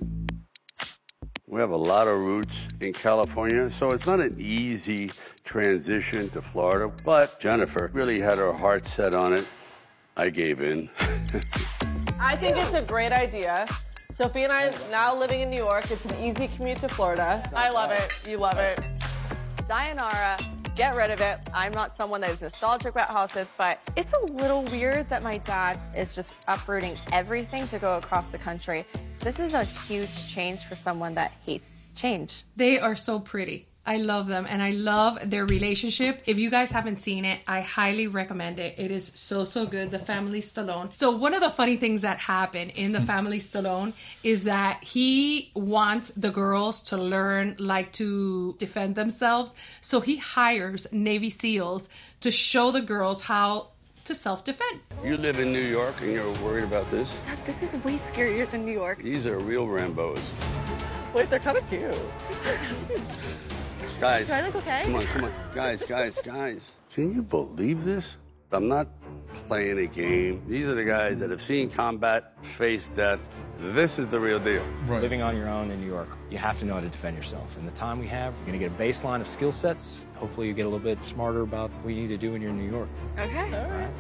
We 1.47 1.59
have 1.59 1.71
a 1.71 1.83
lot 1.95 2.07
of 2.07 2.19
roots 2.19 2.55
in 2.83 2.93
California, 2.93 3.71
so 3.71 3.89
it's 3.93 4.07
not 4.07 4.21
an 4.21 4.37
easy 4.39 5.11
transition 5.43 6.29
to 6.31 6.43
Florida. 6.43 6.93
But 7.03 7.41
Jennifer 7.41 7.91
really 7.95 8.21
had 8.21 8.37
her 8.37 8.53
heart 8.53 8.87
set 8.87 9.15
on 9.15 9.33
it. 9.33 9.49
I 10.19 10.29
gave 10.29 10.61
in. 10.61 10.91
I 12.21 12.37
think 12.37 12.59
it's 12.59 12.75
a 12.75 12.83
great 12.83 13.13
idea. 13.13 13.67
Sophie 14.13 14.45
and 14.45 14.53
I 14.53 14.67
are 14.67 14.91
now 14.91 15.17
living 15.17 15.41
in 15.41 15.49
New 15.49 15.65
York. 15.65 15.91
It's 15.91 16.05
an 16.05 16.17
easy 16.23 16.47
commute 16.47 16.77
to 16.79 16.89
Florida. 16.89 17.51
I 17.57 17.71
love 17.71 17.91
it. 17.91 18.29
You 18.29 18.37
love 18.37 18.59
it. 18.59 18.79
sayonara, 19.63 20.37
get 20.75 20.95
rid 20.95 21.11
of 21.11 21.21
it. 21.21 21.39
I'm 21.53 21.73
not 21.73 21.93
someone 21.93 22.21
that 22.23 22.31
is 22.31 22.43
nostalgic 22.43 22.93
about 22.93 23.09
houses, 23.09 23.51
but 23.57 23.81
it's 23.97 24.13
a 24.13 24.21
little 24.33 24.63
weird 24.65 25.09
that 25.09 25.23
my 25.23 25.39
dad 25.39 25.79
is 25.97 26.15
just 26.15 26.35
uprooting 26.49 26.99
everything 27.13 27.67
to 27.69 27.79
go 27.79 27.97
across 27.97 28.33
the 28.33 28.39
country. 28.39 28.85
This 29.21 29.39
is 29.39 29.55
a 29.55 29.65
huge 29.65 30.29
change 30.29 30.65
for 30.65 30.75
someone 30.75 31.15
that 31.15 31.33
hates 31.45 31.87
change. 31.95 32.45
They 32.57 32.79
are 32.79 32.97
so 32.97 33.21
pretty. 33.21 33.70
I 33.87 33.97
love 33.97 34.29
them 34.29 34.47
and 34.49 34.63
I 34.63 34.71
love 34.71 35.19
their 35.31 35.47
relationship. 35.47 36.23
If 36.27 36.39
you 36.39 36.51
guys 36.51 36.71
haven't 36.71 37.01
seen 37.01 37.25
it, 37.25 37.41
I 37.49 37.61
highly 37.63 38.07
recommend 38.07 38.59
it. 38.59 38.75
It 38.79 38.91
is 38.91 39.07
so, 39.07 39.45
so 39.45 39.67
good. 39.67 39.91
The 39.91 39.99
Family 39.99 40.41
Stallone. 40.41 40.93
So, 40.93 41.11
one 41.11 41.35
of 41.35 41.41
the 41.41 41.51
funny 41.51 41.77
things 41.77 42.03
that 42.03 42.19
happen 42.19 42.71
in 42.71 42.93
the 42.93 43.01
hmm. 43.01 43.07
Family 43.07 43.39
Stallone 43.39 43.93
is 44.25 44.45
that 44.45 44.85
he 44.85 45.51
wants 45.55 46.11
the 46.11 46.31
girls 46.31 46.83
to 46.85 46.97
learn 46.97 47.57
like 47.59 47.93
to 47.93 48.55
defend 48.59 48.97
themselves. 48.97 49.55
So, 49.81 50.01
he 50.01 50.19
hires 50.19 50.87
Navy 50.93 51.31
SEALs 51.31 51.89
to 52.21 52.31
show 52.31 52.71
the 52.71 52.83
girls 52.83 53.23
how 53.23 53.69
to 54.05 54.15
self 54.15 54.45
defend. 54.45 54.81
You 55.03 55.17
live 55.17 55.39
in 55.39 55.53
New 55.53 55.59
York 55.61 55.95
and 56.03 56.13
you're 56.13 56.33
worried 56.43 56.65
about 56.65 56.91
this? 56.91 57.09
Dad, 57.27 57.45
this 57.47 57.63
is 57.63 57.73
way 57.85 57.97
scarier 57.97 58.51
than 58.51 58.65
New 58.65 58.73
York. 58.73 59.03
These 59.03 59.25
are 59.27 59.39
real 59.39 59.67
Rambos. 59.67 60.21
Wait, 61.15 61.29
they're 61.31 61.41
kind 61.41 61.59
of 61.59 61.69
cute. 61.69 61.95
Guys, 64.01 64.29
Do 64.29 64.33
I 64.33 64.41
look 64.47 64.57
okay? 64.57 64.83
come 64.85 64.95
on, 64.97 65.05
come 65.05 65.25
on. 65.25 65.33
Guys, 65.55 65.83
guys, 65.83 66.19
guys. 66.25 66.61
Can 66.91 67.15
you 67.15 67.21
believe 67.21 67.85
this? 67.85 68.17
I'm 68.51 68.67
not 68.67 68.89
playing 69.47 69.79
a 69.79 69.87
game. 69.87 70.43
These 70.49 70.69
are 70.69 70.75
the 70.75 70.85
guys 70.85 71.21
that 71.21 71.29
have 71.29 71.43
seen 71.43 71.69
combat, 71.69 72.33
faced 72.57 72.95
death. 72.97 73.21
This 73.59 73.99
is 73.99 74.09
the 74.09 74.19
real 74.19 74.39
deal. 74.39 74.65
Right. 74.87 75.03
Living 75.03 75.21
on 75.21 75.37
your 75.37 75.51
own 75.51 75.71
in 75.71 75.83
New 75.83 75.87
York, 75.87 76.09
you 76.31 76.39
have 76.39 76.59
to 76.61 76.65
know 76.65 76.75
how 76.75 76.81
to 76.81 76.89
defend 76.89 77.15
yourself. 77.15 77.59
In 77.59 77.67
the 77.67 77.73
time 77.73 77.99
we 77.99 78.07
have, 78.07 78.33
you're 78.39 78.47
going 78.47 78.59
to 78.59 78.69
get 78.69 78.73
a 78.73 78.83
baseline 78.83 79.21
of 79.21 79.29
skill 79.29 79.53
sets. 79.53 80.07
Hopefully, 80.15 80.47
you 80.47 80.55
get 80.55 80.65
a 80.65 80.69
little 80.71 80.79
bit 80.83 81.03
smarter 81.05 81.43
about 81.43 81.71
what 81.83 81.93
you 81.93 82.01
need 82.01 82.09
to 82.09 82.17
do 82.17 82.33
when 82.33 82.41
you're 82.41 82.53
in 82.53 82.59
New 82.59 82.71
York. 82.71 82.89
Okay. 83.19 83.55
All 83.55 83.71
right. 83.71 83.91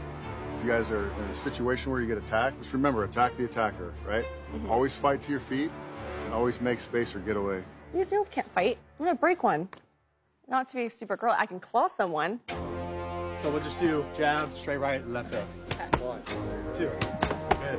If 0.56 0.64
you 0.64 0.70
guys 0.70 0.90
are 0.90 1.08
in 1.10 1.24
a 1.30 1.34
situation 1.34 1.92
where 1.92 2.00
you 2.00 2.06
get 2.06 2.16
attacked, 2.16 2.58
just 2.58 2.72
remember 2.72 3.04
attack 3.04 3.36
the 3.36 3.44
attacker, 3.44 3.92
right? 4.06 4.24
Mm-hmm. 4.54 4.70
Always 4.70 4.94
fight 4.94 5.20
to 5.22 5.30
your 5.30 5.40
feet 5.40 5.70
and 6.24 6.32
always 6.32 6.58
make 6.62 6.80
space 6.80 7.14
or 7.14 7.18
get 7.18 7.36
away. 7.36 7.62
These 7.92 8.08
seals 8.08 8.30
can't 8.30 8.50
fight. 8.52 8.78
I'm 8.98 9.04
gonna 9.04 9.18
break 9.18 9.42
one. 9.42 9.68
Not 10.50 10.68
to 10.70 10.76
be 10.76 10.86
a 10.86 10.90
super 10.90 11.16
girl, 11.16 11.32
I 11.38 11.46
can 11.46 11.60
claw 11.60 11.86
someone. 11.86 12.40
So 13.36 13.50
we'll 13.50 13.60
just 13.60 13.78
do 13.78 14.04
jab, 14.16 14.52
straight 14.52 14.78
right, 14.78 15.06
left 15.08 15.32
hook. 15.32 15.46
One, 16.02 16.20
two. 16.74 16.90
Good. 17.60 17.78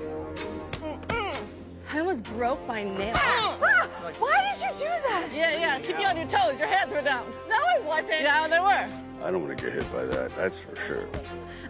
I 1.91 1.99
almost 1.99 2.23
broke 2.23 2.65
my 2.65 2.85
nail. 2.85 3.11
Ah! 3.17 3.89
Why 4.17 4.55
did 4.57 4.61
you 4.63 4.69
do 4.79 4.85
that? 4.85 5.29
Yeah, 5.35 5.59
yeah. 5.59 5.79
Keep 5.81 5.99
you 5.99 6.05
on 6.05 6.15
your 6.15 6.27
toes. 6.27 6.57
Your 6.57 6.69
hands 6.69 6.93
were 6.93 7.01
down. 7.01 7.25
No, 7.49 7.55
I 7.55 7.79
wasn't. 7.85 8.21
Yeah, 8.21 8.47
they 8.47 8.59
were. 8.61 8.87
I 9.21 9.29
don't 9.29 9.45
want 9.45 9.57
to 9.57 9.63
get 9.63 9.73
hit 9.73 9.91
by 9.91 10.05
that, 10.05 10.33
that's 10.37 10.57
for 10.57 10.73
sure. 10.87 11.07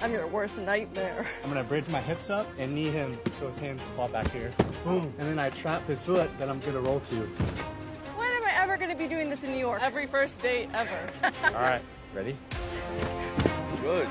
I'm 0.04 0.12
your 0.12 0.28
worst 0.28 0.60
nightmare. 0.60 1.26
I'm 1.44 1.50
gonna 1.50 1.64
bridge 1.64 1.90
my 1.90 2.00
hips 2.00 2.30
up 2.30 2.48
and 2.60 2.76
knee 2.76 2.90
him 2.90 3.18
so 3.32 3.48
his 3.48 3.58
hands 3.58 3.82
fall 3.96 4.08
back 4.08 4.32
here. 4.32 4.54
Boom. 4.86 5.12
And 5.18 5.28
then 5.28 5.40
I 5.40 5.50
trap 5.50 5.86
his 5.88 6.04
foot 6.04 6.30
that 6.38 6.48
I'm 6.48 6.60
gonna 6.60 6.80
roll 6.80 7.00
to. 7.00 7.28
Going 8.82 8.92
to 8.92 8.98
be 8.98 9.08
doing 9.08 9.30
this 9.30 9.44
in 9.44 9.52
New 9.52 9.60
York? 9.60 9.80
Every 9.84 10.08
first 10.08 10.42
date 10.42 10.68
ever. 10.74 10.98
All 11.46 11.52
right, 11.52 11.82
ready? 12.16 12.36
Good. 13.84 14.08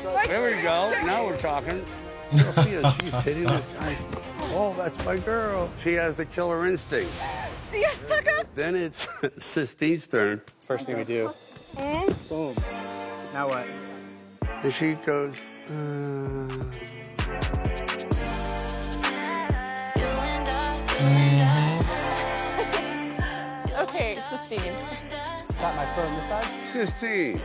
Strike 0.00 0.28
There 0.28 0.56
we 0.56 0.62
go. 0.62 0.90
Now 1.06 1.24
we're 1.24 1.38
talking. 1.38 1.84
Sophia, 2.30 2.92
she's 3.00 3.14
hitting 3.22 3.44
this. 3.44 3.64
Oh, 4.54 4.74
that's 4.76 5.06
my 5.06 5.16
girl. 5.16 5.70
She 5.84 5.92
has 5.92 6.16
the 6.16 6.26
killer 6.26 6.66
instinct. 6.66 7.08
See 7.70 7.82
ya, 7.82 7.90
sucker. 7.90 8.42
Then 8.56 8.74
it's 8.74 9.06
Sistine's 9.38 10.08
turn. 10.08 10.42
First 10.58 10.86
thing 10.86 10.96
we 10.96 11.04
do. 11.04 11.30
Boom. 11.76 12.56
Now 13.32 13.48
what? 13.48 13.66
And 14.42 14.72
she 14.72 14.94
goes, 14.94 15.36
uh, 15.70 16.64
Okay, 24.52 24.76
Sistine. 24.80 25.46
Got 25.60 25.76
my 25.76 25.84
foot 25.94 26.04
on 26.04 26.14
this 26.14 26.28
side. 26.28 26.46
Sistine, 26.72 27.40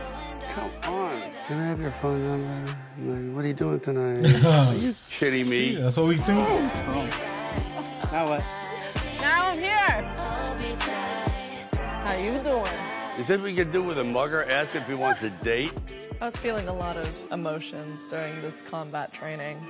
come 0.52 0.70
on. 0.92 1.22
Can 1.46 1.58
I 1.58 1.66
have 1.68 1.80
your 1.80 1.90
phone 1.92 2.22
number? 2.22 2.76
Like, 2.98 3.34
what 3.34 3.44
are 3.46 3.48
you 3.48 3.54
doing 3.54 3.80
tonight? 3.80 4.44
are 4.44 4.74
you 4.74 4.94
kidding 5.10 5.48
me? 5.48 5.76
That's 5.76 5.96
what 5.96 6.06
we 6.06 6.16
think. 6.16 6.46
Oh. 6.46 8.08
Now 8.12 8.28
what? 8.28 8.44
Now 9.22 9.48
I'm 9.48 9.58
here. 9.58 10.02
How 12.04 12.12
you 12.12 12.38
doing? 12.40 13.18
Is 13.18 13.26
that 13.28 13.38
what 13.38 13.44
we 13.44 13.54
could 13.54 13.72
do 13.72 13.82
with 13.82 13.98
a 13.98 14.04
mugger? 14.04 14.44
Ask 14.44 14.74
if 14.74 14.86
he 14.86 14.92
wants 14.92 15.20
to 15.20 15.30
date? 15.30 15.72
I 16.20 16.26
was 16.26 16.36
feeling 16.36 16.68
a 16.68 16.74
lot 16.74 16.98
of 16.98 17.32
emotions 17.32 18.06
during 18.08 18.38
this 18.42 18.60
combat 18.60 19.14
training. 19.14 19.66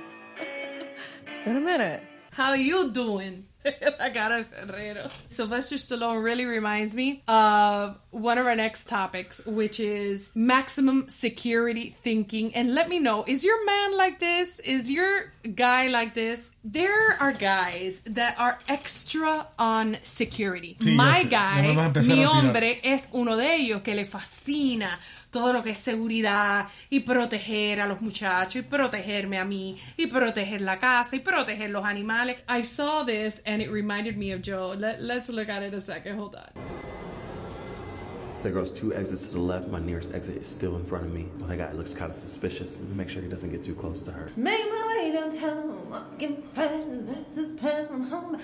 it's 1.25 1.39
been 1.45 1.55
a 1.55 1.61
minute. 1.61 2.03
How 2.31 2.53
you 2.53 2.91
doing? 2.91 3.45
La 3.99 4.09
cara 4.09 4.37
de 4.37 4.43
Ferrero. 4.43 5.09
Sylvester 5.27 5.75
Stallone 5.75 6.23
really 6.23 6.45
reminds 6.45 6.95
me 6.95 7.23
of 7.27 7.97
one 8.11 8.37
of 8.37 8.45
our 8.45 8.55
next 8.55 8.87
topics, 8.87 9.45
which 9.45 9.79
is 9.79 10.29
maximum 10.33 11.09
security 11.09 11.89
thinking. 11.89 12.55
And 12.55 12.73
let 12.73 12.87
me 12.87 12.99
know, 12.99 13.25
is 13.27 13.43
your 13.43 13.65
man 13.65 13.97
like 13.97 14.19
this? 14.19 14.59
Is 14.59 14.89
your 14.89 15.33
guy 15.43 15.87
like 15.87 16.13
this? 16.13 16.51
There 16.63 17.17
are 17.19 17.33
guys 17.33 18.01
that 18.05 18.35
are 18.37 18.59
extra 18.67 19.47
on 19.57 19.97
security. 20.01 20.77
Sí, 20.79 20.95
My 20.95 21.23
guy, 21.23 21.75
mi 22.07 22.25
hombre, 22.25 22.79
es 22.83 23.09
uno 23.13 23.37
de 23.37 23.55
ellos 23.55 23.81
que 23.81 23.95
le 23.95 24.05
fascina 24.05 24.89
todo 25.31 25.53
lo 25.53 25.63
que 25.63 25.71
es 25.71 25.77
seguridad 25.77 26.67
y 26.89 27.01
proteger 27.01 27.81
a 27.81 27.87
los 27.87 28.01
muchachos 28.01 28.55
y 28.55 28.61
protegerme 28.63 29.37
a 29.37 29.45
mí 29.45 29.77
y 29.97 30.07
proteger 30.07 30.61
la 30.61 30.79
casa 30.79 31.15
y 31.15 31.19
proteger 31.19 31.69
los 31.69 31.85
animales. 31.85 32.37
I 32.47 32.63
saw 32.63 33.03
this 33.05 33.41
and 33.45 33.61
it 33.61 33.69
reminded 33.71 34.17
me 34.17 34.33
of 34.33 34.41
Joe. 34.41 34.75
Let, 34.75 35.01
let's 35.01 35.29
look 35.29 35.49
at 35.49 35.63
it 35.63 35.73
a 35.73 35.81
second. 35.81 36.17
Hold 36.17 36.35
on. 36.35 36.78
There 38.41 38.53
goes 38.53 38.71
two 38.71 38.95
exits 38.95 39.27
to 39.27 39.33
the 39.33 39.41
left. 39.41 39.67
My 39.67 39.79
nearest 39.79 40.13
exit 40.13 40.37
is 40.37 40.47
still 40.47 40.77
in 40.77 40.85
front 40.85 41.05
of 41.05 41.13
me. 41.13 41.27
Well, 41.37 41.49
that 41.49 41.57
guy 41.57 41.71
looks 41.73 41.93
kind 41.93 42.09
of 42.09 42.15
suspicious. 42.15 42.79
Let 42.79 42.89
me 42.89 42.95
make 42.95 43.09
sure 43.09 43.21
he 43.21 43.27
doesn't 43.27 43.51
get 43.51 43.65
too 43.65 43.75
close 43.75 44.01
to 44.03 44.11
her. 44.11 44.29
Make 44.37 44.61
my 44.71 44.87
way 44.87 45.11
downtown, 45.11 45.89
walking 45.89 46.41
fast, 46.53 46.87
that's 47.05 47.35
his 47.35 47.51
passing 47.51 48.03
home. 48.03 48.39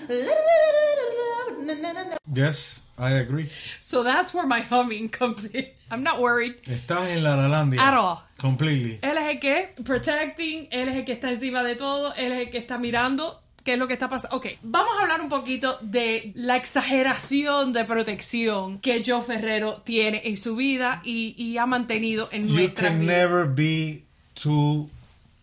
Yes, 2.34 2.82
I 2.98 3.12
agree. 3.12 3.48
So 3.80 4.02
that's 4.02 4.34
where 4.34 4.46
my 4.46 4.60
humming 4.60 5.08
comes 5.08 5.46
in. 5.46 5.66
I'm 5.90 6.02
not 6.02 6.20
worried. 6.20 6.62
Estás 6.64 7.16
en 7.16 7.22
la 7.22 7.36
Lalandia. 7.36 7.80
At 7.80 7.94
all. 7.94 8.22
Completely. 8.38 8.98
Él 9.02 9.16
es 9.16 9.34
el 9.34 9.40
que 9.40 9.82
protecting, 9.82 10.68
él 10.70 10.88
es 10.88 10.96
el 10.96 11.04
que 11.04 11.12
está 11.12 11.30
encima 11.32 11.62
de 11.62 11.74
todo, 11.76 12.12
él 12.18 12.32
es 12.32 12.46
el 12.46 12.50
que 12.50 12.58
está 12.58 12.76
mirando 12.76 13.40
qué 13.66 13.72
es 13.74 13.78
lo 13.78 13.86
que 13.86 13.92
está 13.92 14.08
pasando. 14.08 14.36
Ok, 14.36 14.46
vamos 14.62 14.90
a 14.98 15.02
hablar 15.02 15.20
un 15.20 15.28
poquito 15.28 15.76
de 15.82 16.32
la 16.36 16.56
exageración 16.56 17.72
de 17.74 17.84
protección 17.84 18.78
que 18.78 19.02
Joe 19.06 19.20
Ferrero 19.20 19.74
tiene 19.84 20.22
en 20.24 20.36
su 20.38 20.56
vida 20.56 21.02
y, 21.04 21.34
y 21.36 21.58
ha 21.58 21.66
mantenido 21.66 22.28
en 22.32 22.48
You 22.48 22.54
nuestra 22.54 22.88
can 22.88 23.00
vida. 23.00 23.12
never 23.12 23.46
be 23.46 24.04
too 24.40 24.88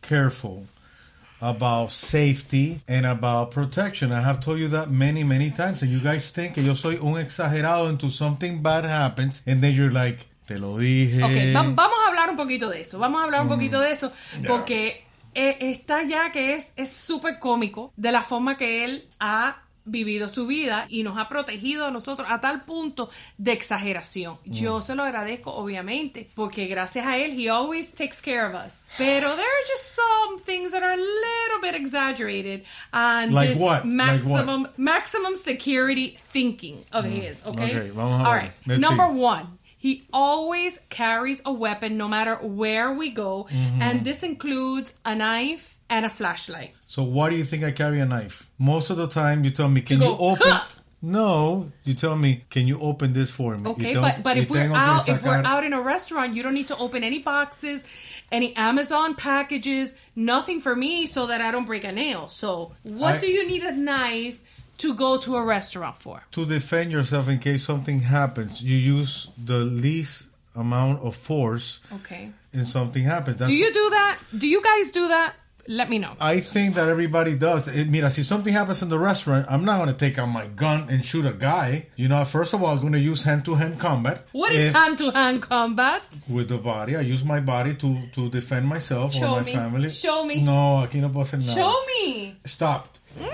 careful 0.01 0.65
about 1.41 1.89
safety 1.91 2.79
and 2.88 3.05
about 3.05 3.51
protection. 3.51 4.12
I 4.13 4.21
have 4.21 4.39
told 4.39 4.59
you 4.59 4.69
that 4.69 4.89
many, 4.89 5.23
many 5.25 5.51
times. 5.51 5.81
And 5.83 5.91
you 5.91 5.99
guys 5.99 6.31
think 6.31 6.53
que 6.55 6.63
yo 6.63 6.73
soy 6.75 6.97
un 7.01 7.19
exagerado 7.19 7.89
until 7.89 8.09
something 8.09 8.62
bad 8.62 8.86
happens. 8.86 9.43
And 9.45 9.62
then 9.62 9.73
you're 9.75 9.91
like, 9.91 10.25
te 10.47 10.57
lo 10.57 10.77
dije. 10.77 11.21
Ok, 11.21 11.53
va- 11.53 11.63
vamos 11.75 11.97
a 12.05 12.07
hablar 12.09 12.29
un 12.29 12.38
poquito 12.38 12.69
de 12.69 12.79
eso. 12.81 12.97
Vamos 12.97 13.19
a 13.21 13.25
hablar 13.25 13.41
un 13.41 13.49
poquito 13.49 13.81
de 13.81 13.91
eso 13.91 14.12
porque 14.47 15.02
eh, 15.36 15.58
está 15.60 16.04
ya 16.04 16.32
que 16.32 16.54
es 16.54 16.74
es 16.76 16.89
súper 16.89 17.39
cómico 17.39 17.91
de 17.96 18.12
la 18.12 18.24
forma 18.24 18.58
que 18.58 18.86
él 18.86 19.04
ha 19.19 19.60
vivido 19.86 20.30
su 20.30 20.48
vida 20.48 20.86
y 20.89 21.04
nos 21.04 21.17
ha 21.17 21.28
protegido 21.28 21.86
a 21.86 21.91
nosotros 21.91 22.28
a 22.32 22.39
tal 22.39 22.63
punto 22.63 23.10
de 23.38 23.52
exageración. 23.52 24.38
Yo 24.46 24.82
se 24.82 24.96
lo 24.96 25.04
agradezco 25.04 25.54
obviamente 25.54 26.30
porque 26.36 26.67
gracias 26.67 27.06
a 27.06 27.17
él 27.17 27.38
he 27.38 27.50
always 27.50 27.93
takes 27.93 28.22
care 28.22 28.46
of 28.46 28.54
us. 28.54 28.86
Pero 28.98 29.36
there 29.36 29.46
are 29.46 29.65
just 29.67 29.96
some 29.96 30.39
things 30.39 30.72
that 30.72 30.84
are 30.84 30.93
a 30.93 30.98
little 30.98 31.62
bit 31.62 31.76
exaggerated 31.76 32.63
on 32.93 33.34
Like 33.34 33.50
this 33.50 33.58
what? 33.58 33.86
Like 33.86 34.24
what? 34.24 34.46
maximum 34.46 34.67
maximum 34.78 35.36
security 35.36 36.17
thinking 36.32 36.78
of 36.93 37.04
his, 37.06 37.46
okay? 37.46 37.78
Okay, 37.78 37.89
vamos 37.89 38.13
a 38.13 38.30
All 38.30 38.36
right. 38.36 38.52
Let's 38.65 38.82
Number 38.82 39.08
see. 39.08 39.19
one, 39.19 39.48
he 39.84 39.93
always 40.13 40.80
carries 40.89 41.41
a 41.46 41.52
weapon 41.65 41.98
no 41.98 42.08
matter 42.08 42.36
where 42.62 42.89
we 42.93 43.08
go, 43.12 43.32
Mm-hmm. 43.52 43.82
and 43.82 44.06
this 44.06 44.24
includes 44.24 44.93
a 45.04 45.13
knife 45.13 45.65
and 45.89 46.06
a 46.06 46.10
flashlight. 46.10 46.72
So 46.86 47.04
why 47.04 47.30
do 47.30 47.36
you 47.36 47.43
think 47.43 47.63
I 47.65 47.72
carry 47.72 48.00
a 48.00 48.06
knife? 48.06 48.50
Most 48.58 48.89
of 48.91 48.98
the 48.98 49.08
time 49.08 49.43
you 49.43 49.52
tell 49.52 49.67
me, 49.67 49.82
can 49.82 50.00
you 50.02 50.15
open... 50.30 50.48
No, 51.02 51.69
you 51.84 51.96
tell 51.96 52.15
me, 52.15 52.46
can 52.50 52.65
you 52.65 52.80
open 52.80 53.12
this 53.12 53.30
for 53.30 53.58
me? 53.58 53.69
Okay, 53.72 53.93
but 53.96 54.24
but 54.24 54.38
if 54.38 54.50
we're 54.50 54.72
out 54.74 55.10
if 55.10 55.22
we're 55.22 55.43
out 55.54 55.65
in 55.65 55.74
a 55.74 55.82
restaurant, 55.82 56.34
you 56.34 56.41
don't 56.43 56.54
need 56.54 56.67
to 56.67 56.78
open 56.78 57.04
any 57.04 57.19
boxes, 57.19 57.84
any 58.32 58.56
Amazon 58.56 59.13
packages, 59.15 59.96
nothing 60.15 60.62
for 60.62 60.74
me, 60.74 61.06
so 61.06 61.28
that 61.28 61.41
I 61.41 61.52
don't 61.52 61.65
break 61.65 61.84
a 61.84 61.91
nail. 61.91 62.30
So 62.30 62.72
what 62.84 63.15
I- 63.15 63.19
do 63.19 63.28
you 63.28 63.46
need 63.46 63.63
a 63.63 63.74
knife 63.76 64.39
to 64.77 64.93
go 64.93 65.17
to 65.17 65.36
a 65.36 65.43
restaurant 65.43 65.95
for? 65.97 66.23
to 66.31 66.45
defend 66.45 66.91
yourself 66.91 67.29
in 67.29 67.39
case 67.39 67.63
something 67.63 67.99
happens, 68.01 68.62
you 68.62 68.75
use 68.75 69.29
the 69.38 69.59
least 69.59 70.27
amount 70.55 71.01
of 71.03 71.15
force 71.15 71.79
Okay. 71.93 72.31
and 72.53 72.67
something 72.67 73.03
happens. 73.03 73.38
That's 73.38 73.49
Do 73.49 73.55
you 73.55 73.71
do 73.73 73.89
that? 73.89 74.19
Do 74.38 74.47
you 74.47 74.62
guys 74.62 74.91
do 74.91 75.07
that? 75.07 75.33
let 75.69 75.89
me 75.89 75.97
know. 75.97 76.12
I 76.19 76.41
think 76.41 76.75
that 76.75 76.89
everybody 76.89 77.37
does. 77.37 77.69
It, 77.69 77.87
mira, 77.87 78.10
si 78.12 78.21
something 78.23 78.52
happens 78.54 78.81
in 78.83 78.89
the 78.89 79.00
restaurant, 79.00 79.45
I'm 79.50 79.63
not 79.63 79.77
going 79.77 79.87
to 79.87 79.95
take 79.98 80.19
out 80.19 80.25
my 80.25 80.48
gun 80.48 80.89
and 80.89 81.00
shoot 81.06 81.25
a 81.25 81.31
guy. 81.31 81.85
You 81.95 82.10
know, 82.10 82.25
first 82.25 82.54
of 82.54 82.62
all, 82.62 82.73
I'm 82.73 82.81
going 82.81 82.91
to 82.91 83.00
use 83.00 83.23
hand 83.23 83.45
to 83.45 83.56
hand 83.56 83.79
combat. 83.79 84.25
What 84.33 84.52
is 84.52 84.60
If- 84.65 84.75
hand 84.75 84.98
to 84.98 85.12
hand 85.12 85.41
combat? 85.41 86.04
with 86.29 86.50
the 86.50 86.58
body. 86.58 86.98
I 86.98 87.02
use 87.08 87.23
my 87.23 87.39
body 87.39 87.75
to 87.75 87.98
to 88.12 88.27
defend 88.29 88.67
myself 88.67 89.13
Show 89.13 89.35
or 89.35 89.39
my 89.39 89.43
me. 89.45 89.54
family. 89.56 89.89
Show 89.89 90.25
me. 90.25 90.41
No, 90.43 90.83
aquí 90.83 91.00
no 91.00 91.08
puedo 91.10 91.23
hacer 91.23 91.39
nada. 91.39 91.54
Show 91.56 91.75
me. 91.87 92.35
Stop. 92.43 92.89
Mm. 93.17 93.29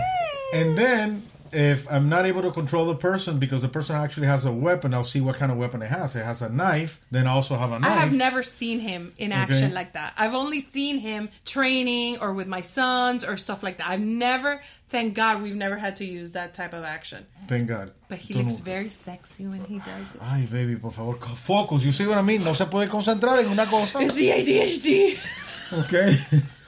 And 0.53 0.77
then 0.77 1.21
if 1.51 1.91
I'm 1.91 2.09
not 2.09 2.25
able 2.25 2.43
to 2.43 2.51
control 2.51 2.85
the 2.85 2.95
person 2.95 3.39
because 3.39 3.61
the 3.63 3.67
person 3.69 3.95
actually 3.95 4.27
has 4.27 4.45
a 4.45 4.51
weapon, 4.51 4.93
I'll 4.93 5.03
see 5.03 5.19
what 5.21 5.35
kind 5.35 5.51
of 5.51 5.57
weapon 5.57 5.81
it 5.81 5.89
has. 5.89 6.15
It 6.15 6.23
has 6.23 6.41
a 6.43 6.49
knife, 6.49 6.99
then 7.11 7.25
I 7.27 7.31
also 7.31 7.55
have 7.55 7.71
a 7.71 7.79
knife. 7.79 7.89
I 7.91 7.95
have 7.95 8.13
never 8.13 8.43
seen 8.43 8.79
him 8.79 9.13
in 9.17 9.31
action 9.31 9.65
Okay. 9.65 9.73
like 9.73 9.93
that. 9.93 10.13
I've 10.17 10.35
only 10.35 10.59
seen 10.59 10.99
him 10.99 11.29
training 11.45 12.17
or 12.21 12.33
with 12.33 12.47
my 12.47 12.61
sons 12.61 13.25
or 13.25 13.35
stuff 13.37 13.63
like 13.63 13.77
that. 13.77 13.87
I've 13.89 13.99
never, 13.99 14.61
thank 14.89 15.15
God, 15.15 15.41
we've 15.41 15.55
never 15.55 15.75
had 15.75 15.95
to 15.97 16.05
use 16.05 16.33
that 16.33 16.53
type 16.53 16.73
of 16.73 16.83
action. 16.83 17.25
Thank 17.47 17.67
God. 17.67 17.91
But 18.07 18.19
he 18.19 18.33
Tú 18.35 18.43
looks 18.43 18.59
very 18.59 18.89
sexy 18.89 19.47
when 19.47 19.61
he 19.61 19.79
does 19.79 20.15
it. 20.15 20.21
Ay, 20.21 20.45
baby, 20.51 20.75
por 20.75 20.91
favor, 20.91 21.13
focus. 21.13 21.83
You 21.83 21.91
see 21.91 22.05
what 22.05 22.17
I 22.17 22.21
mean? 22.21 22.43
No 22.43 22.53
se 22.53 22.65
puede 22.65 22.87
concentrar 22.89 23.39
en 23.43 23.49
una 23.51 23.65
cosa. 23.65 23.99
It's 24.01 24.13
the 24.13 24.29
ADHD. 24.29 25.83
Okay. 25.85 26.15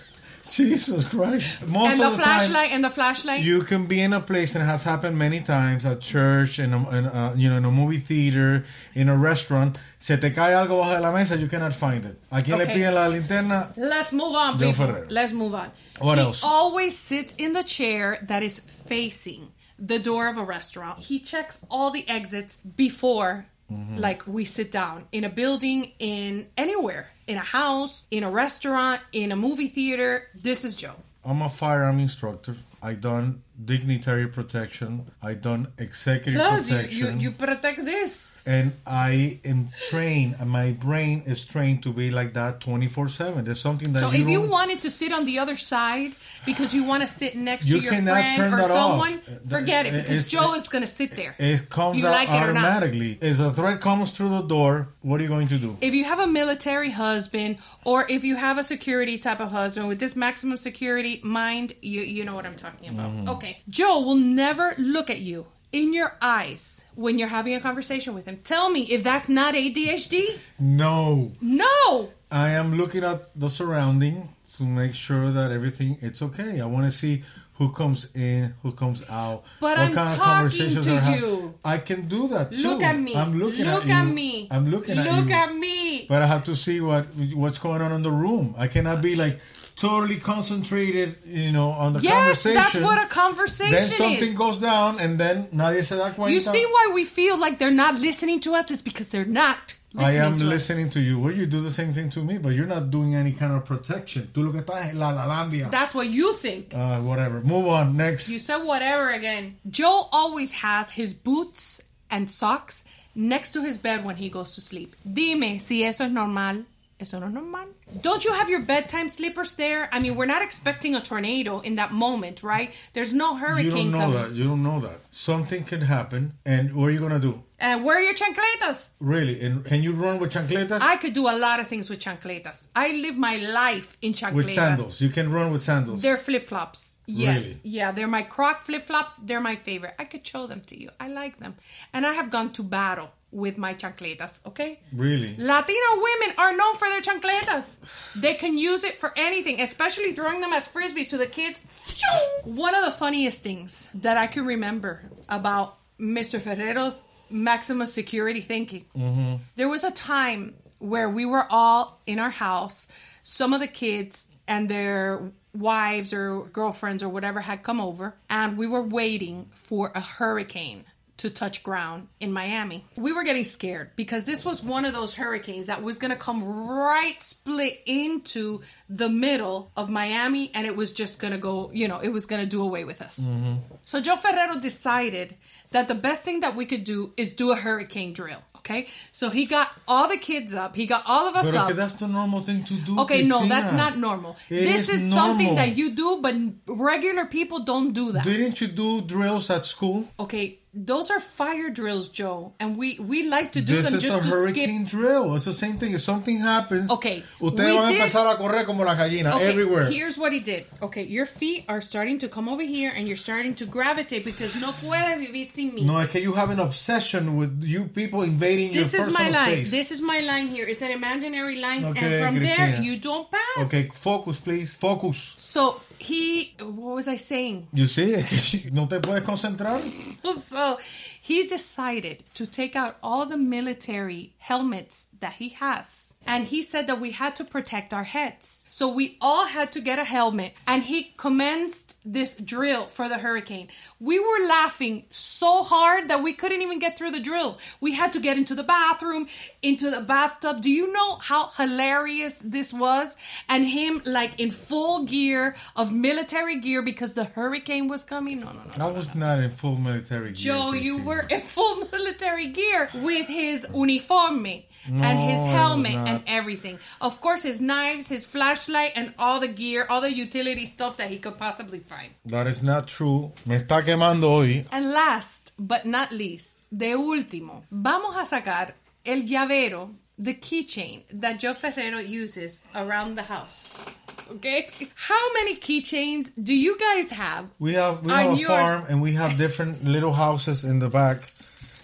Jesus 0.52 1.06
Christ. 1.06 1.68
Most 1.68 1.92
and 1.92 2.00
the, 2.02 2.08
of 2.08 2.18
the 2.18 2.22
flashlight 2.22 2.68
time, 2.68 2.76
and 2.76 2.84
the 2.84 2.90
flashlight. 2.90 3.42
you 3.42 3.62
can 3.64 3.86
be 3.86 4.02
in 4.02 4.14
a 4.14 4.20
place 4.20 4.54
and 4.56 4.64
it 4.64 4.68
has 4.68 4.84
happened 4.84 5.18
many 5.18 5.40
times 5.42 5.86
at 5.86 6.02
church, 6.02 6.60
in 6.60 6.74
a, 6.74 6.90
in 6.98 7.06
a, 7.06 7.34
you 7.36 7.50
know, 7.50 7.58
in 7.58 7.66
a 7.66 7.72
movie 7.72 7.98
theater, 7.98 8.66
in 8.94 9.10
a 9.10 9.18
restaurant. 9.18 9.78
Se 10.00 10.18
te 10.18 10.30
cae 10.32 10.54
algo 10.54 10.82
bajo 10.82 10.96
de 10.96 11.02
la 11.02 11.12
mesa, 11.12 11.38
you 11.38 11.48
cannot 11.48 11.74
find 11.74 12.06
it. 12.06 12.20
¿A 12.32 12.42
quién 12.42 12.58
le 12.58 12.64
Okay. 12.66 12.76
piden 12.76 12.94
la 12.94 13.08
linterna? 13.08 13.72
Let's 13.78 14.12
move 14.12 14.36
on, 14.36 14.60
Joe 14.60 14.72
people. 14.72 14.86
Ferrero. 14.88 15.06
Let's 15.10 15.34
move 15.34 15.56
on. 15.56 15.72
What 16.00 16.18
he 16.18 16.24
else? 16.26 16.44
always 16.44 16.98
sits 16.98 17.34
in 17.36 17.54
the 17.54 17.64
chair 17.64 18.18
that 18.24 18.44
is 18.44 18.60
facing 18.60 19.48
the 19.80 20.00
door 20.00 20.28
of 20.28 20.38
a 20.38 20.44
restaurant. 20.44 21.00
He 21.00 21.20
checks 21.20 21.60
all 21.70 21.92
the 21.92 22.08
exits 22.10 22.58
before 22.58 23.46
Mm-hmm. 23.72 23.98
like 23.98 24.28
we 24.28 24.44
sit 24.44 24.70
down 24.72 25.06
in 25.14 25.24
a 25.24 25.30
building 25.30 25.92
in 25.98 26.48
anywhere 26.58 27.10
in 27.26 27.38
a 27.38 27.48
house 27.60 28.06
in 28.12 28.24
a 28.24 28.30
restaurant 28.30 29.00
in 29.14 29.32
a 29.32 29.36
movie 29.36 29.68
theater 29.68 30.28
this 30.36 30.66
is 30.66 30.76
joe 30.76 30.96
I'm 31.24 31.42
a 31.42 31.50
firearm 31.50 32.00
instructor. 32.00 32.56
I 32.82 32.94
done 32.96 33.44
dignitary 33.66 34.28
protection. 34.28 35.12
I 35.22 35.34
done 35.34 35.68
executive 35.78 36.40
plus 36.42 36.70
you, 36.70 36.76
protection. 36.76 37.20
you, 37.20 37.30
you 37.30 37.32
protect 37.32 37.86
this 37.86 38.36
and 38.46 38.74
I 38.88 39.40
am 39.46 39.70
trained, 39.90 40.36
and 40.40 40.50
my 40.50 40.72
brain 40.72 41.24
is 41.28 41.46
trained 41.46 41.84
to 41.84 41.94
be 41.94 42.10
like 42.10 42.34
that 42.34 42.60
24 42.60 43.10
7. 43.10 43.44
There's 43.44 43.60
something 43.62 43.94
that 43.94 44.00
so 44.00 44.12
you 44.12 44.22
if 44.24 44.28
you 44.30 44.42
wanted 44.50 44.82
to 44.82 44.90
sit 44.90 45.14
on 45.14 45.26
the 45.26 45.40
other 45.40 45.56
side 45.56 46.12
because 46.46 46.74
you 46.74 46.84
want 46.84 47.02
to 47.04 47.08
sit 47.08 47.36
next 47.36 47.68
You 47.68 47.78
to 47.78 47.84
your 47.84 47.94
friend 47.94 48.08
or 48.10 48.58
that 48.58 48.72
off. 48.72 48.72
someone 48.72 49.14
Uh, 49.28 49.50
forget 49.50 49.86
it 49.86 49.92
because 49.94 50.10
it's- 50.10 50.30
joe 50.30 50.54
is 50.56 50.68
going 50.70 50.82
to 50.84 50.88
sit 50.88 51.12
there 51.16 51.36
It 51.38 51.70
comes 51.70 51.98
You 52.00 52.08
out 52.08 52.12
like 52.14 52.30
it 52.30 52.34
or 52.50 52.54
not. 52.54 52.66
automatically. 52.66 53.18
If 53.22 53.40
a 53.40 53.52
threat 53.54 53.80
comes 53.82 54.12
through 54.12 54.30
the 54.30 54.42
door, 54.42 54.88
what 55.02 55.20
are 55.20 55.24
you 55.24 55.30
going 55.30 55.48
to 55.50 55.58
do? 55.58 55.78
if 55.82 55.94
you 55.94 56.06
have 56.06 56.20
a 56.20 56.28
military 56.28 56.90
husband 56.90 57.58
or 57.86 58.06
if 58.10 58.24
you 58.24 58.36
have 58.38 58.58
a 58.58 58.64
security 58.64 59.18
type 59.18 59.40
of 59.40 59.52
husband 59.52 59.88
with 59.88 60.00
this 60.00 60.16
maximum 60.16 60.58
security 60.58 61.20
mind, 61.24 61.74
you 61.82 62.02
you 62.02 62.24
know 62.26 62.34
what 62.36 62.46
I'm 62.46 62.56
talking 62.56 62.90
about. 62.90 63.12
Mhm. 63.12 63.28
Okay. 63.36 63.51
Joe 63.70 64.02
will 64.02 64.16
never 64.16 64.74
look 64.78 65.10
at 65.10 65.20
you 65.20 65.48
in 65.72 65.94
your 65.94 66.16
eyes 66.22 66.86
when 66.96 67.18
you're 67.18 67.30
having 67.30 67.56
a 67.56 67.60
conversation 67.60 68.14
with 68.14 68.26
him. 68.26 68.38
Tell 68.44 68.70
me 68.70 68.82
if 68.84 69.04
that's 69.04 69.30
not 69.30 69.54
ADHD? 69.54 70.40
No. 70.60 71.32
No. 71.42 72.12
I 72.32 72.50
am 72.52 72.76
looking 72.76 73.04
at 73.04 73.34
the 73.40 73.50
surrounding 73.50 74.30
to 74.58 74.64
make 74.64 74.94
sure 74.94 75.32
that 75.32 75.52
everything 75.52 75.98
it's 76.02 76.22
okay. 76.22 76.60
I 76.60 76.66
want 76.66 76.86
to 76.86 76.92
see 76.92 77.24
who 77.56 77.72
comes 77.72 78.10
in, 78.16 78.54
who 78.64 78.72
comes 78.72 79.08
out, 79.10 79.44
But 79.60 79.78
what 79.78 79.80
I'm 79.80 79.94
kind 79.94 80.14
of 80.14 80.20
conversations 80.20 80.86
to 80.88 80.98
are 80.98 81.16
you. 81.16 81.54
I 81.64 81.78
can 81.78 82.08
do 82.08 82.28
that 82.30 82.52
too. 82.52 82.68
Look 82.70 82.82
at 82.82 82.98
me. 83.00 83.16
I'm 83.16 83.38
looking 83.38 83.66
Look 83.66 83.86
at 83.86 84.08
at 84.08 84.12
me. 84.14 84.48
I'm 84.50 84.70
looking 84.72 84.98
at 84.98 85.06
Look 85.06 85.30
you. 85.30 85.36
at 85.36 85.54
me. 85.54 86.06
But 86.08 86.22
I 86.22 86.26
have 86.28 86.44
to 86.46 86.56
see 86.56 86.82
what 86.82 87.06
what's 87.34 87.60
going 87.60 87.82
on 87.82 87.92
in 87.92 88.02
the 88.04 88.12
room. 88.12 88.56
I 88.58 88.68
cannot 88.68 89.02
be 89.02 89.16
like 89.16 89.40
totally 89.82 90.18
concentrated, 90.20 91.16
you 91.26 91.52
know, 91.52 91.70
on 91.72 91.94
the 91.94 92.00
Yes, 92.02 92.14
conversation. 92.14 92.56
that's 92.62 92.78
what 92.88 92.98
a 93.04 93.08
conversation 93.08 93.72
Then 93.76 93.90
something 94.04 94.32
is. 94.34 94.38
goes 94.38 94.60
down, 94.60 95.00
and 95.00 95.20
then 95.20 95.48
nadie 95.52 95.84
se 95.84 95.96
da 95.98 96.12
cuenta. 96.14 96.32
You 96.32 96.40
see 96.40 96.66
why 96.66 96.92
we 96.94 97.04
feel 97.06 97.38
like 97.40 97.58
they're 97.60 97.72
not 97.86 97.96
listening 98.00 98.40
to 98.42 98.54
us? 98.56 98.70
It's 98.72 98.82
because 98.84 99.10
they're 99.12 99.26
not 99.44 99.58
I 99.98 100.04
listening 100.04 100.22
am 100.22 100.38
to 100.38 100.46
us. 100.46 100.50
listening 100.56 100.90
to 100.92 101.00
you. 101.02 101.20
Well, 101.20 101.34
you 101.34 101.46
do 101.48 101.60
the 101.62 101.72
same 101.72 101.94
thing 101.94 102.10
to 102.12 102.24
me, 102.24 102.38
but 102.38 102.52
you're 102.56 102.68
not 102.78 102.92
doing 102.92 103.16
any 103.16 103.34
kind 103.34 103.54
of 103.54 103.66
protection. 103.66 104.30
Tú 104.34 104.44
lo 104.46 104.52
que 104.54 104.62
estás 104.62 104.86
es 104.90 104.94
la 104.94 105.12
lalandia. 105.12 105.70
That's 105.70 105.94
what 105.94 106.08
you 106.08 106.34
think. 106.36 106.74
Uh, 106.74 107.00
whatever. 107.02 107.42
Move 107.42 107.68
on. 107.68 107.98
Next. 107.98 108.30
You 108.30 108.40
said 108.40 108.64
whatever 108.64 109.10
again. 109.10 109.58
Joe 109.70 110.08
always 110.14 110.52
has 110.64 110.92
his 110.92 111.14
boots 111.14 111.82
and 112.10 112.30
socks 112.30 112.84
next 113.16 113.52
to 113.54 113.62
his 113.62 113.78
bed 113.78 114.06
when 114.06 114.16
he 114.16 114.30
goes 114.30 114.54
to 114.54 114.62
sleep. 114.62 114.96
Dime 115.04 115.60
si 115.60 115.84
eso 115.84 116.06
es 116.06 116.12
normal. 116.12 116.64
Eso 117.02 117.20
no 117.20 117.26
es 117.26 117.34
normal. 117.34 117.68
Don't 118.02 118.24
you 118.24 118.32
have 118.34 118.48
your 118.48 118.62
bedtime 118.62 119.10
slippers 119.10 119.56
there? 119.56 119.90
I 119.92 120.00
mean, 120.00 120.16
we're 120.16 120.28
not 120.28 120.44
expecting 120.44 120.94
a 120.94 121.02
tornado 121.02 121.60
in 121.60 121.76
that 121.78 121.92
moment, 121.92 122.44
right? 122.44 122.70
There's 122.94 123.12
no 123.12 123.36
hurricane. 123.36 123.66
you 123.66 123.72
don't 123.72 123.92
know 123.92 124.00
coming. 124.00 124.18
that. 124.18 124.32
You 124.34 124.44
don't 124.44 124.62
know 124.62 124.80
that. 124.82 125.00
Something 125.10 125.64
can 125.64 125.82
happen, 125.82 126.34
and 126.46 126.76
what 126.76 126.86
are 126.86 126.92
you 126.92 127.00
gonna 127.00 127.20
do? 127.20 127.42
And 127.60 127.84
where 127.84 127.98
are 127.98 128.02
your 128.02 128.14
chancletas? 128.14 128.90
Really? 129.00 129.42
And 129.42 129.66
can 129.66 129.82
you 129.82 129.94
run 129.94 130.20
with 130.20 130.32
chancletas? 130.32 130.80
I 130.82 130.96
could 130.98 131.14
do 131.14 131.28
a 131.28 131.36
lot 131.36 131.60
of 131.60 131.68
things 131.68 131.90
with 131.90 132.00
chancletas. 132.00 132.68
I 132.76 132.92
live 132.92 133.18
my 133.18 133.38
life 133.38 133.98
in 134.02 134.14
chancletas. 134.14 134.34
with 134.36 134.50
sandals. 134.52 135.02
You 135.02 135.10
can 135.10 135.32
run 135.32 135.52
with 135.52 135.64
sandals. 135.64 136.02
They're 136.04 136.18
flip 136.18 136.44
flops. 136.44 136.98
Yes. 137.08 137.62
Really? 137.64 137.78
Yeah, 137.78 137.92
they're 137.92 138.08
my 138.08 138.22
croc 138.22 138.62
flip 138.62 138.84
flops. 138.84 139.18
They're 139.18 139.42
my 139.42 139.56
favorite. 139.56 139.96
I 140.00 140.06
could 140.06 140.26
show 140.26 140.46
them 140.48 140.62
to 140.68 140.80
you. 140.80 140.90
I 141.00 141.08
like 141.08 141.38
them. 141.38 141.56
And 141.94 142.06
I 142.06 142.14
have 142.14 142.30
gone 142.30 142.52
to 142.54 142.64
battle 142.64 143.12
with 143.32 143.58
my 143.58 143.74
chancletas, 143.74 144.46
okay? 144.46 144.80
really? 144.94 145.36
Latina 145.38 145.80
women 145.96 146.36
are 146.38 146.56
known 146.56 146.76
for 146.76 146.88
their 146.90 147.02
chancletas. 147.02 148.14
They 148.20 148.34
can 148.34 148.58
use 148.58 148.84
it 148.84 149.00
for 149.00 149.14
anything, 149.16 149.62
especially 149.62 150.12
throwing 150.12 150.42
them 150.42 150.52
as 150.54 150.68
frisbees 150.68 151.10
to 151.12 151.18
the 151.18 151.28
kids. 151.28 152.04
One 152.44 152.76
of 152.76 152.84
the 152.84 152.92
funniest 152.92 153.42
things 153.42 153.90
that 153.96 154.18
I 154.18 154.28
can 154.28 154.46
remember 154.46 155.02
about 155.30 155.78
Mr. 156.00 156.42
Ferrero's 156.42 157.04
maximum 157.30 157.88
security 157.88 158.42
thinking. 158.42 158.86
Mm-hmm. 158.96 159.36
There 159.56 159.70
was 159.70 159.84
a 159.84 159.92
time 159.92 160.56
where 160.80 161.10
we 161.10 161.26
were 161.26 161.46
all 161.50 162.02
in 162.06 162.20
our 162.20 162.30
house. 162.30 162.88
Some 163.24 163.54
of 163.54 163.60
the 163.60 163.68
kids 163.68 164.26
and 164.48 164.68
their 164.68 165.32
wives 165.54 166.14
or 166.14 166.44
girlfriends 166.46 167.04
or 167.04 167.10
whatever 167.10 167.40
had 167.40 167.64
come 167.64 167.80
over, 167.80 168.16
and 168.30 168.58
we 168.58 168.68
were 168.68 168.82
waiting 168.82 169.50
for 169.54 169.92
a 169.94 170.02
hurricane 170.02 170.86
to 171.22 171.30
touch 171.30 171.62
ground 171.62 172.08
in 172.20 172.34
Miami. 172.34 172.84
We 172.96 173.14
were 173.14 173.24
getting 173.24 173.44
scared 173.44 173.92
because 173.96 174.26
this 174.26 174.44
was 174.44 174.64
one 174.64 174.86
of 174.86 174.94
those 174.94 175.14
hurricanes 175.14 175.68
that 175.68 175.84
was 175.84 176.00
going 176.00 176.10
to 176.10 176.18
come 176.18 176.44
right 176.44 177.16
split 177.20 177.80
into 177.86 178.62
the 178.90 179.08
middle 179.08 179.72
of 179.78 179.90
Miami 179.90 180.50
and 180.56 180.66
it 180.66 180.76
was 180.76 180.94
just 180.94 181.20
going 181.22 181.32
to 181.34 181.40
go, 181.40 181.70
you 181.74 181.88
know, 181.88 182.00
it 182.00 182.10
was 182.10 182.26
going 182.26 182.42
to 182.42 182.48
do 182.48 182.64
away 182.64 182.86
with 182.86 183.04
us. 183.04 183.20
Mm-hmm. 183.20 183.56
So 183.86 184.02
Joe 184.02 184.16
Ferrero 184.16 184.60
decided 184.60 185.36
that 185.72 185.88
the 185.88 185.96
best 185.96 186.24
thing 186.24 186.40
that 186.40 186.56
we 186.56 186.66
could 186.66 186.84
do 186.84 187.14
is 187.18 187.36
do 187.36 187.52
a 187.52 187.56
hurricane 187.56 188.14
drill. 188.14 188.42
Okay, 188.58 188.88
so 189.12 189.32
he 189.32 189.48
got 189.48 189.68
all 189.88 190.08
the 190.08 190.18
kids 190.18 190.54
up. 190.54 190.76
He 190.76 190.86
got 190.86 191.04
all 191.08 191.28
of 191.28 191.36
us 191.36 191.46
But 191.52 191.56
up. 191.56 191.76
that's 191.76 191.96
the 191.96 192.08
normal 192.08 192.42
thing 192.42 192.64
to 192.66 192.76
do. 192.76 193.00
Okay, 193.00 193.24
no, 193.24 193.44
that's 193.48 193.72
not 193.72 193.98
normal. 193.98 194.38
It 194.52 194.64
this 194.64 194.88
is, 194.88 195.02
is 195.02 195.14
something 195.14 195.56
that 195.56 195.76
you 195.76 195.96
do, 195.96 196.20
but 196.22 196.36
regular 196.68 197.26
people 197.26 197.64
don't 197.64 197.92
do 197.92 198.12
that. 198.12 198.24
Didn't 198.24 198.62
you 198.62 198.68
do 198.68 199.02
drills 199.02 199.50
at 199.50 199.66
school? 199.66 200.08
Okay, 200.20 200.60
those 200.74 201.12
are 201.12 201.20
fire 201.20 201.70
drills, 201.70 202.08
Joe, 202.08 202.54
and 202.58 202.78
we 202.78 202.98
we 203.00 203.28
like 203.28 203.52
to 203.54 203.62
do 203.62 203.76
this 203.76 203.86
them 203.88 203.96
is 203.96 204.04
just 204.04 204.22
a 204.22 204.24
to 204.24 204.30
hurricane 204.30 204.86
drill. 204.86 205.36
It's 205.36 205.44
the 205.44 205.54
same 205.54 205.78
thing. 205.78 205.92
If 205.92 206.00
something 206.00 206.38
happens, 206.38 206.90
Okay, 206.90 207.24
ustedes 207.42 207.74
van 207.74 207.92
a 207.92 207.92
empezar 207.92 208.28
a 208.28 208.38
correr 208.38 208.66
como 208.66 208.84
la 208.86 208.96
gallina 208.96 209.36
Okay, 209.36 209.50
everywhere. 209.50 209.90
Here's 209.92 210.18
what 210.18 210.32
he 210.32 210.40
did. 210.40 210.66
Okay, 210.82 211.04
your 211.04 211.26
feet 211.26 211.66
are 211.68 211.82
starting 211.82 212.20
to 212.20 212.30
come 212.30 212.48
over 212.48 212.64
here, 212.64 212.90
and 212.96 213.06
you're 213.06 213.18
starting 213.18 213.54
to 213.56 213.66
gravitate 213.66 214.24
because 214.24 214.56
no 214.56 214.72
puede 214.72 215.20
vivir 215.20 215.46
sin 215.46 215.74
mí. 215.74 215.84
No, 215.84 215.98
es 216.00 216.10
que 216.10 216.22
you 216.22 216.34
have 216.34 216.52
an 216.52 216.60
obsession 216.62 217.36
with 217.36 217.64
you 217.64 217.88
people 217.90 218.22
invading 218.22 218.72
your 218.72 218.84
own. 218.86 218.92
this 218.92 218.94
is 218.94 219.14
my 219.14 219.30
line. 219.30 219.66
space. 219.66 219.72
This 219.72 219.92
is 219.92 220.02
my 220.02 220.22
line 220.22 220.48
here. 220.48 220.66
It's 220.66 220.82
an 220.82 220.92
imaginary 220.92 221.60
line, 221.60 221.84
Okay, 221.84 222.24
and 222.24 222.26
from 222.26 222.42
there 222.42 222.82
you 222.82 222.96
don't 222.98 223.30
pass. 223.30 223.66
Okay, 223.66 223.90
focus, 223.94 224.40
please. 224.40 224.74
Focus. 224.74 225.34
So 225.36 225.82
he, 226.02 226.56
what 226.60 226.96
was 226.96 227.08
I 227.08 227.16
saying? 227.16 227.68
You 227.74 227.88
see, 227.88 228.12
no 228.72 228.88
te 228.88 229.00
puedes 229.00 229.24
concentrar. 229.24 229.82
So 230.52 230.78
he 231.22 231.46
decided 231.46 232.24
to 232.34 232.46
take 232.46 232.76
out 232.76 232.98
all 233.02 233.26
the 233.26 233.38
military 233.38 234.34
helmets 234.40 235.08
that 235.20 235.34
he 235.34 235.50
has. 235.50 236.16
And 236.28 236.46
he 236.46 236.62
said 236.62 236.88
that 236.88 237.00
we 237.00 237.12
had 237.12 237.36
to 237.38 237.44
protect 237.46 237.94
our 237.94 238.04
heads. 238.04 238.61
So 238.74 238.88
we 238.88 239.18
all 239.20 239.48
had 239.48 239.74
to 239.74 239.82
get 239.82 240.00
a 240.00 240.06
helmet. 240.06 240.54
And 240.66 240.82
he 240.82 241.12
commenced 241.18 242.00
this 242.06 242.34
drill 242.34 242.86
for 242.86 243.10
the 243.10 243.18
hurricane. 243.18 243.68
We 244.00 244.18
were 244.18 244.48
laughing 244.48 245.04
so 245.10 245.62
hard 245.64 246.08
that 246.08 246.24
we 246.24 246.32
couldn't 246.32 246.62
even 246.62 246.80
get 246.80 246.98
through 246.98 247.12
the 247.12 247.20
drill. 247.20 247.58
We 247.82 247.94
had 247.94 248.14
to 248.14 248.22
get 248.22 248.38
into 248.38 248.56
the 248.56 248.64
bathroom, 248.64 249.28
into 249.62 249.92
the 249.92 250.00
bathtub. 250.00 250.62
Do 250.62 250.72
you 250.72 250.94
know 250.94 251.18
how 251.18 251.50
hilarious 251.50 252.40
this 252.40 252.72
was? 252.72 253.18
And 253.50 253.68
him 253.68 254.02
like 254.06 254.40
in 254.40 254.52
full 254.52 255.04
gear 255.04 255.54
of 255.76 255.94
military 255.94 256.62
gear 256.62 256.82
because 256.82 257.14
the 257.14 257.26
hurricane 257.26 257.90
was 257.90 258.06
coming. 258.06 258.40
No, 258.40 258.54
no, 258.54 258.62
no. 258.78 258.88
I 258.88 258.92
was 258.94 259.14
not 259.14 259.40
in 259.40 259.50
full 259.50 259.76
military 259.76 260.32
gear. 260.32 260.54
Joe, 260.54 260.72
you 260.72 261.04
were 261.04 261.26
in 261.30 261.42
full 261.42 261.76
military 261.92 262.48
gear 262.48 262.90
with 262.94 263.28
his 263.28 263.68
uniforme 263.76 264.64
and 264.88 264.96
his 264.98 265.02
No, 265.02 265.08
I 265.08 265.26
was 265.44 265.52
helmet 265.52 265.96
and 265.96 266.24
everything. 266.28 266.78
Of 267.00 267.22
course, 267.22 267.44
his 267.44 267.62
knives, 267.62 268.10
his 268.10 268.26
flashlight, 268.26 268.92
and 268.96 269.14
all 269.20 269.40
the 269.40 269.48
gear, 269.48 269.86
all 269.90 270.02
the 270.02 270.14
utility 270.14 270.66
stuff 270.66 270.98
that 270.98 271.10
he 271.10 271.18
could 271.18 271.38
possibly 271.38 271.80
find. 271.80 272.12
That 272.26 272.48
is 272.48 272.62
not 272.64 272.88
true. 272.88 273.32
Me 273.46 273.56
está 273.56 273.84
quemando 273.84 274.30
hoy. 274.30 274.66
And 274.72 274.92
last 274.92 275.54
but 275.60 275.86
not 275.86 276.12
least, 276.12 276.64
de 276.76 276.94
último, 276.96 277.64
vamos 277.72 278.16
a 278.16 278.26
sacar 278.26 278.74
el 279.06 279.22
llavero, 279.22 279.92
the 280.18 280.34
keychain 280.34 281.04
that 281.14 281.40
Joe 281.40 281.54
Ferrero 281.54 282.00
uses 282.00 282.62
around 282.76 283.16
the 283.16 283.24
house. 283.24 283.86
Okay? 284.32 284.68
How 284.96 285.34
many 285.34 285.56
keychains 285.56 286.32
do 286.42 286.54
you 286.54 286.78
guys 286.78 287.12
have? 287.12 287.50
We 287.60 287.74
have 287.74 288.06
we 288.06 288.12
have 288.12 288.34
a 288.34 288.36
yours. 288.38 288.48
farm 288.48 288.86
and 288.90 289.02
we 289.02 289.14
have 289.14 289.38
different 289.38 289.84
little 289.84 290.14
houses 290.14 290.64
in 290.64 290.80
the 290.80 290.90
back 290.90 291.18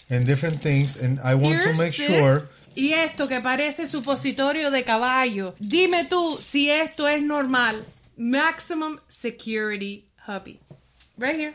and 0.10 0.26
different 0.26 0.56
things 0.56 0.96
and 1.02 1.20
I 1.20 1.36
want 1.36 1.56
to 1.58 1.64
Here's 1.64 1.78
make 1.78 1.96
this, 1.98 2.08
sure 2.08 2.40
Y 2.78 2.94
esto 2.94 3.28
que 3.28 3.42
parece 3.42 3.88
supositorio 3.88 4.70
de 4.72 4.84
caballo. 4.84 5.56
Dime 5.60 6.06
tú 6.06 6.38
si 6.38 6.70
esto 6.70 7.08
es 7.08 7.24
normal. 7.24 7.76
Maximum 8.18 9.00
security 9.08 10.06
hubby. 10.28 10.60
Right 11.18 11.36
here. 11.36 11.54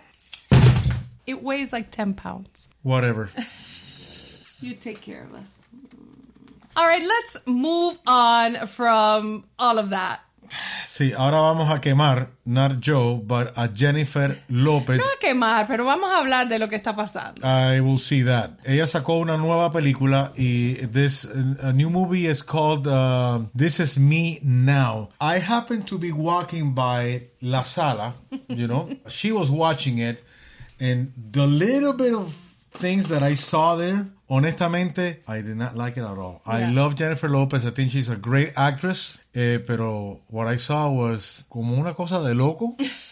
It 1.26 1.42
weighs 1.42 1.72
like 1.72 1.90
10 1.90 2.14
pounds. 2.14 2.68
whatever. 2.82 3.30
You 4.60 4.74
take 4.74 5.00
care 5.00 5.24
of 5.24 5.34
us. 5.34 5.60
All 6.76 6.86
right, 6.86 7.02
let's 7.02 7.36
move 7.48 7.98
on 8.06 8.54
from 8.68 9.42
all 9.58 9.76
of 9.80 9.88
that. 9.90 10.20
Sí, 10.86 11.12
ahora 11.16 11.40
vamos 11.40 11.70
a 11.70 11.80
quemar 11.80 12.30
not 12.44 12.80
Joe 12.80 13.18
but 13.24 13.52
a 13.56 13.68
Jennifer 13.68 14.38
Lopez. 14.48 14.98
No 14.98 15.04
a 15.04 15.18
quemar, 15.18 15.66
pero 15.66 15.84
vamos 15.84 16.10
a 16.10 16.18
hablar 16.18 16.48
de 16.48 16.58
lo 16.58 16.68
que 16.68 16.76
está 16.76 16.94
pasando. 16.94 17.40
I 17.42 17.80
will 17.80 17.98
see 17.98 18.22
that. 18.24 18.58
Ella 18.64 18.86
sacó 18.86 19.14
una 19.14 19.36
nueva 19.36 19.70
película 19.72 20.32
y 20.36 20.74
this 20.92 21.24
a 21.62 21.72
new 21.72 21.88
movie 21.88 22.26
is 22.26 22.42
called 22.42 22.86
uh, 22.86 23.40
This 23.56 23.80
Is 23.80 23.98
Me 23.98 24.38
Now. 24.42 25.10
I 25.20 25.38
happened 25.38 25.86
to 25.86 25.98
be 25.98 26.12
walking 26.12 26.74
by 26.74 27.22
La 27.40 27.62
Sala, 27.62 28.14
you 28.48 28.66
know. 28.66 28.88
she 29.08 29.32
was 29.32 29.50
watching 29.50 29.98
it 29.98 30.22
and 30.78 31.12
the 31.16 31.46
little 31.46 31.92
bit 31.92 32.12
of 32.12 32.34
things 32.72 33.08
that 33.08 33.22
I 33.22 33.34
saw 33.34 33.76
there, 33.76 34.08
honestamente, 34.32 35.20
I 35.28 35.42
did 35.42 35.56
not 35.56 35.76
like 35.76 35.98
it 35.98 36.04
at 36.04 36.16
all. 36.18 36.40
I 36.46 36.72
love 36.72 36.96
Jennifer 36.96 37.28
Lopez. 37.28 37.66
I 37.66 37.70
think 37.70 37.90
she's 37.90 38.08
a 38.08 38.16
great 38.16 38.56
actress, 38.56 39.20
eh, 39.34 39.58
pero 39.58 40.18
what 40.30 40.46
I 40.46 40.56
saw 40.56 40.88
was 40.90 41.44
como 41.50 41.76
una 41.76 41.92
cosa 41.92 42.22
de 42.22 42.34
loco. 42.34 42.76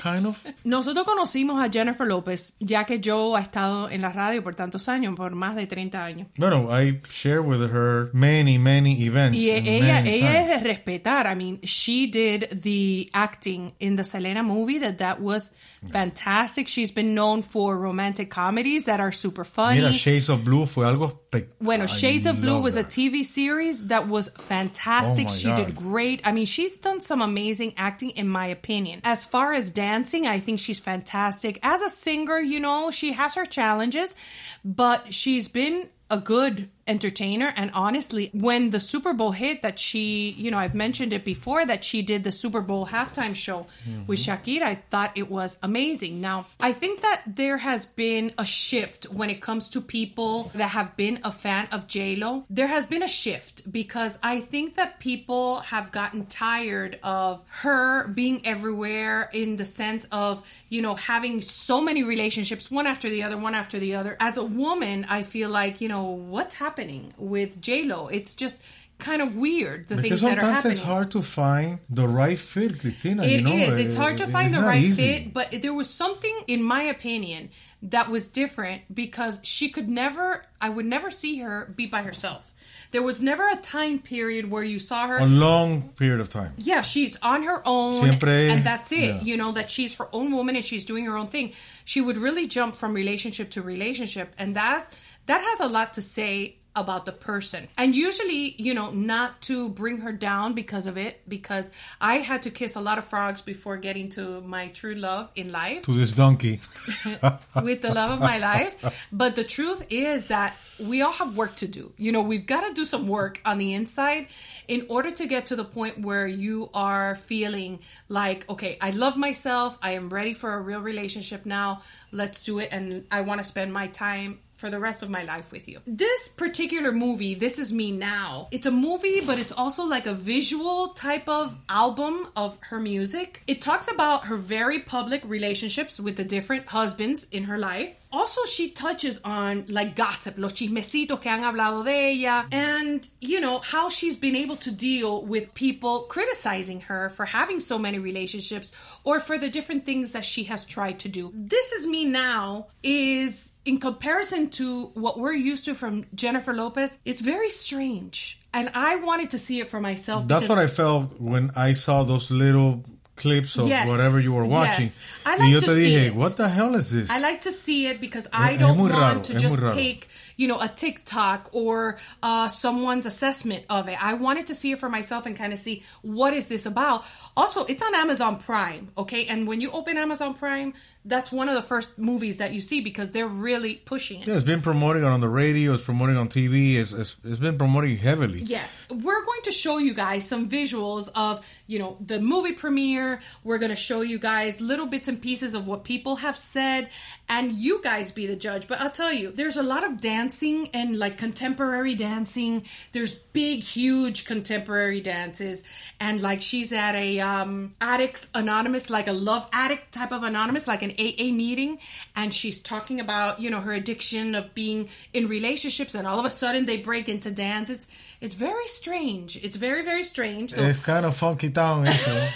Kind 0.00 0.26
of. 0.26 0.46
Nosotros 0.64 1.04
conocimos 1.04 1.60
a 1.60 1.68
Jennifer 1.70 2.06
López, 2.06 2.54
ya 2.60 2.84
que 2.84 3.00
Joe 3.02 3.36
ha 3.36 3.42
estado 3.42 3.90
en 3.90 4.00
la 4.00 4.10
radio 4.10 4.42
por 4.42 4.54
tantos 4.54 4.88
años, 4.88 5.14
por 5.16 5.34
más 5.34 5.56
de 5.56 5.66
30 5.66 6.04
años. 6.04 6.28
Bueno, 6.36 6.68
I 6.70 7.00
share 7.10 7.40
with 7.40 7.60
her 7.60 8.10
many, 8.12 8.58
many 8.58 9.04
events. 9.04 9.36
Y 9.36 9.50
and 9.50 9.66
ella, 9.66 10.00
ella 10.04 10.42
es 10.42 10.62
de 10.62 10.68
respetar. 10.68 11.26
I 11.26 11.34
mean, 11.34 11.60
she 11.62 12.06
did 12.06 12.60
the 12.62 13.10
acting 13.12 13.74
in 13.80 13.96
the 13.96 14.04
Selena 14.04 14.42
movie 14.42 14.78
that 14.78 14.98
that 14.98 15.20
was 15.20 15.50
fantastic. 15.90 16.68
She's 16.68 16.92
been 16.92 17.14
known 17.14 17.42
for 17.42 17.76
romantic 17.76 18.30
comedies 18.30 18.84
that 18.84 19.00
are 19.00 19.12
super 19.12 19.44
funny. 19.44 19.80
Mira, 19.80 19.92
Shades 19.92 20.28
of 20.28 20.44
Blue 20.44 20.66
fue 20.66 20.84
algo 20.84 21.08
espectacular. 21.08 21.56
Bueno, 21.60 21.86
Shades 21.86 22.26
of 22.26 22.40
Blue 22.40 22.60
was 22.60 22.76
a 22.76 22.84
TV 22.84 23.24
series 23.24 23.88
that 23.88 24.08
was 24.08 24.28
fantastic. 24.36 25.26
Oh 25.28 25.32
she 25.32 25.48
God. 25.48 25.56
did 25.56 25.76
great. 25.76 26.20
I 26.24 26.32
mean, 26.32 26.46
she's 26.46 26.78
done 26.78 27.00
some 27.00 27.20
amazing 27.22 27.74
acting, 27.76 28.10
in 28.10 28.28
my 28.28 28.46
opinion. 28.46 29.00
As 29.04 29.26
far 29.26 29.52
as 29.52 29.72
dancing, 29.88 30.26
I 30.26 30.38
think 30.38 30.60
she's 30.60 30.80
fantastic. 30.80 31.58
As 31.62 31.80
a 31.80 31.88
singer, 31.88 32.38
you 32.38 32.60
know, 32.60 32.90
she 32.90 33.12
has 33.12 33.34
her 33.36 33.46
challenges, 33.46 34.16
but 34.62 35.14
she's 35.14 35.48
been 35.48 35.88
a 36.10 36.18
good 36.18 36.68
entertainer. 36.88 37.52
And 37.56 37.70
honestly, 37.74 38.30
when 38.32 38.70
the 38.70 38.80
Super 38.80 39.12
Bowl 39.12 39.32
hit, 39.32 39.62
that 39.62 39.78
she, 39.78 40.30
you 40.30 40.50
know, 40.50 40.58
I've 40.58 40.74
mentioned 40.74 41.12
it 41.12 41.24
before, 41.24 41.64
that 41.66 41.84
she 41.84 42.02
did 42.02 42.24
the 42.24 42.32
Super 42.32 42.60
Bowl 42.60 42.86
halftime 42.86 43.34
show 43.34 43.66
with 44.06 44.18
mm-hmm. 44.18 44.52
Shakira, 44.52 44.62
I 44.62 44.74
thought 44.90 45.12
it 45.16 45.30
was 45.30 45.58
amazing. 45.62 46.20
Now, 46.20 46.46
I 46.58 46.72
think 46.72 47.02
that 47.02 47.22
there 47.26 47.58
has 47.58 47.86
been 47.86 48.32
a 48.38 48.46
shift 48.46 49.04
when 49.04 49.30
it 49.30 49.40
comes 49.40 49.68
to 49.70 49.80
people 49.80 50.44
that 50.54 50.70
have 50.70 50.96
been 50.96 51.20
a 51.22 51.30
fan 51.30 51.68
of 51.70 51.86
J-Lo. 51.86 52.44
There 52.48 52.66
has 52.66 52.86
been 52.86 53.02
a 53.02 53.08
shift 53.08 53.70
because 53.70 54.18
I 54.22 54.40
think 54.40 54.76
that 54.76 54.98
people 54.98 55.60
have 55.60 55.92
gotten 55.92 56.26
tired 56.26 56.98
of 57.02 57.44
her 57.62 58.08
being 58.08 58.46
everywhere 58.46 59.28
in 59.32 59.56
the 59.56 59.64
sense 59.64 60.06
of, 60.10 60.48
you 60.68 60.80
know, 60.80 60.94
having 60.94 61.40
so 61.40 61.80
many 61.80 62.02
relationships, 62.02 62.70
one 62.70 62.86
after 62.86 63.10
the 63.10 63.22
other, 63.22 63.36
one 63.36 63.54
after 63.54 63.78
the 63.78 63.94
other. 63.94 64.16
As 64.20 64.38
a 64.38 64.44
woman, 64.44 65.04
I 65.08 65.22
feel 65.22 65.50
like, 65.50 65.80
you 65.80 65.88
know, 65.88 66.04
what's 66.04 66.54
happening 66.54 66.77
with 67.16 67.60
J-Lo? 67.60 68.08
It's 68.08 68.34
just 68.34 68.62
kind 68.98 69.22
of 69.22 69.36
weird, 69.36 69.86
the 69.88 69.96
Because 69.96 70.20
things 70.20 70.20
that 70.22 70.38
are 70.38 70.40
happening. 70.40 70.42
sometimes 70.42 70.54
happening. 70.54 70.72
it's 70.72 70.82
hard 70.84 71.10
to 71.12 71.22
find 71.22 71.78
the 71.88 72.08
right 72.08 72.38
fit, 72.38 72.80
Cristina. 72.80 73.22
It 73.24 73.30
you 73.30 73.42
know, 73.42 73.52
is. 73.52 73.78
It's 73.78 73.94
hard 73.96 74.16
to 74.18 74.24
it- 74.24 74.30
find 74.30 74.52
the 74.52 74.60
right 74.60 74.82
easy. 74.82 75.02
fit, 75.18 75.32
but 75.32 75.62
there 75.62 75.72
was 75.74 75.88
something, 75.88 76.36
in 76.48 76.62
my 76.64 76.82
opinion, 76.82 77.50
that 77.82 78.08
was 78.10 78.26
different 78.26 78.82
because 78.92 79.38
she 79.44 79.68
could 79.68 79.88
never, 79.88 80.44
I 80.60 80.68
would 80.68 80.84
never 80.86 81.10
see 81.12 81.38
her 81.40 81.72
be 81.76 81.86
by 81.86 82.02
herself. 82.02 82.52
There 82.90 83.02
was 83.02 83.20
never 83.22 83.46
a 83.48 83.54
time 83.56 83.98
period 84.00 84.50
where 84.50 84.64
you 84.64 84.78
saw 84.78 85.06
her. 85.08 85.18
A 85.18 85.26
long 85.26 85.90
period 85.90 86.20
of 86.20 86.30
time. 86.30 86.54
Yeah, 86.56 86.80
she's 86.82 87.16
on 87.22 87.42
her 87.44 87.62
own, 87.66 88.02
Siempre- 88.02 88.48
and 88.50 88.64
that's 88.64 88.90
it. 88.92 88.96
yeah. 89.16 89.20
You 89.22 89.36
know 89.36 89.52
that 89.52 89.68
she's 89.70 89.94
her 89.96 90.08
own 90.12 90.32
woman 90.32 90.56
and 90.56 90.64
she's 90.64 90.84
doing 90.86 91.04
her 91.04 91.16
own 91.16 91.26
thing. 91.28 91.52
She 91.84 92.00
would 92.00 92.16
really 92.16 92.46
jump 92.48 92.74
from 92.74 92.94
relationship 92.94 93.50
to 93.50 93.62
relationship, 93.62 94.34
and 94.38 94.56
that's 94.56 94.90
that 95.26 95.40
has 95.44 95.60
a 95.60 95.68
lot 95.68 95.92
to 95.94 96.02
say 96.02 96.56
about 96.76 97.06
the 97.06 97.12
person. 97.12 97.68
And 97.76 97.94
usually, 97.94 98.54
you 98.58 98.72
know, 98.74 98.90
not 98.90 99.40
to 99.42 99.68
bring 99.68 99.98
her 99.98 100.12
down 100.12 100.54
because 100.54 100.86
of 100.86 100.96
it, 100.96 101.20
because 101.28 101.72
I 102.00 102.16
had 102.16 102.42
to 102.42 102.50
kiss 102.50 102.76
a 102.76 102.80
lot 102.80 102.98
of 102.98 103.04
frogs 103.04 103.42
before 103.42 103.76
getting 103.76 104.08
to 104.10 104.40
my 104.42 104.68
true 104.68 104.94
love 104.94 105.32
in 105.34 105.50
life 105.50 105.82
To 105.84 105.92
this 105.92 106.12
donkey. 106.12 106.60
with 107.62 107.82
the 107.82 107.92
love 107.92 108.12
of 108.12 108.20
my 108.20 108.38
life. 108.38 109.08
But 109.12 109.34
the 109.34 109.44
truth 109.44 109.86
is 109.90 110.28
that 110.28 110.56
we 110.80 111.02
all 111.02 111.12
have 111.12 111.36
work 111.36 111.54
to 111.56 111.68
do. 111.68 111.92
You 111.96 112.12
know, 112.12 112.20
we've 112.20 112.46
got 112.46 112.66
to 112.68 112.72
do 112.72 112.84
some 112.84 113.08
work 113.08 113.40
on 113.44 113.58
the 113.58 113.74
inside 113.74 114.28
in 114.68 114.86
order 114.88 115.10
to 115.10 115.26
get 115.26 115.46
to 115.46 115.56
the 115.56 115.64
point 115.64 116.00
where 116.00 116.26
you 116.26 116.70
are 116.74 117.16
feeling 117.16 117.80
like, 118.08 118.48
okay, 118.48 118.78
I 118.80 118.90
love 118.90 119.16
myself. 119.16 119.78
I 119.82 119.92
am 119.92 120.08
ready 120.10 120.32
for 120.32 120.54
a 120.54 120.60
real 120.60 120.80
relationship 120.80 121.46
now. 121.46 121.80
Let's 122.12 122.44
do 122.44 122.60
it. 122.60 122.68
And 122.70 123.04
I 123.10 123.22
want 123.22 123.40
to 123.40 123.44
spend 123.44 123.72
my 123.72 123.88
time 123.88 124.38
for 124.58 124.68
the 124.70 124.80
rest 124.80 125.04
of 125.04 125.08
my 125.08 125.22
life 125.22 125.52
with 125.52 125.68
you. 125.68 125.80
This 125.86 126.26
particular 126.28 126.90
movie, 126.90 127.34
This 127.34 127.60
Is 127.60 127.72
Me 127.72 127.92
Now, 127.92 128.48
it's 128.50 128.66
a 128.66 128.72
movie, 128.72 129.20
but 129.24 129.38
it's 129.38 129.52
also 129.52 129.84
like 129.84 130.06
a 130.06 130.12
visual 130.12 130.88
type 130.88 131.28
of 131.28 131.56
album 131.68 132.26
of 132.34 132.58
her 132.62 132.80
music. 132.80 133.42
It 133.46 133.62
talks 133.62 133.88
about 133.88 134.26
her 134.26 134.36
very 134.36 134.80
public 134.80 135.22
relationships 135.24 136.00
with 136.00 136.16
the 136.16 136.24
different 136.24 136.66
husbands 136.66 137.28
in 137.30 137.44
her 137.44 137.56
life. 137.56 138.07
Also, 138.12 138.44
she 138.44 138.70
touches 138.70 139.20
on 139.24 139.64
like 139.68 139.94
gossip, 139.94 140.38
los 140.38 140.52
chismecitos 140.52 141.20
que 141.20 141.30
han 141.30 141.42
hablado 141.42 141.84
de 141.84 142.12
ella, 142.12 142.46
and 142.52 143.08
you 143.20 143.40
know, 143.40 143.58
how 143.58 143.88
she's 143.88 144.16
been 144.16 144.36
able 144.36 144.56
to 144.56 144.70
deal 144.70 145.24
with 145.24 145.52
people 145.54 146.00
criticizing 146.08 146.80
her 146.82 147.08
for 147.10 147.26
having 147.26 147.60
so 147.60 147.78
many 147.78 147.98
relationships 147.98 148.72
or 149.04 149.20
for 149.20 149.38
the 149.38 149.50
different 149.50 149.84
things 149.84 150.12
that 150.12 150.24
she 150.24 150.44
has 150.44 150.64
tried 150.64 150.98
to 150.98 151.08
do. 151.08 151.30
This 151.34 151.72
Is 151.72 151.86
Me 151.86 152.04
Now 152.04 152.68
is 152.82 153.58
in 153.64 153.78
comparison 153.78 154.48
to 154.50 154.86
what 154.94 155.18
we're 155.18 155.32
used 155.32 155.66
to 155.66 155.74
from 155.74 156.04
Jennifer 156.14 156.54
Lopez, 156.54 156.98
it's 157.04 157.20
very 157.20 157.50
strange. 157.50 158.40
And 158.54 158.70
I 158.74 158.96
wanted 158.96 159.30
to 159.30 159.38
see 159.38 159.60
it 159.60 159.68
for 159.68 159.80
myself. 159.80 160.26
That's 160.26 160.48
what 160.48 160.58
I 160.58 160.66
felt 160.66 161.20
when 161.20 161.50
I 161.54 161.74
saw 161.74 162.02
those 162.02 162.30
little 162.30 162.82
clips 163.18 163.58
of 163.58 163.68
Yes, 163.68 163.86
whatever 163.88 164.18
you 164.20 164.32
were 164.32 164.46
watching. 164.46 164.84
yes. 164.86 164.98
I 165.26 165.36
y 165.36 165.44
like 165.44 165.52
yo 165.52 165.60
to 165.60 165.66
te 165.66 165.74
see 165.74 165.90
dije, 165.96 166.06
it. 166.06 166.14
what 166.14 166.36
the 166.36 166.48
hell 166.48 166.74
is 166.74 166.90
this? 166.90 167.10
I 167.10 167.18
like 167.20 167.40
to 167.42 167.52
see 167.52 167.86
it 167.90 168.00
because 168.00 168.26
I 168.32 168.52
Es 168.54 168.60
don't 168.60 168.76
muy 168.78 168.88
want 168.90 169.02
raro, 169.02 169.20
to 169.20 169.32
just 169.38 169.58
take, 169.74 170.06
you 170.36 170.46
know, 170.48 170.58
a 170.60 170.68
TikTok 170.68 171.50
or 171.52 171.98
uh, 172.22 172.48
someone's 172.48 173.06
assessment 173.06 173.64
of 173.68 173.88
it. 173.88 173.96
I 174.02 174.14
wanted 174.14 174.46
to 174.46 174.54
see 174.54 174.70
it 174.72 174.78
for 174.78 174.88
myself 174.88 175.26
and 175.26 175.36
kind 175.36 175.52
of 175.52 175.58
see 175.58 175.82
what 176.02 176.32
is 176.32 176.48
this 176.48 176.64
about. 176.66 177.04
Also, 177.36 177.64
it's 177.66 177.82
on 177.82 177.94
Amazon 177.94 178.36
Prime, 178.38 178.88
okay? 178.96 179.26
And 179.26 179.46
when 179.48 179.60
you 179.60 179.70
open 179.72 179.96
Amazon 179.98 180.34
Prime, 180.34 180.72
that's 181.04 181.32
one 181.32 181.48
of 181.48 181.54
the 181.54 181.62
first 181.62 181.98
movies 181.98 182.36
that 182.38 182.52
you 182.52 182.60
see 182.60 182.80
because 182.80 183.12
they're 183.12 183.26
really 183.26 183.76
pushing 183.76 184.20
it. 184.20 184.26
Yeah, 184.26 184.34
it's 184.34 184.42
been 184.42 184.60
promoting 184.60 185.04
it 185.04 185.06
on 185.06 185.20
the 185.20 185.28
radio. 185.28 185.74
It's 185.74 185.84
promoting 185.84 186.16
on 186.16 186.28
TV. 186.28 186.74
It's, 186.74 186.92
it's, 186.92 187.16
it's 187.24 187.38
been 187.38 187.56
promoting 187.56 187.96
heavily. 187.96 188.40
Yes. 188.40 188.86
We're 188.90 189.24
going 189.24 189.42
to 189.44 189.52
show 189.52 189.78
you 189.78 189.94
guys 189.94 190.28
some 190.28 190.48
visuals 190.48 191.08
of, 191.14 191.46
you 191.66 191.78
know, 191.78 191.96
the 192.04 192.20
movie 192.20 192.52
premiere. 192.52 193.20
We're 193.44 193.58
going 193.58 193.70
to 193.70 193.76
show 193.76 194.02
you 194.02 194.18
guys 194.18 194.60
little 194.60 194.86
bits 194.86 195.08
and 195.08 195.20
pieces 195.20 195.54
of 195.54 195.66
what 195.66 195.84
people 195.84 196.16
have 196.16 196.36
said 196.36 196.90
and 197.28 197.52
you 197.52 197.80
guys 197.82 198.12
be 198.12 198.26
the 198.26 198.36
judge. 198.36 198.66
But 198.68 198.80
I'll 198.80 198.90
tell 198.90 199.12
you, 199.12 199.30
there's 199.30 199.56
a 199.56 199.62
lot 199.62 199.84
of 199.84 200.00
dancing 200.00 200.68
and 200.72 200.98
like 200.98 201.18
contemporary 201.18 201.94
dancing. 201.94 202.64
There's 202.92 203.14
big, 203.14 203.62
huge 203.62 204.24
contemporary 204.24 205.00
dances. 205.00 205.62
And 206.00 206.20
like 206.20 206.42
she's 206.42 206.72
at 206.72 206.94
a 206.94 207.20
um, 207.20 207.72
Addicts 207.80 208.28
Anonymous, 208.34 208.90
like 208.90 209.08
a 209.08 209.12
love 209.12 209.48
addict 209.52 209.92
type 209.92 210.12
of 210.12 210.22
anonymous, 210.22 210.66
like 210.66 210.82
an 210.82 210.87
AA 210.92 211.32
meeting. 211.32 211.78
And 212.16 212.34
she's 212.34 212.60
talking 212.60 213.00
about, 213.00 213.40
you 213.40 213.50
know, 213.50 213.60
her 213.60 213.72
addiction 213.72 214.34
of 214.34 214.54
being 214.54 214.88
in 215.12 215.28
relationships. 215.28 215.94
And 215.94 216.06
all 216.06 216.18
of 216.18 216.24
a 216.24 216.30
sudden 216.30 216.66
they 216.66 216.78
break 216.78 217.08
into 217.08 217.30
dance. 217.30 217.70
It's, 217.70 217.88
it's 218.20 218.34
very 218.34 218.66
strange. 218.66 219.36
It's 219.42 219.56
very, 219.56 219.82
very 219.82 220.02
strange. 220.04 220.52
So- 220.54 220.62
It's 220.62 220.78
kind 220.84 221.04
of 221.06 221.16
funky 221.16 221.50
town, 221.50 221.86
eso. 221.86 222.10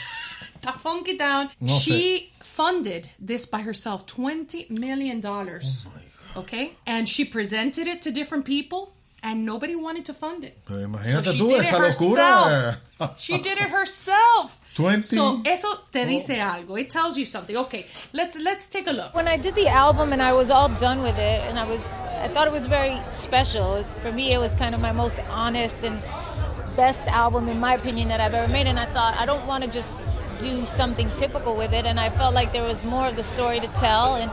Está 0.62 0.72
funky 0.78 1.16
down. 1.16 1.48
No 1.60 1.72
she 1.74 2.30
funded 2.40 3.08
this 3.18 3.46
by 3.46 3.62
herself, 3.62 4.06
twenty 4.06 4.66
million 4.70 5.20
dollars. 5.20 5.84
Oh 6.36 6.40
okay, 6.40 6.72
and 6.86 7.08
she 7.08 7.24
presented 7.24 7.88
it 7.88 8.02
to 8.02 8.12
different 8.12 8.44
people, 8.44 8.92
and 9.22 9.44
nobody 9.46 9.74
wanted 9.76 10.04
to 10.06 10.12
fund 10.14 10.44
it. 10.44 10.58
Pero 10.66 10.88
So 11.04 11.22
she 11.32 11.38
tú 11.40 11.48
did 11.48 11.60
it 11.60 11.66
esa 11.66 11.78
herself. 11.78 12.00
locura. 12.00 12.76
She 13.18 13.38
did 13.38 13.58
it 13.58 13.68
herself. 13.70 14.58
20 14.74 15.02
So 15.02 15.42
eso 15.44 15.68
te 15.92 16.02
oh. 16.02 16.06
dice 16.06 16.38
algo. 16.40 16.78
It 16.80 16.88
tells 16.88 17.18
you 17.18 17.26
something. 17.26 17.56
Okay, 17.56 17.84
let's 18.14 18.36
let's 18.42 18.68
take 18.68 18.86
a 18.86 18.92
look. 18.92 19.14
When 19.14 19.28
I 19.28 19.36
did 19.36 19.54
the 19.54 19.68
album 19.68 20.12
and 20.14 20.22
I 20.22 20.32
was 20.32 20.50
all 20.50 20.68
done 20.70 21.02
with 21.02 21.18
it, 21.18 21.40
and 21.48 21.58
I 21.58 21.64
was, 21.68 21.82
I 22.24 22.28
thought 22.28 22.46
it 22.46 22.52
was 22.52 22.64
very 22.66 22.98
special. 23.10 23.72
Was- 23.76 23.86
for 24.02 24.10
me, 24.12 24.32
it 24.32 24.38
was 24.38 24.54
kind 24.54 24.74
of 24.74 24.80
my 24.80 24.92
most 24.92 25.20
honest 25.30 25.84
and 25.84 25.98
best 26.74 27.06
album, 27.08 27.48
in 27.50 27.60
my 27.60 27.74
opinion, 27.74 28.08
that 28.08 28.20
I've 28.20 28.32
ever 28.34 28.50
made. 28.50 28.66
And 28.66 28.78
I 28.78 28.86
thought 28.86 29.14
I 29.18 29.26
don't 29.26 29.46
want 29.46 29.62
to 29.64 29.70
just 29.70 30.06
do 30.40 30.64
something 30.64 31.10
typical 31.10 31.54
with 31.54 31.72
it, 31.74 31.84
and 31.84 32.00
I 32.00 32.08
felt 32.08 32.34
like 32.34 32.52
there 32.52 32.64
was 32.64 32.82
more 32.84 33.06
of 33.08 33.14
the 33.16 33.22
story 33.22 33.60
to 33.60 33.68
tell, 33.78 34.16
and 34.16 34.30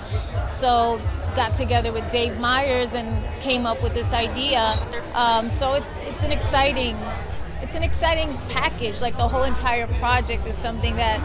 so 0.50 1.00
got 1.36 1.56
together 1.56 1.92
with 1.92 2.10
Dave 2.12 2.40
Meyers 2.40 2.94
and 2.94 3.08
came 3.42 3.66
up 3.66 3.82
with 3.84 3.94
this 3.94 4.14
idea. 4.14 4.74
Um, 5.16 5.50
so 5.50 5.74
it's 5.74 5.90
it's 6.08 6.24
an 6.24 6.32
exciting, 6.32 6.96
it's 7.62 7.76
an 7.76 7.84
exciting 7.84 8.30
package. 8.50 9.02
Like 9.02 9.16
the 9.18 9.28
whole 9.28 9.44
entire 9.44 9.88
project 10.00 10.46
is 10.46 10.58
something 10.58 10.96
that. 10.98 11.20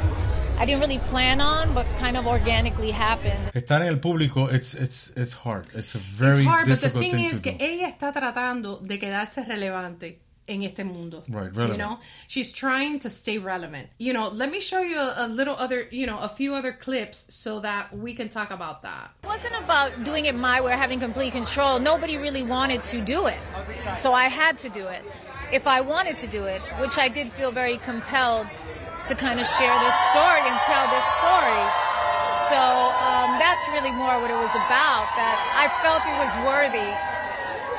I 0.57 0.67
didn't 0.67 0.83
really 0.83 1.01
plan 1.01 1.41
on, 1.41 1.75
but 1.75 1.85
kind 1.99 2.17
of 2.17 2.29
organically 2.29 2.93
happened. 2.93 3.51
Estar 3.55 3.83
en 3.83 3.89
el 3.89 3.97
público, 3.99 4.47
it's, 4.53 4.73
it's, 4.75 5.11
it's 5.17 5.33
hard. 5.33 5.67
It's 5.75 5.97
a 5.97 5.99
very 5.99 6.37
It's 6.39 6.47
hard, 6.47 6.69
but 6.69 6.81
the 6.81 6.91
thing 6.91 7.11
thing 7.17 7.25
is 7.25 7.41
to 7.41 7.51
que 7.51 7.59
do. 7.59 7.65
ella 7.65 7.89
está 7.89 8.13
tratando 8.13 8.79
de 8.81 8.97
quedarse 9.01 9.45
relevante 9.49 10.21
en 10.49 10.63
este 10.63 10.85
mundo. 10.85 11.23
Right, 11.29 11.53
You 11.55 11.77
know, 11.77 11.99
she's 12.27 12.53
trying 12.53 12.99
to 13.01 13.11
stay 13.11 13.39
relevant. 13.39 13.89
You 13.99 14.13
know, 14.13 14.29
let 14.29 14.51
me 14.51 14.61
show 14.61 14.81
you 14.81 14.99
a, 14.99 15.15
a 15.19 15.29
little 15.29 15.57
other, 15.57 15.87
you 15.91 16.07
know, 16.07 16.19
a 16.21 16.29
few 16.29 16.55
other 16.55 16.73
clips 16.73 17.27
so 17.35 17.61
that 17.61 17.97
we 17.97 18.15
can 18.15 18.29
talk 18.29 18.51
about 18.51 18.83
that. 18.83 19.11
It 19.23 19.27
wasn't 19.27 19.57
about 19.63 20.05
doing 20.05 20.27
it 20.27 20.35
my 20.35 20.61
way 20.61 20.73
having 20.73 21.01
complete 21.01 21.33
control. 21.33 21.79
Nobody 21.79 22.17
really 22.19 22.43
wanted 22.43 22.83
to 22.85 23.01
do 23.01 23.27
it. 23.27 23.39
So 23.97 24.13
I 24.13 24.29
had 24.29 24.59
to 24.59 24.69
do 24.69 24.87
it. 24.89 25.03
If 25.53 25.67
I 25.67 25.81
wanted 25.81 26.19
to 26.19 26.27
do 26.27 26.45
it, 26.45 26.61
which 26.81 26.99
I 26.99 27.09
did 27.09 27.31
feel 27.31 27.53
very 27.53 27.79
compelled 27.79 28.47
to 29.07 29.15
kind 29.15 29.39
of 29.39 29.47
share 29.47 29.79
this 29.81 29.95
story 30.11 30.41
and 30.41 30.57
tell 30.65 30.89
this 30.91 31.05
story. 31.21 31.63
So 32.49 32.61
um, 32.61 33.39
that's 33.39 33.67
really 33.73 33.93
more 33.93 34.21
what 34.21 34.31
it 34.31 34.37
was 34.37 34.55
about, 34.55 35.09
that 35.17 35.37
I 35.57 35.69
felt 35.81 36.05
it 36.05 36.17
was 36.21 36.33
worthy 36.45 36.91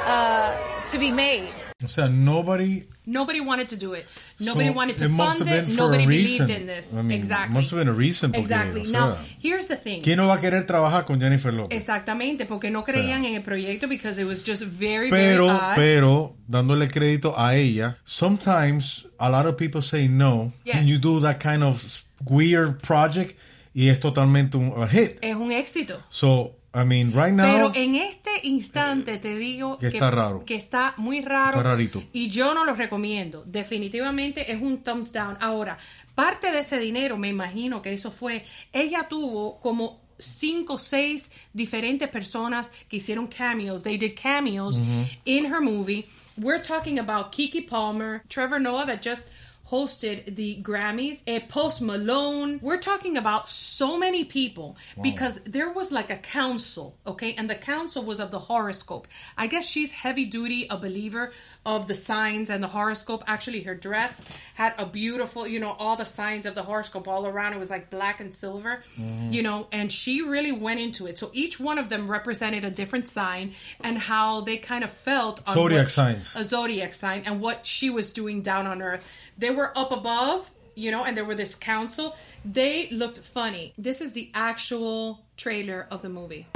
uh, 0.06 0.56
to 0.92 1.00
be 1.00 1.12
made. 1.12 1.54
O 1.84 1.88
sea, 1.88 2.08
nobody. 2.08 2.86
Nobody 3.06 3.42
wanted 3.42 3.68
to 3.68 3.76
do 3.76 3.94
it. 3.96 4.06
Nobody 4.40 4.70
so 4.70 4.74
wanted 4.76 4.98
to 4.98 5.06
it 5.06 5.12
fund 5.12 5.42
it. 5.46 5.68
Nobody 5.76 6.06
believed 6.06 6.50
in 6.50 6.66
this. 6.68 6.94
I 6.96 7.02
mean, 7.02 7.12
exactly. 7.12 7.54
Must 7.54 7.70
have 7.72 7.80
been 7.80 7.90
a 7.90 7.94
reason. 7.94 8.34
Exactly. 8.34 8.82
o 8.82 8.86
sea, 8.86 8.92
now, 8.94 9.16
here's 9.42 9.68
the 9.68 9.76
thing. 9.76 10.02
¿Quién 10.02 10.16
no 10.16 10.28
va 10.28 10.36
a 10.36 10.40
querer 10.40 10.66
trabajar 10.66 11.04
con 11.06 11.20
Jennifer 11.20 11.52
Lopez? 11.54 11.78
Exactamente, 11.78 12.46
porque 12.46 12.72
no 12.72 12.86
creían 12.86 13.26
en 13.26 13.36
el 13.36 13.42
proyecto 13.42 13.90
because 13.90 14.18
it 14.18 14.26
was 14.26 14.42
just 14.42 14.64
very, 14.64 15.10
Pero, 15.10 15.48
very 15.48 15.60
odd. 15.60 15.76
pero, 15.76 16.36
dándole 16.48 16.88
crédito 16.88 17.38
a 17.38 17.56
ella, 17.58 17.98
sometimes 18.06 19.06
a 19.20 19.30
lot 19.30 19.46
of 19.46 19.58
people 19.58 19.82
say 19.82 20.08
no, 20.08 20.54
Yes. 20.64 20.76
and 20.78 20.88
you 20.88 20.98
do 20.98 21.20
that 21.20 21.42
kind 21.42 21.62
of 21.62 22.06
weird 22.30 22.82
project, 22.82 23.38
y 23.74 23.90
es 23.90 24.00
totalmente 24.00 24.56
un 24.56 24.72
a 24.82 24.88
hit. 24.88 25.18
es 25.22 25.36
un 25.36 25.52
éxito. 25.52 26.02
So, 26.08 26.56
I 26.76 26.84
mean, 26.84 27.14
right 27.14 27.34
now, 27.34 27.46
Pero 27.46 27.72
en 27.74 27.96
este 27.96 28.30
instante 28.44 29.18
te 29.18 29.38
digo 29.38 29.78
Que 29.78 29.88
está 29.88 30.12
raro. 30.12 30.44
que 30.46 30.56
está 30.56 30.94
muy 30.98 31.22
raro. 31.22 31.58
Está 31.58 31.70
rarito. 31.70 32.04
Y 32.12 32.28
yo 32.30 32.54
no 32.54 32.66
lo 32.66 32.76
recomiendo. 32.76 33.44
Definitivamente 33.46 34.52
es 34.52 34.62
un 34.62 34.80
thumbs 34.84 35.12
down. 35.12 35.38
Ahora, 35.40 35.78
parte 36.16 36.52
de 36.52 36.60
ese 36.60 36.80
dinero, 36.80 37.18
me 37.18 37.30
imagino 37.30 37.82
que 37.82 37.94
eso 37.94 38.12
fue, 38.12 38.44
ella 38.74 39.08
tuvo 39.10 39.60
como 39.62 40.02
cinco 40.18 40.74
o 40.76 40.78
seis 40.78 41.30
diferentes 41.54 42.08
personas 42.10 42.72
que 42.90 42.98
hicieron 42.98 43.28
cameos. 43.28 43.84
They 43.84 43.98
did 43.98 44.16
cameos 44.22 44.82
in 45.26 45.46
her 45.46 45.62
movie. 45.62 46.08
We're 46.38 46.62
talking 46.62 47.00
about 47.00 47.32
Kiki 47.32 47.62
Palmer, 47.62 48.22
Trevor 48.28 48.60
Noah 48.60 48.86
that 48.88 49.02
just 49.02 49.28
hosted 49.72 50.36
the 50.36 50.62
Grammys, 50.62 51.22
eh, 51.26 51.40
Post 51.48 51.82
Malone. 51.82 52.60
We're 52.62 52.78
talking 52.78 53.18
about 53.18 53.50
so 53.50 53.98
many 53.98 54.24
people 54.24 54.78
Wow. 54.96 55.04
because 55.04 55.42
there 55.42 55.72
was 55.72 55.92
like 55.92 56.10
a 56.12 56.18
council, 56.18 56.98
okay? 57.08 57.34
And 57.38 57.50
the 57.50 57.56
council 57.56 58.04
was 58.04 58.20
of 58.20 58.30
the 58.32 58.40
horoscope. 58.40 59.08
I 59.38 59.48
guess 59.48 59.68
she's 59.68 59.92
heavy 59.92 60.26
duty, 60.26 60.68
a 60.70 60.78
believer 60.78 61.34
of 61.66 61.88
the 61.88 61.96
signs 61.96 62.50
and 62.50 62.62
the 62.64 62.68
horoscope. 62.68 63.24
Actually, 63.26 63.62
her 63.64 63.74
dress 63.76 64.22
had 64.54 64.74
a 64.78 64.86
beautiful, 64.86 65.48
you 65.48 65.60
know, 65.60 65.76
all 65.80 65.96
the 65.96 66.06
signs 66.06 66.46
of 66.46 66.54
the 66.54 66.64
horoscope 66.64 67.08
all 67.08 67.26
around. 67.26 67.54
It 67.54 67.60
was 67.60 67.72
like 67.72 67.90
black 67.90 68.20
and 68.20 68.34
silver, 68.36 68.84
Mhm. 69.00 69.34
you 69.34 69.42
know, 69.42 69.68
and 69.72 69.92
she 69.92 70.22
really 70.22 70.52
went 70.52 70.80
into 70.80 71.08
it. 71.08 71.18
So 71.18 71.32
each 71.34 71.60
one 71.60 71.80
of 71.80 71.90
them 71.90 72.08
represented 72.08 72.64
a 72.66 72.70
different 72.70 73.08
sign 73.08 73.54
and 73.84 73.98
how 73.98 74.42
they 74.42 74.58
kind 74.58 74.84
of 74.84 74.92
felt 74.92 75.42
on 75.48 75.56
Zodiac 75.56 75.90
signs. 75.90 76.36
a 76.36 76.44
zodiac 76.44 76.94
sign 76.94 77.24
and 77.26 77.42
what 77.42 77.66
she 77.66 77.90
was 77.90 78.12
doing 78.12 78.42
down 78.44 78.68
on 78.68 78.82
earth. 78.82 79.12
They 79.38 79.50
were 79.50 79.78
up 79.78 79.92
above, 79.92 80.50
you 80.76 80.92
know, 80.92 81.04
and 81.04 81.18
there 81.18 81.26
were 81.26 81.36
this 81.36 81.56
council. 81.56 82.16
They 82.46 82.90
looked 82.90 83.20
funny. 83.20 83.74
This 83.78 84.00
is 84.00 84.14
the 84.14 84.32
actual 84.34 85.26
trailer 85.36 85.88
of 85.92 86.02
the 86.02 86.10
movie. 86.10 86.48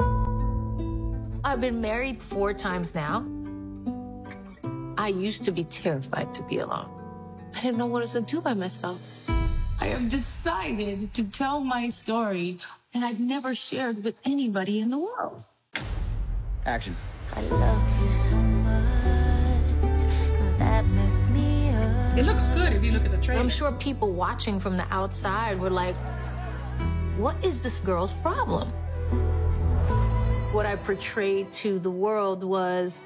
I've 1.44 1.60
been 1.60 1.80
married 1.80 2.22
four 2.22 2.54
times 2.54 2.94
now. 2.94 3.26
I 4.96 5.08
used 5.08 5.44
to 5.44 5.50
be 5.50 5.64
terrified 5.64 6.32
to 6.34 6.42
be 6.42 6.58
alone. 6.58 6.88
I 7.54 7.60
didn't 7.60 7.76
know 7.76 7.86
what 7.86 8.00
else 8.02 8.12
to 8.12 8.22
do 8.22 8.40
by 8.40 8.54
myself. 8.54 9.00
I 9.80 9.86
have 9.86 10.08
decided 10.08 11.12
to 11.14 11.24
tell 11.24 11.60
my 11.60 11.88
story 11.90 12.58
and 12.94 13.04
I've 13.04 13.20
never 13.20 13.54
shared 13.54 14.04
with 14.04 14.14
anybody 14.24 14.80
in 14.80 14.90
the 14.90 14.98
world. 14.98 15.42
Action. 16.64 16.96
I 17.34 17.40
loved 17.42 17.90
you 18.00 18.12
so 18.12 18.36
much 18.36 19.19
It 22.16 22.24
looks 22.24 22.48
good 22.48 22.72
if 22.72 22.84
you 22.84 22.92
look 22.92 23.04
at 23.04 23.10
the 23.10 23.18
trailer. 23.18 23.40
I'm 23.40 23.48
sure 23.48 23.72
people 23.72 24.12
watching 24.12 24.58
from 24.58 24.76
the 24.76 24.86
outside 24.90 25.58
were 25.58 25.70
like, 25.70 25.94
what 27.16 27.36
is 27.44 27.62
this 27.62 27.78
girl's 27.78 28.12
problem? 28.14 28.68
What 30.52 30.66
I 30.66 30.76
portrayed 30.76 31.52
to 31.54 31.78
the 31.78 31.90
world 31.90 32.42
was, 32.42 33.00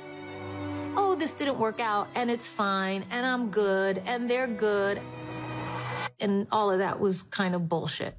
oh, 0.97 1.17
this 1.19 1.35
didn't 1.35 1.59
work 1.59 1.81
out 1.81 2.09
and 2.15 2.31
it's 2.31 2.49
fine 2.49 3.05
and 3.11 3.27
I'm 3.27 3.51
good 3.51 4.03
and 4.07 4.31
they're 4.31 4.47
good. 4.47 5.01
And 6.21 6.47
all 6.53 6.71
of 6.71 6.79
that 6.79 6.99
was 6.99 7.23
kind 7.23 7.55
of 7.55 7.69
bullshit. 7.69 8.17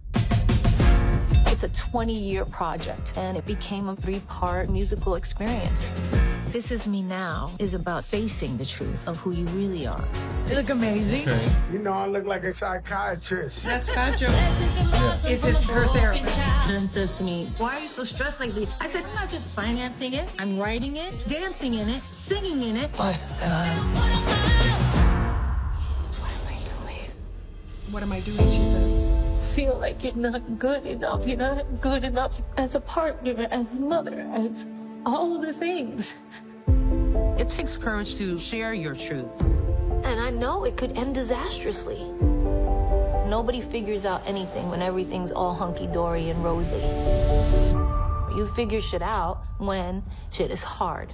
It's 1.47 1.63
a 1.63 1.69
20 1.69 2.13
year 2.13 2.43
project 2.45 3.13
and 3.15 3.37
it 3.37 3.45
became 3.45 3.87
a 3.87 3.95
three 3.95 4.19
part 4.27 4.69
musical 4.69 5.15
experience. 5.15 5.85
This 6.55 6.71
Is 6.71 6.87
Me 6.87 7.01
Now 7.01 7.51
is 7.59 7.73
about 7.73 8.05
facing 8.05 8.55
the 8.55 8.65
truth 8.65 9.09
of 9.09 9.17
who 9.17 9.31
you 9.33 9.45
really 9.47 9.85
are. 9.85 10.07
You 10.47 10.55
look 10.55 10.69
amazing. 10.69 11.27
You 11.69 11.79
know, 11.79 11.91
I 11.91 12.07
look 12.07 12.23
like 12.23 12.45
a 12.45 12.53
psychiatrist. 12.53 13.65
That's 13.65 13.89
Fat 13.89 14.17
Joe. 14.17 14.27
Is 15.29 15.43
his 15.43 15.59
her 15.67 15.85
therapist? 15.87 16.39
And 16.69 16.89
says 16.89 17.13
to 17.15 17.25
me, 17.25 17.51
Why 17.57 17.75
are 17.75 17.81
you 17.81 17.89
so 17.89 18.05
stressed 18.05 18.39
lately? 18.39 18.69
I 18.79 18.87
said, 18.87 19.03
I'm 19.03 19.13
not 19.15 19.29
just 19.29 19.49
financing 19.49 20.13
it, 20.13 20.29
I'm 20.39 20.57
writing 20.57 20.95
it, 20.95 21.27
dancing 21.27 21.73
in 21.73 21.89
it, 21.89 22.01
singing 22.13 22.63
in 22.63 22.77
it. 22.77 22.89
Oh, 22.93 23.11
What 26.21 26.31
am 26.31 26.47
I 26.47 26.57
doing? 26.63 27.11
What 27.91 28.01
am 28.01 28.13
I 28.13 28.21
doing? 28.21 28.49
She 28.49 28.61
says. 28.61 29.01
Feel 29.53 29.77
like 29.77 30.05
you're 30.05 30.15
not 30.15 30.57
good 30.57 30.85
enough. 30.85 31.27
You're 31.27 31.35
not 31.35 31.81
good 31.81 32.05
enough 32.05 32.41
as 32.55 32.75
a 32.75 32.79
partner, 32.79 33.45
as 33.51 33.75
a 33.75 33.79
mother, 33.79 34.21
as 34.33 34.65
all 35.05 35.35
of 35.35 35.41
the 35.41 35.53
things. 35.53 36.15
It 37.37 37.47
takes 37.47 37.77
courage 37.77 38.15
to 38.15 38.39
share 38.39 38.73
your 38.73 38.95
truths. 38.95 39.41
And 40.03 40.19
I 40.19 40.29
know 40.29 40.63
it 40.65 40.77
could 40.77 40.97
end 40.97 41.15
disastrously. 41.15 42.11
Nobody 43.27 43.61
figures 43.61 44.05
out 44.05 44.21
anything 44.25 44.69
when 44.69 44.81
everything's 44.81 45.31
all 45.31 45.53
hunky 45.53 45.87
dory 45.87 46.29
and 46.29 46.43
rosy. 46.43 46.81
You 48.35 48.47
figure 48.55 48.81
shit 48.81 49.01
out 49.01 49.43
when 49.57 50.03
shit 50.31 50.51
is 50.51 50.61
hard. 50.61 51.11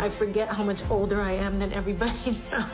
I 0.00 0.08
forget 0.10 0.48
how 0.48 0.62
much 0.62 0.82
older 0.90 1.20
I 1.20 1.32
am 1.32 1.58
than 1.58 1.72
everybody 1.72 2.40
now. 2.52 2.68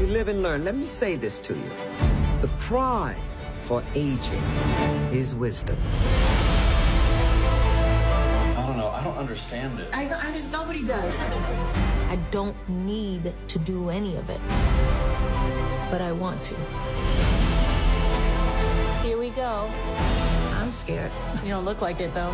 You 0.00 0.06
live 0.06 0.28
and 0.28 0.42
learn. 0.42 0.64
Let 0.64 0.76
me 0.76 0.86
say 0.86 1.16
this 1.16 1.38
to 1.40 1.54
you. 1.54 1.70
The 2.40 2.48
prize 2.58 3.16
for 3.64 3.82
aging 3.94 4.42
is 5.12 5.34
wisdom. 5.34 5.76
I 9.18 9.24
don't. 9.24 9.30
I 9.30 9.30
don't 9.30 9.30
understand 9.30 9.80
it. 9.80 9.88
I, 9.92 10.28
I 10.28 10.32
just, 10.32 10.48
nobody 10.50 10.84
does. 10.84 11.16
I 11.18 12.16
don't 12.30 12.56
need 12.68 13.34
to 13.48 13.58
do 13.58 13.90
any 13.90 14.16
of 14.16 14.30
it, 14.30 14.40
but 15.90 16.00
I 16.00 16.12
want 16.12 16.40
to. 16.44 16.54
Here 19.02 19.18
we 19.18 19.30
go. 19.30 19.68
I'm 20.54 20.72
scared. 20.72 21.10
You 21.42 21.50
don't 21.50 21.64
look 21.64 21.80
like 21.80 22.00
it 22.00 22.14
though. 22.14 22.32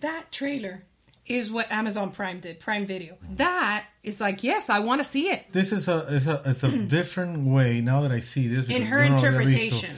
That 0.00 0.26
trailer 0.30 0.84
is 1.26 1.50
what 1.50 1.70
Amazon 1.72 2.12
Prime 2.12 2.40
did, 2.40 2.60
Prime 2.60 2.86
Video. 2.86 3.16
That 3.30 3.86
is 4.04 4.20
like, 4.20 4.44
yes, 4.44 4.70
I 4.70 4.78
want 4.78 5.00
to 5.00 5.04
see 5.04 5.28
it. 5.28 5.52
This 5.52 5.72
is 5.72 5.88
a 5.88 6.06
it's 6.08 6.26
a 6.26 6.42
it's 6.46 6.62
a 6.62 6.78
different 6.86 7.46
way 7.48 7.80
now 7.80 8.02
that 8.02 8.12
I 8.12 8.20
see 8.20 8.46
this 8.48 8.66
In 8.68 8.82
her 8.82 9.02
yo 9.02 9.08
no 9.10 9.16
lo 9.16 9.22
había 9.22 9.32
interpretation. 9.32 9.96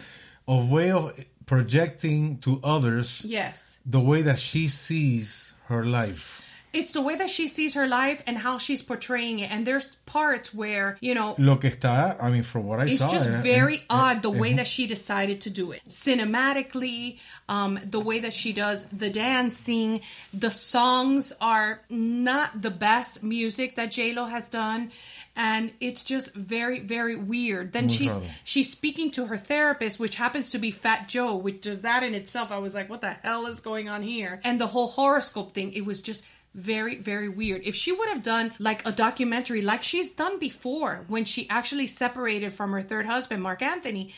of 0.49 0.71
way 0.71 0.91
of 0.91 1.23
projecting 1.51 2.39
to 2.39 2.61
others 2.63 3.23
Yes. 3.27 3.79
the 3.85 3.99
way 3.99 4.23
that 4.23 4.39
she 4.39 4.69
sees 4.69 5.53
her 5.67 5.85
life. 5.85 6.47
It's 6.73 6.93
the 6.93 7.03
way 7.03 7.17
that 7.17 7.29
she 7.29 7.49
sees 7.49 7.75
her 7.75 7.89
life 7.89 8.23
and 8.29 8.39
how 8.39 8.59
she's 8.59 8.83
portraying 8.83 9.41
it. 9.41 9.51
And 9.51 9.67
there's 9.67 9.97
parts 10.07 10.55
where, 10.55 10.97
you 11.01 11.17
know, 11.17 11.35
Lo 11.39 11.57
que 11.57 11.69
está, 11.69 12.17
I 12.23 12.31
mean, 12.31 12.45
from 12.45 12.67
what 12.69 12.79
I 12.79 12.85
it's 12.85 12.99
saw, 12.99 13.11
just 13.11 13.29
eh, 13.29 13.41
very 13.43 13.79
eh, 13.79 13.91
odd 13.91 14.23
the 14.23 14.31
eh, 14.31 14.39
way 14.39 14.53
eh, 14.53 14.57
that 14.59 14.69
she 14.69 14.87
decided 14.87 15.41
to 15.41 15.51
do 15.51 15.73
it 15.73 15.83
cinematically 15.89 17.19
um, 17.49 17.81
the 17.85 17.99
way 17.99 18.21
that 18.21 18.33
she 18.33 18.53
does 18.53 18.85
the 18.87 19.11
dancing 19.11 20.01
the 20.33 20.51
songs 20.51 21.33
are 21.41 21.81
not 21.91 22.63
the 22.63 22.71
best 22.71 23.25
music 23.25 23.75
that 23.75 23.91
j-lo 23.91 24.27
has 24.27 24.49
done 24.49 24.91
and 25.37 25.73
it's 25.81 26.03
just 26.03 26.35
very 26.35 26.81
very 26.81 27.17
weird. 27.17 27.73
Then 27.73 27.89
she's 27.89 28.21
she's 28.45 28.71
speaking 28.71 29.11
to 29.13 29.27
her 29.27 29.37
therapist 29.37 29.99
which 29.99 30.17
happens 30.17 30.51
to 30.51 30.59
be 30.59 30.71
fat 30.71 31.09
joe 31.09 31.37
which 31.37 31.65
that 31.65 32.03
in 32.03 32.15
itself 32.15 32.51
i 32.53 32.59
was 32.59 32.75
like 32.75 32.89
what 32.91 33.01
the 33.01 33.11
hell 33.11 33.47
is 33.47 33.61
going 33.61 33.89
on 33.89 34.03
here? 34.03 34.41
And 34.45 34.61
the 34.61 34.67
whole 34.67 34.89
horoscope 34.89 35.53
thing 35.53 35.73
it 35.73 35.85
was 35.85 36.03
just 36.03 36.25
very 36.55 36.97
very 36.97 37.29
weird. 37.29 37.63
If 37.65 37.75
she 37.75 37.93
would 37.93 38.09
have 38.09 38.23
done 38.23 38.53
like 38.59 38.87
a 38.87 38.93
documentary 38.93 39.63
like 39.63 39.83
she's 39.83 40.13
done 40.13 40.39
before 40.39 41.05
when 41.09 41.25
she 41.25 41.49
actually 41.49 41.87
separated 41.87 42.53
from 42.53 42.73
her 42.73 42.83
third 42.83 43.07
husband 43.07 43.43
marc 43.43 43.63
anthony 43.63 44.13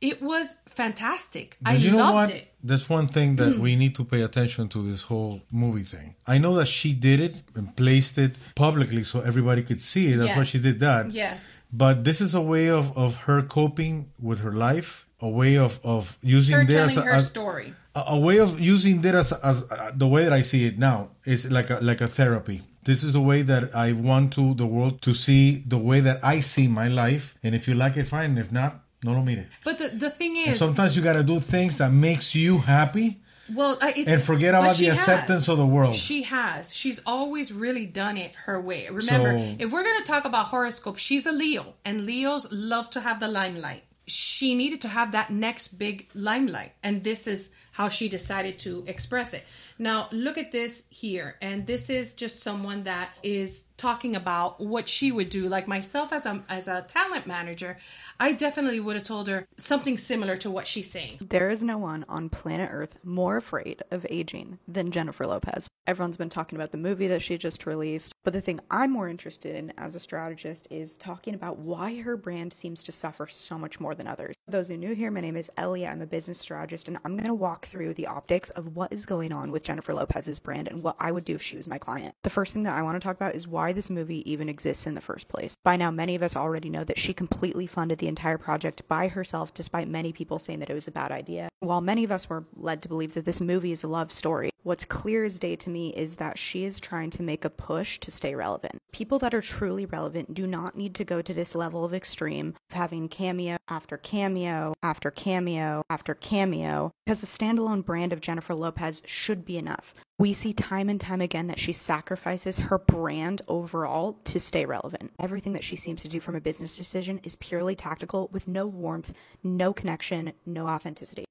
it 0.00 0.20
was 0.20 0.56
fantastic. 0.66 1.56
But 1.62 1.72
i 1.72 1.76
you 1.76 1.92
know 1.92 1.98
loved 1.98 2.14
what? 2.14 2.30
it 2.30 2.48
There's 2.68 2.88
one 2.90 3.06
thing 3.16 3.36
that 3.36 3.58
we 3.58 3.76
need 3.76 3.94
to 3.96 4.04
pay 4.04 4.22
attention 4.22 4.68
to 4.74 4.82
this 4.82 5.02
whole 5.10 5.42
movie 5.50 5.84
thing. 5.94 6.08
I 6.26 6.38
know 6.38 6.54
that 6.56 6.68
she 6.78 6.90
did 6.94 7.20
it 7.20 7.34
and 7.54 7.74
placed 7.76 8.18
it 8.18 8.32
publicly 8.54 9.04
so 9.04 9.20
everybody 9.20 9.62
could 9.62 9.80
see 9.80 10.04
it. 10.12 10.16
That's 10.18 10.36
why 10.36 10.44
she 10.44 10.58
did 10.58 10.80
that. 10.80 11.02
yes 11.12 11.60
But 11.72 12.04
this 12.08 12.20
is 12.20 12.34
a 12.34 12.44
way 12.54 12.68
of, 12.68 12.96
of 13.04 13.10
her 13.26 13.40
coping 13.42 13.94
with 14.28 14.40
her 14.40 14.52
life, 14.68 15.06
a 15.20 15.28
way 15.40 15.56
of, 15.66 15.72
of 15.84 16.18
using 16.22 16.56
her 16.56 16.64
this 16.64 16.94
telling 16.94 16.98
as 16.98 17.12
her 17.12 17.12
a, 17.12 17.20
story 17.20 17.68
a, 17.94 18.02
a 18.08 18.18
way 18.18 18.38
of 18.38 18.60
using 18.60 19.00
that 19.02 19.14
as, 19.14 19.32
as 19.32 19.70
uh, 19.70 19.90
the 19.94 20.06
way 20.06 20.24
that 20.24 20.32
I 20.32 20.42
see 20.42 20.66
it 20.66 20.78
now 20.78 21.10
is 21.24 21.50
like 21.50 21.70
a, 21.70 21.78
like 21.80 22.00
a 22.00 22.06
therapy. 22.06 22.62
This 22.84 23.02
is 23.02 23.14
the 23.14 23.20
way 23.20 23.42
that 23.42 23.74
I 23.74 23.92
want 23.92 24.32
to 24.34 24.54
the 24.54 24.66
world 24.66 25.02
to 25.02 25.12
see 25.12 25.64
the 25.66 25.78
way 25.78 25.98
that 26.00 26.24
I 26.24 26.38
see 26.38 26.68
my 26.68 26.86
life. 26.86 27.34
And 27.42 27.54
if 27.54 27.66
you 27.66 27.74
like 27.74 27.96
it, 27.96 28.04
fine. 28.04 28.38
If 28.38 28.52
not, 28.52 28.80
no 29.06 29.12
lo 29.12 29.22
mire. 29.22 29.46
but 29.64 29.78
the, 29.78 29.88
the 30.04 30.10
thing 30.10 30.36
And 30.38 30.48
is 30.54 30.58
sometimes 30.58 30.96
you 30.96 31.02
got 31.02 31.14
to 31.14 31.22
do 31.22 31.38
things 31.40 31.78
that 31.78 31.92
makes 31.92 32.34
you 32.34 32.58
happy 32.58 33.08
Well, 33.54 33.78
uh, 33.80 33.92
it's, 33.96 34.08
and 34.12 34.20
forget 34.20 34.52
about 34.54 34.76
the 34.76 34.86
has. 34.86 34.98
acceptance 34.98 35.46
of 35.52 35.56
the 35.62 35.66
world. 35.76 35.94
She 35.94 36.18
has. 36.24 36.74
She's 36.74 37.00
always 37.06 37.52
really 37.52 37.86
done 37.86 38.16
it 38.24 38.32
her 38.46 38.58
way. 38.60 38.88
Remember, 38.90 39.38
So- 39.38 39.56
if 39.62 39.66
we're 39.72 39.84
going 39.88 40.00
to 40.02 40.08
talk 40.12 40.24
about 40.26 40.46
horoscope, 40.46 40.98
she's 40.98 41.24
a 41.26 41.32
Leo, 41.42 41.74
and 41.84 42.04
Leos 42.10 42.44
love 42.50 42.90
to 42.90 43.00
have 43.00 43.20
the 43.20 43.28
limelight. 43.28 43.82
She 44.08 44.54
needed 44.54 44.80
to 44.82 44.88
have 44.88 45.12
that 45.12 45.30
next 45.30 45.78
big 45.78 46.08
limelight, 46.14 46.72
and 46.82 47.02
this 47.04 47.26
is 47.26 47.50
how 47.72 47.88
she 47.88 48.08
decided 48.08 48.58
to 48.66 48.84
express 48.86 49.32
it. 49.34 49.44
Now, 49.78 50.08
look 50.10 50.38
at 50.38 50.52
this 50.52 50.84
here, 50.90 51.36
and 51.42 51.66
this 51.66 51.90
is 51.90 52.14
just 52.14 52.42
someone 52.42 52.84
that 52.84 53.10
is 53.22 53.64
talking 53.76 54.16
about 54.16 54.60
what 54.60 54.88
she 54.88 55.12
would 55.12 55.28
do. 55.28 55.48
Like 55.48 55.68
myself 55.68 56.12
as 56.12 56.26
a 56.26 56.42
as 56.48 56.68
a 56.68 56.82
talent 56.82 57.26
manager, 57.26 57.76
I 58.18 58.32
definitely 58.32 58.80
would 58.80 58.96
have 58.96 59.04
told 59.04 59.28
her 59.28 59.46
something 59.56 59.98
similar 59.98 60.36
to 60.36 60.50
what 60.50 60.66
she's 60.66 60.90
saying. 60.90 61.18
There 61.20 61.50
is 61.50 61.62
no 61.62 61.78
one 61.78 62.04
on 62.08 62.28
planet 62.28 62.70
Earth 62.72 62.96
more 63.04 63.36
afraid 63.36 63.82
of 63.90 64.06
aging 64.08 64.58
than 64.66 64.90
Jennifer 64.90 65.26
Lopez. 65.26 65.68
Everyone's 65.86 66.16
been 66.16 66.30
talking 66.30 66.58
about 66.58 66.72
the 66.72 66.78
movie 66.78 67.06
that 67.06 67.22
she 67.22 67.38
just 67.38 67.64
released, 67.64 68.12
but 68.24 68.32
the 68.32 68.40
thing 68.40 68.58
I'm 68.72 68.90
more 68.90 69.08
interested 69.08 69.54
in 69.54 69.72
as 69.78 69.94
a 69.94 70.00
strategist 70.00 70.66
is 70.68 70.96
talking 70.96 71.32
about 71.32 71.58
why 71.58 72.00
her 72.00 72.16
brand 72.16 72.52
seems 72.52 72.82
to 72.84 72.92
suffer 72.92 73.28
so 73.28 73.56
much 73.56 73.78
more 73.78 73.94
than 73.94 74.08
others. 74.08 74.34
Those 74.48 74.66
who 74.66 74.74
are 74.74 74.78
new 74.78 74.96
here, 74.96 75.12
my 75.12 75.20
name 75.20 75.36
is 75.36 75.50
Ellie. 75.56 75.86
I'm 75.86 76.02
a 76.02 76.06
business 76.06 76.40
strategist, 76.40 76.88
and 76.88 76.98
I'm 77.04 77.16
going 77.16 77.28
to 77.28 77.34
walk 77.34 77.66
through 77.66 77.94
the 77.94 78.08
optics 78.08 78.50
of 78.50 78.74
what 78.74 78.92
is 78.92 79.06
going 79.06 79.30
on 79.32 79.52
with 79.52 79.62
Jennifer 79.66 79.92
Lopez's 79.92 80.40
brand 80.40 80.68
and 80.68 80.82
what 80.82 80.96
I 80.98 81.10
would 81.12 81.24
do 81.24 81.34
if 81.34 81.42
she 81.42 81.56
was 81.56 81.68
my 81.68 81.78
client. 81.78 82.14
The 82.22 82.30
first 82.30 82.52
thing 82.52 82.62
that 82.62 82.76
I 82.76 82.82
want 82.82 82.94
to 82.94 83.04
talk 83.04 83.16
about 83.16 83.34
is 83.34 83.48
why 83.48 83.72
this 83.72 83.90
movie 83.90 84.30
even 84.30 84.48
exists 84.48 84.86
in 84.86 84.94
the 84.94 85.00
first 85.00 85.28
place. 85.28 85.56
By 85.64 85.76
now, 85.76 85.90
many 85.90 86.14
of 86.14 86.22
us 86.22 86.36
already 86.36 86.70
know 86.70 86.84
that 86.84 86.98
she 86.98 87.12
completely 87.12 87.66
funded 87.66 87.98
the 87.98 88.08
entire 88.08 88.38
project 88.38 88.86
by 88.88 89.08
herself, 89.08 89.52
despite 89.52 89.88
many 89.88 90.12
people 90.12 90.38
saying 90.38 90.60
that 90.60 90.70
it 90.70 90.74
was 90.74 90.86
a 90.86 90.92
bad 90.92 91.10
idea. 91.10 91.48
While 91.60 91.80
many 91.80 92.04
of 92.04 92.12
us 92.12 92.30
were 92.30 92.44
led 92.54 92.80
to 92.82 92.88
believe 92.88 93.14
that 93.14 93.24
this 93.24 93.40
movie 93.40 93.72
is 93.72 93.82
a 93.82 93.88
love 93.88 94.12
story, 94.12 94.50
what's 94.66 94.84
clear 94.84 95.22
as 95.22 95.38
day 95.38 95.54
to 95.54 95.70
me 95.70 95.90
is 95.90 96.16
that 96.16 96.36
she 96.36 96.64
is 96.64 96.80
trying 96.80 97.08
to 97.08 97.22
make 97.22 97.44
a 97.44 97.50
push 97.50 98.00
to 98.00 98.10
stay 98.10 98.34
relevant. 98.34 98.82
People 98.92 99.16
that 99.20 99.32
are 99.32 99.40
truly 99.40 99.86
relevant 99.86 100.34
do 100.34 100.44
not 100.44 100.76
need 100.76 100.92
to 100.92 101.04
go 101.04 101.22
to 101.22 101.32
this 101.32 101.54
level 101.54 101.84
of 101.84 101.94
extreme 101.94 102.52
of 102.68 102.76
having 102.76 103.08
cameo 103.08 103.58
after 103.68 103.96
cameo 103.96 104.74
after 104.82 105.12
cameo 105.12 105.84
after 105.88 106.14
cameo, 106.14 106.90
because 107.04 107.20
the 107.20 107.28
standalone 107.28 107.84
brand 107.84 108.12
of 108.12 108.20
Jennifer 108.20 108.54
Lopez 108.54 109.02
should 109.06 109.44
be 109.44 109.56
enough. 109.56 109.94
We 110.18 110.32
see 110.32 110.52
time 110.52 110.88
and 110.88 111.00
time 111.00 111.20
again 111.20 111.46
that 111.46 111.60
she 111.60 111.72
sacrifices 111.72 112.58
her 112.58 112.78
brand 112.78 113.42
overall 113.46 114.18
to 114.24 114.40
stay 114.40 114.66
relevant. 114.66 115.12
Everything 115.20 115.52
that 115.52 115.62
she 115.62 115.76
seems 115.76 116.02
to 116.02 116.08
do 116.08 116.18
from 116.18 116.34
a 116.34 116.40
business 116.40 116.76
decision 116.76 117.20
is 117.22 117.36
purely 117.36 117.76
tactical 117.76 118.28
with 118.32 118.48
no 118.48 118.66
warmth, 118.66 119.14
no 119.44 119.72
connection, 119.72 120.32
no 120.44 120.66
authenticity. 120.66 121.24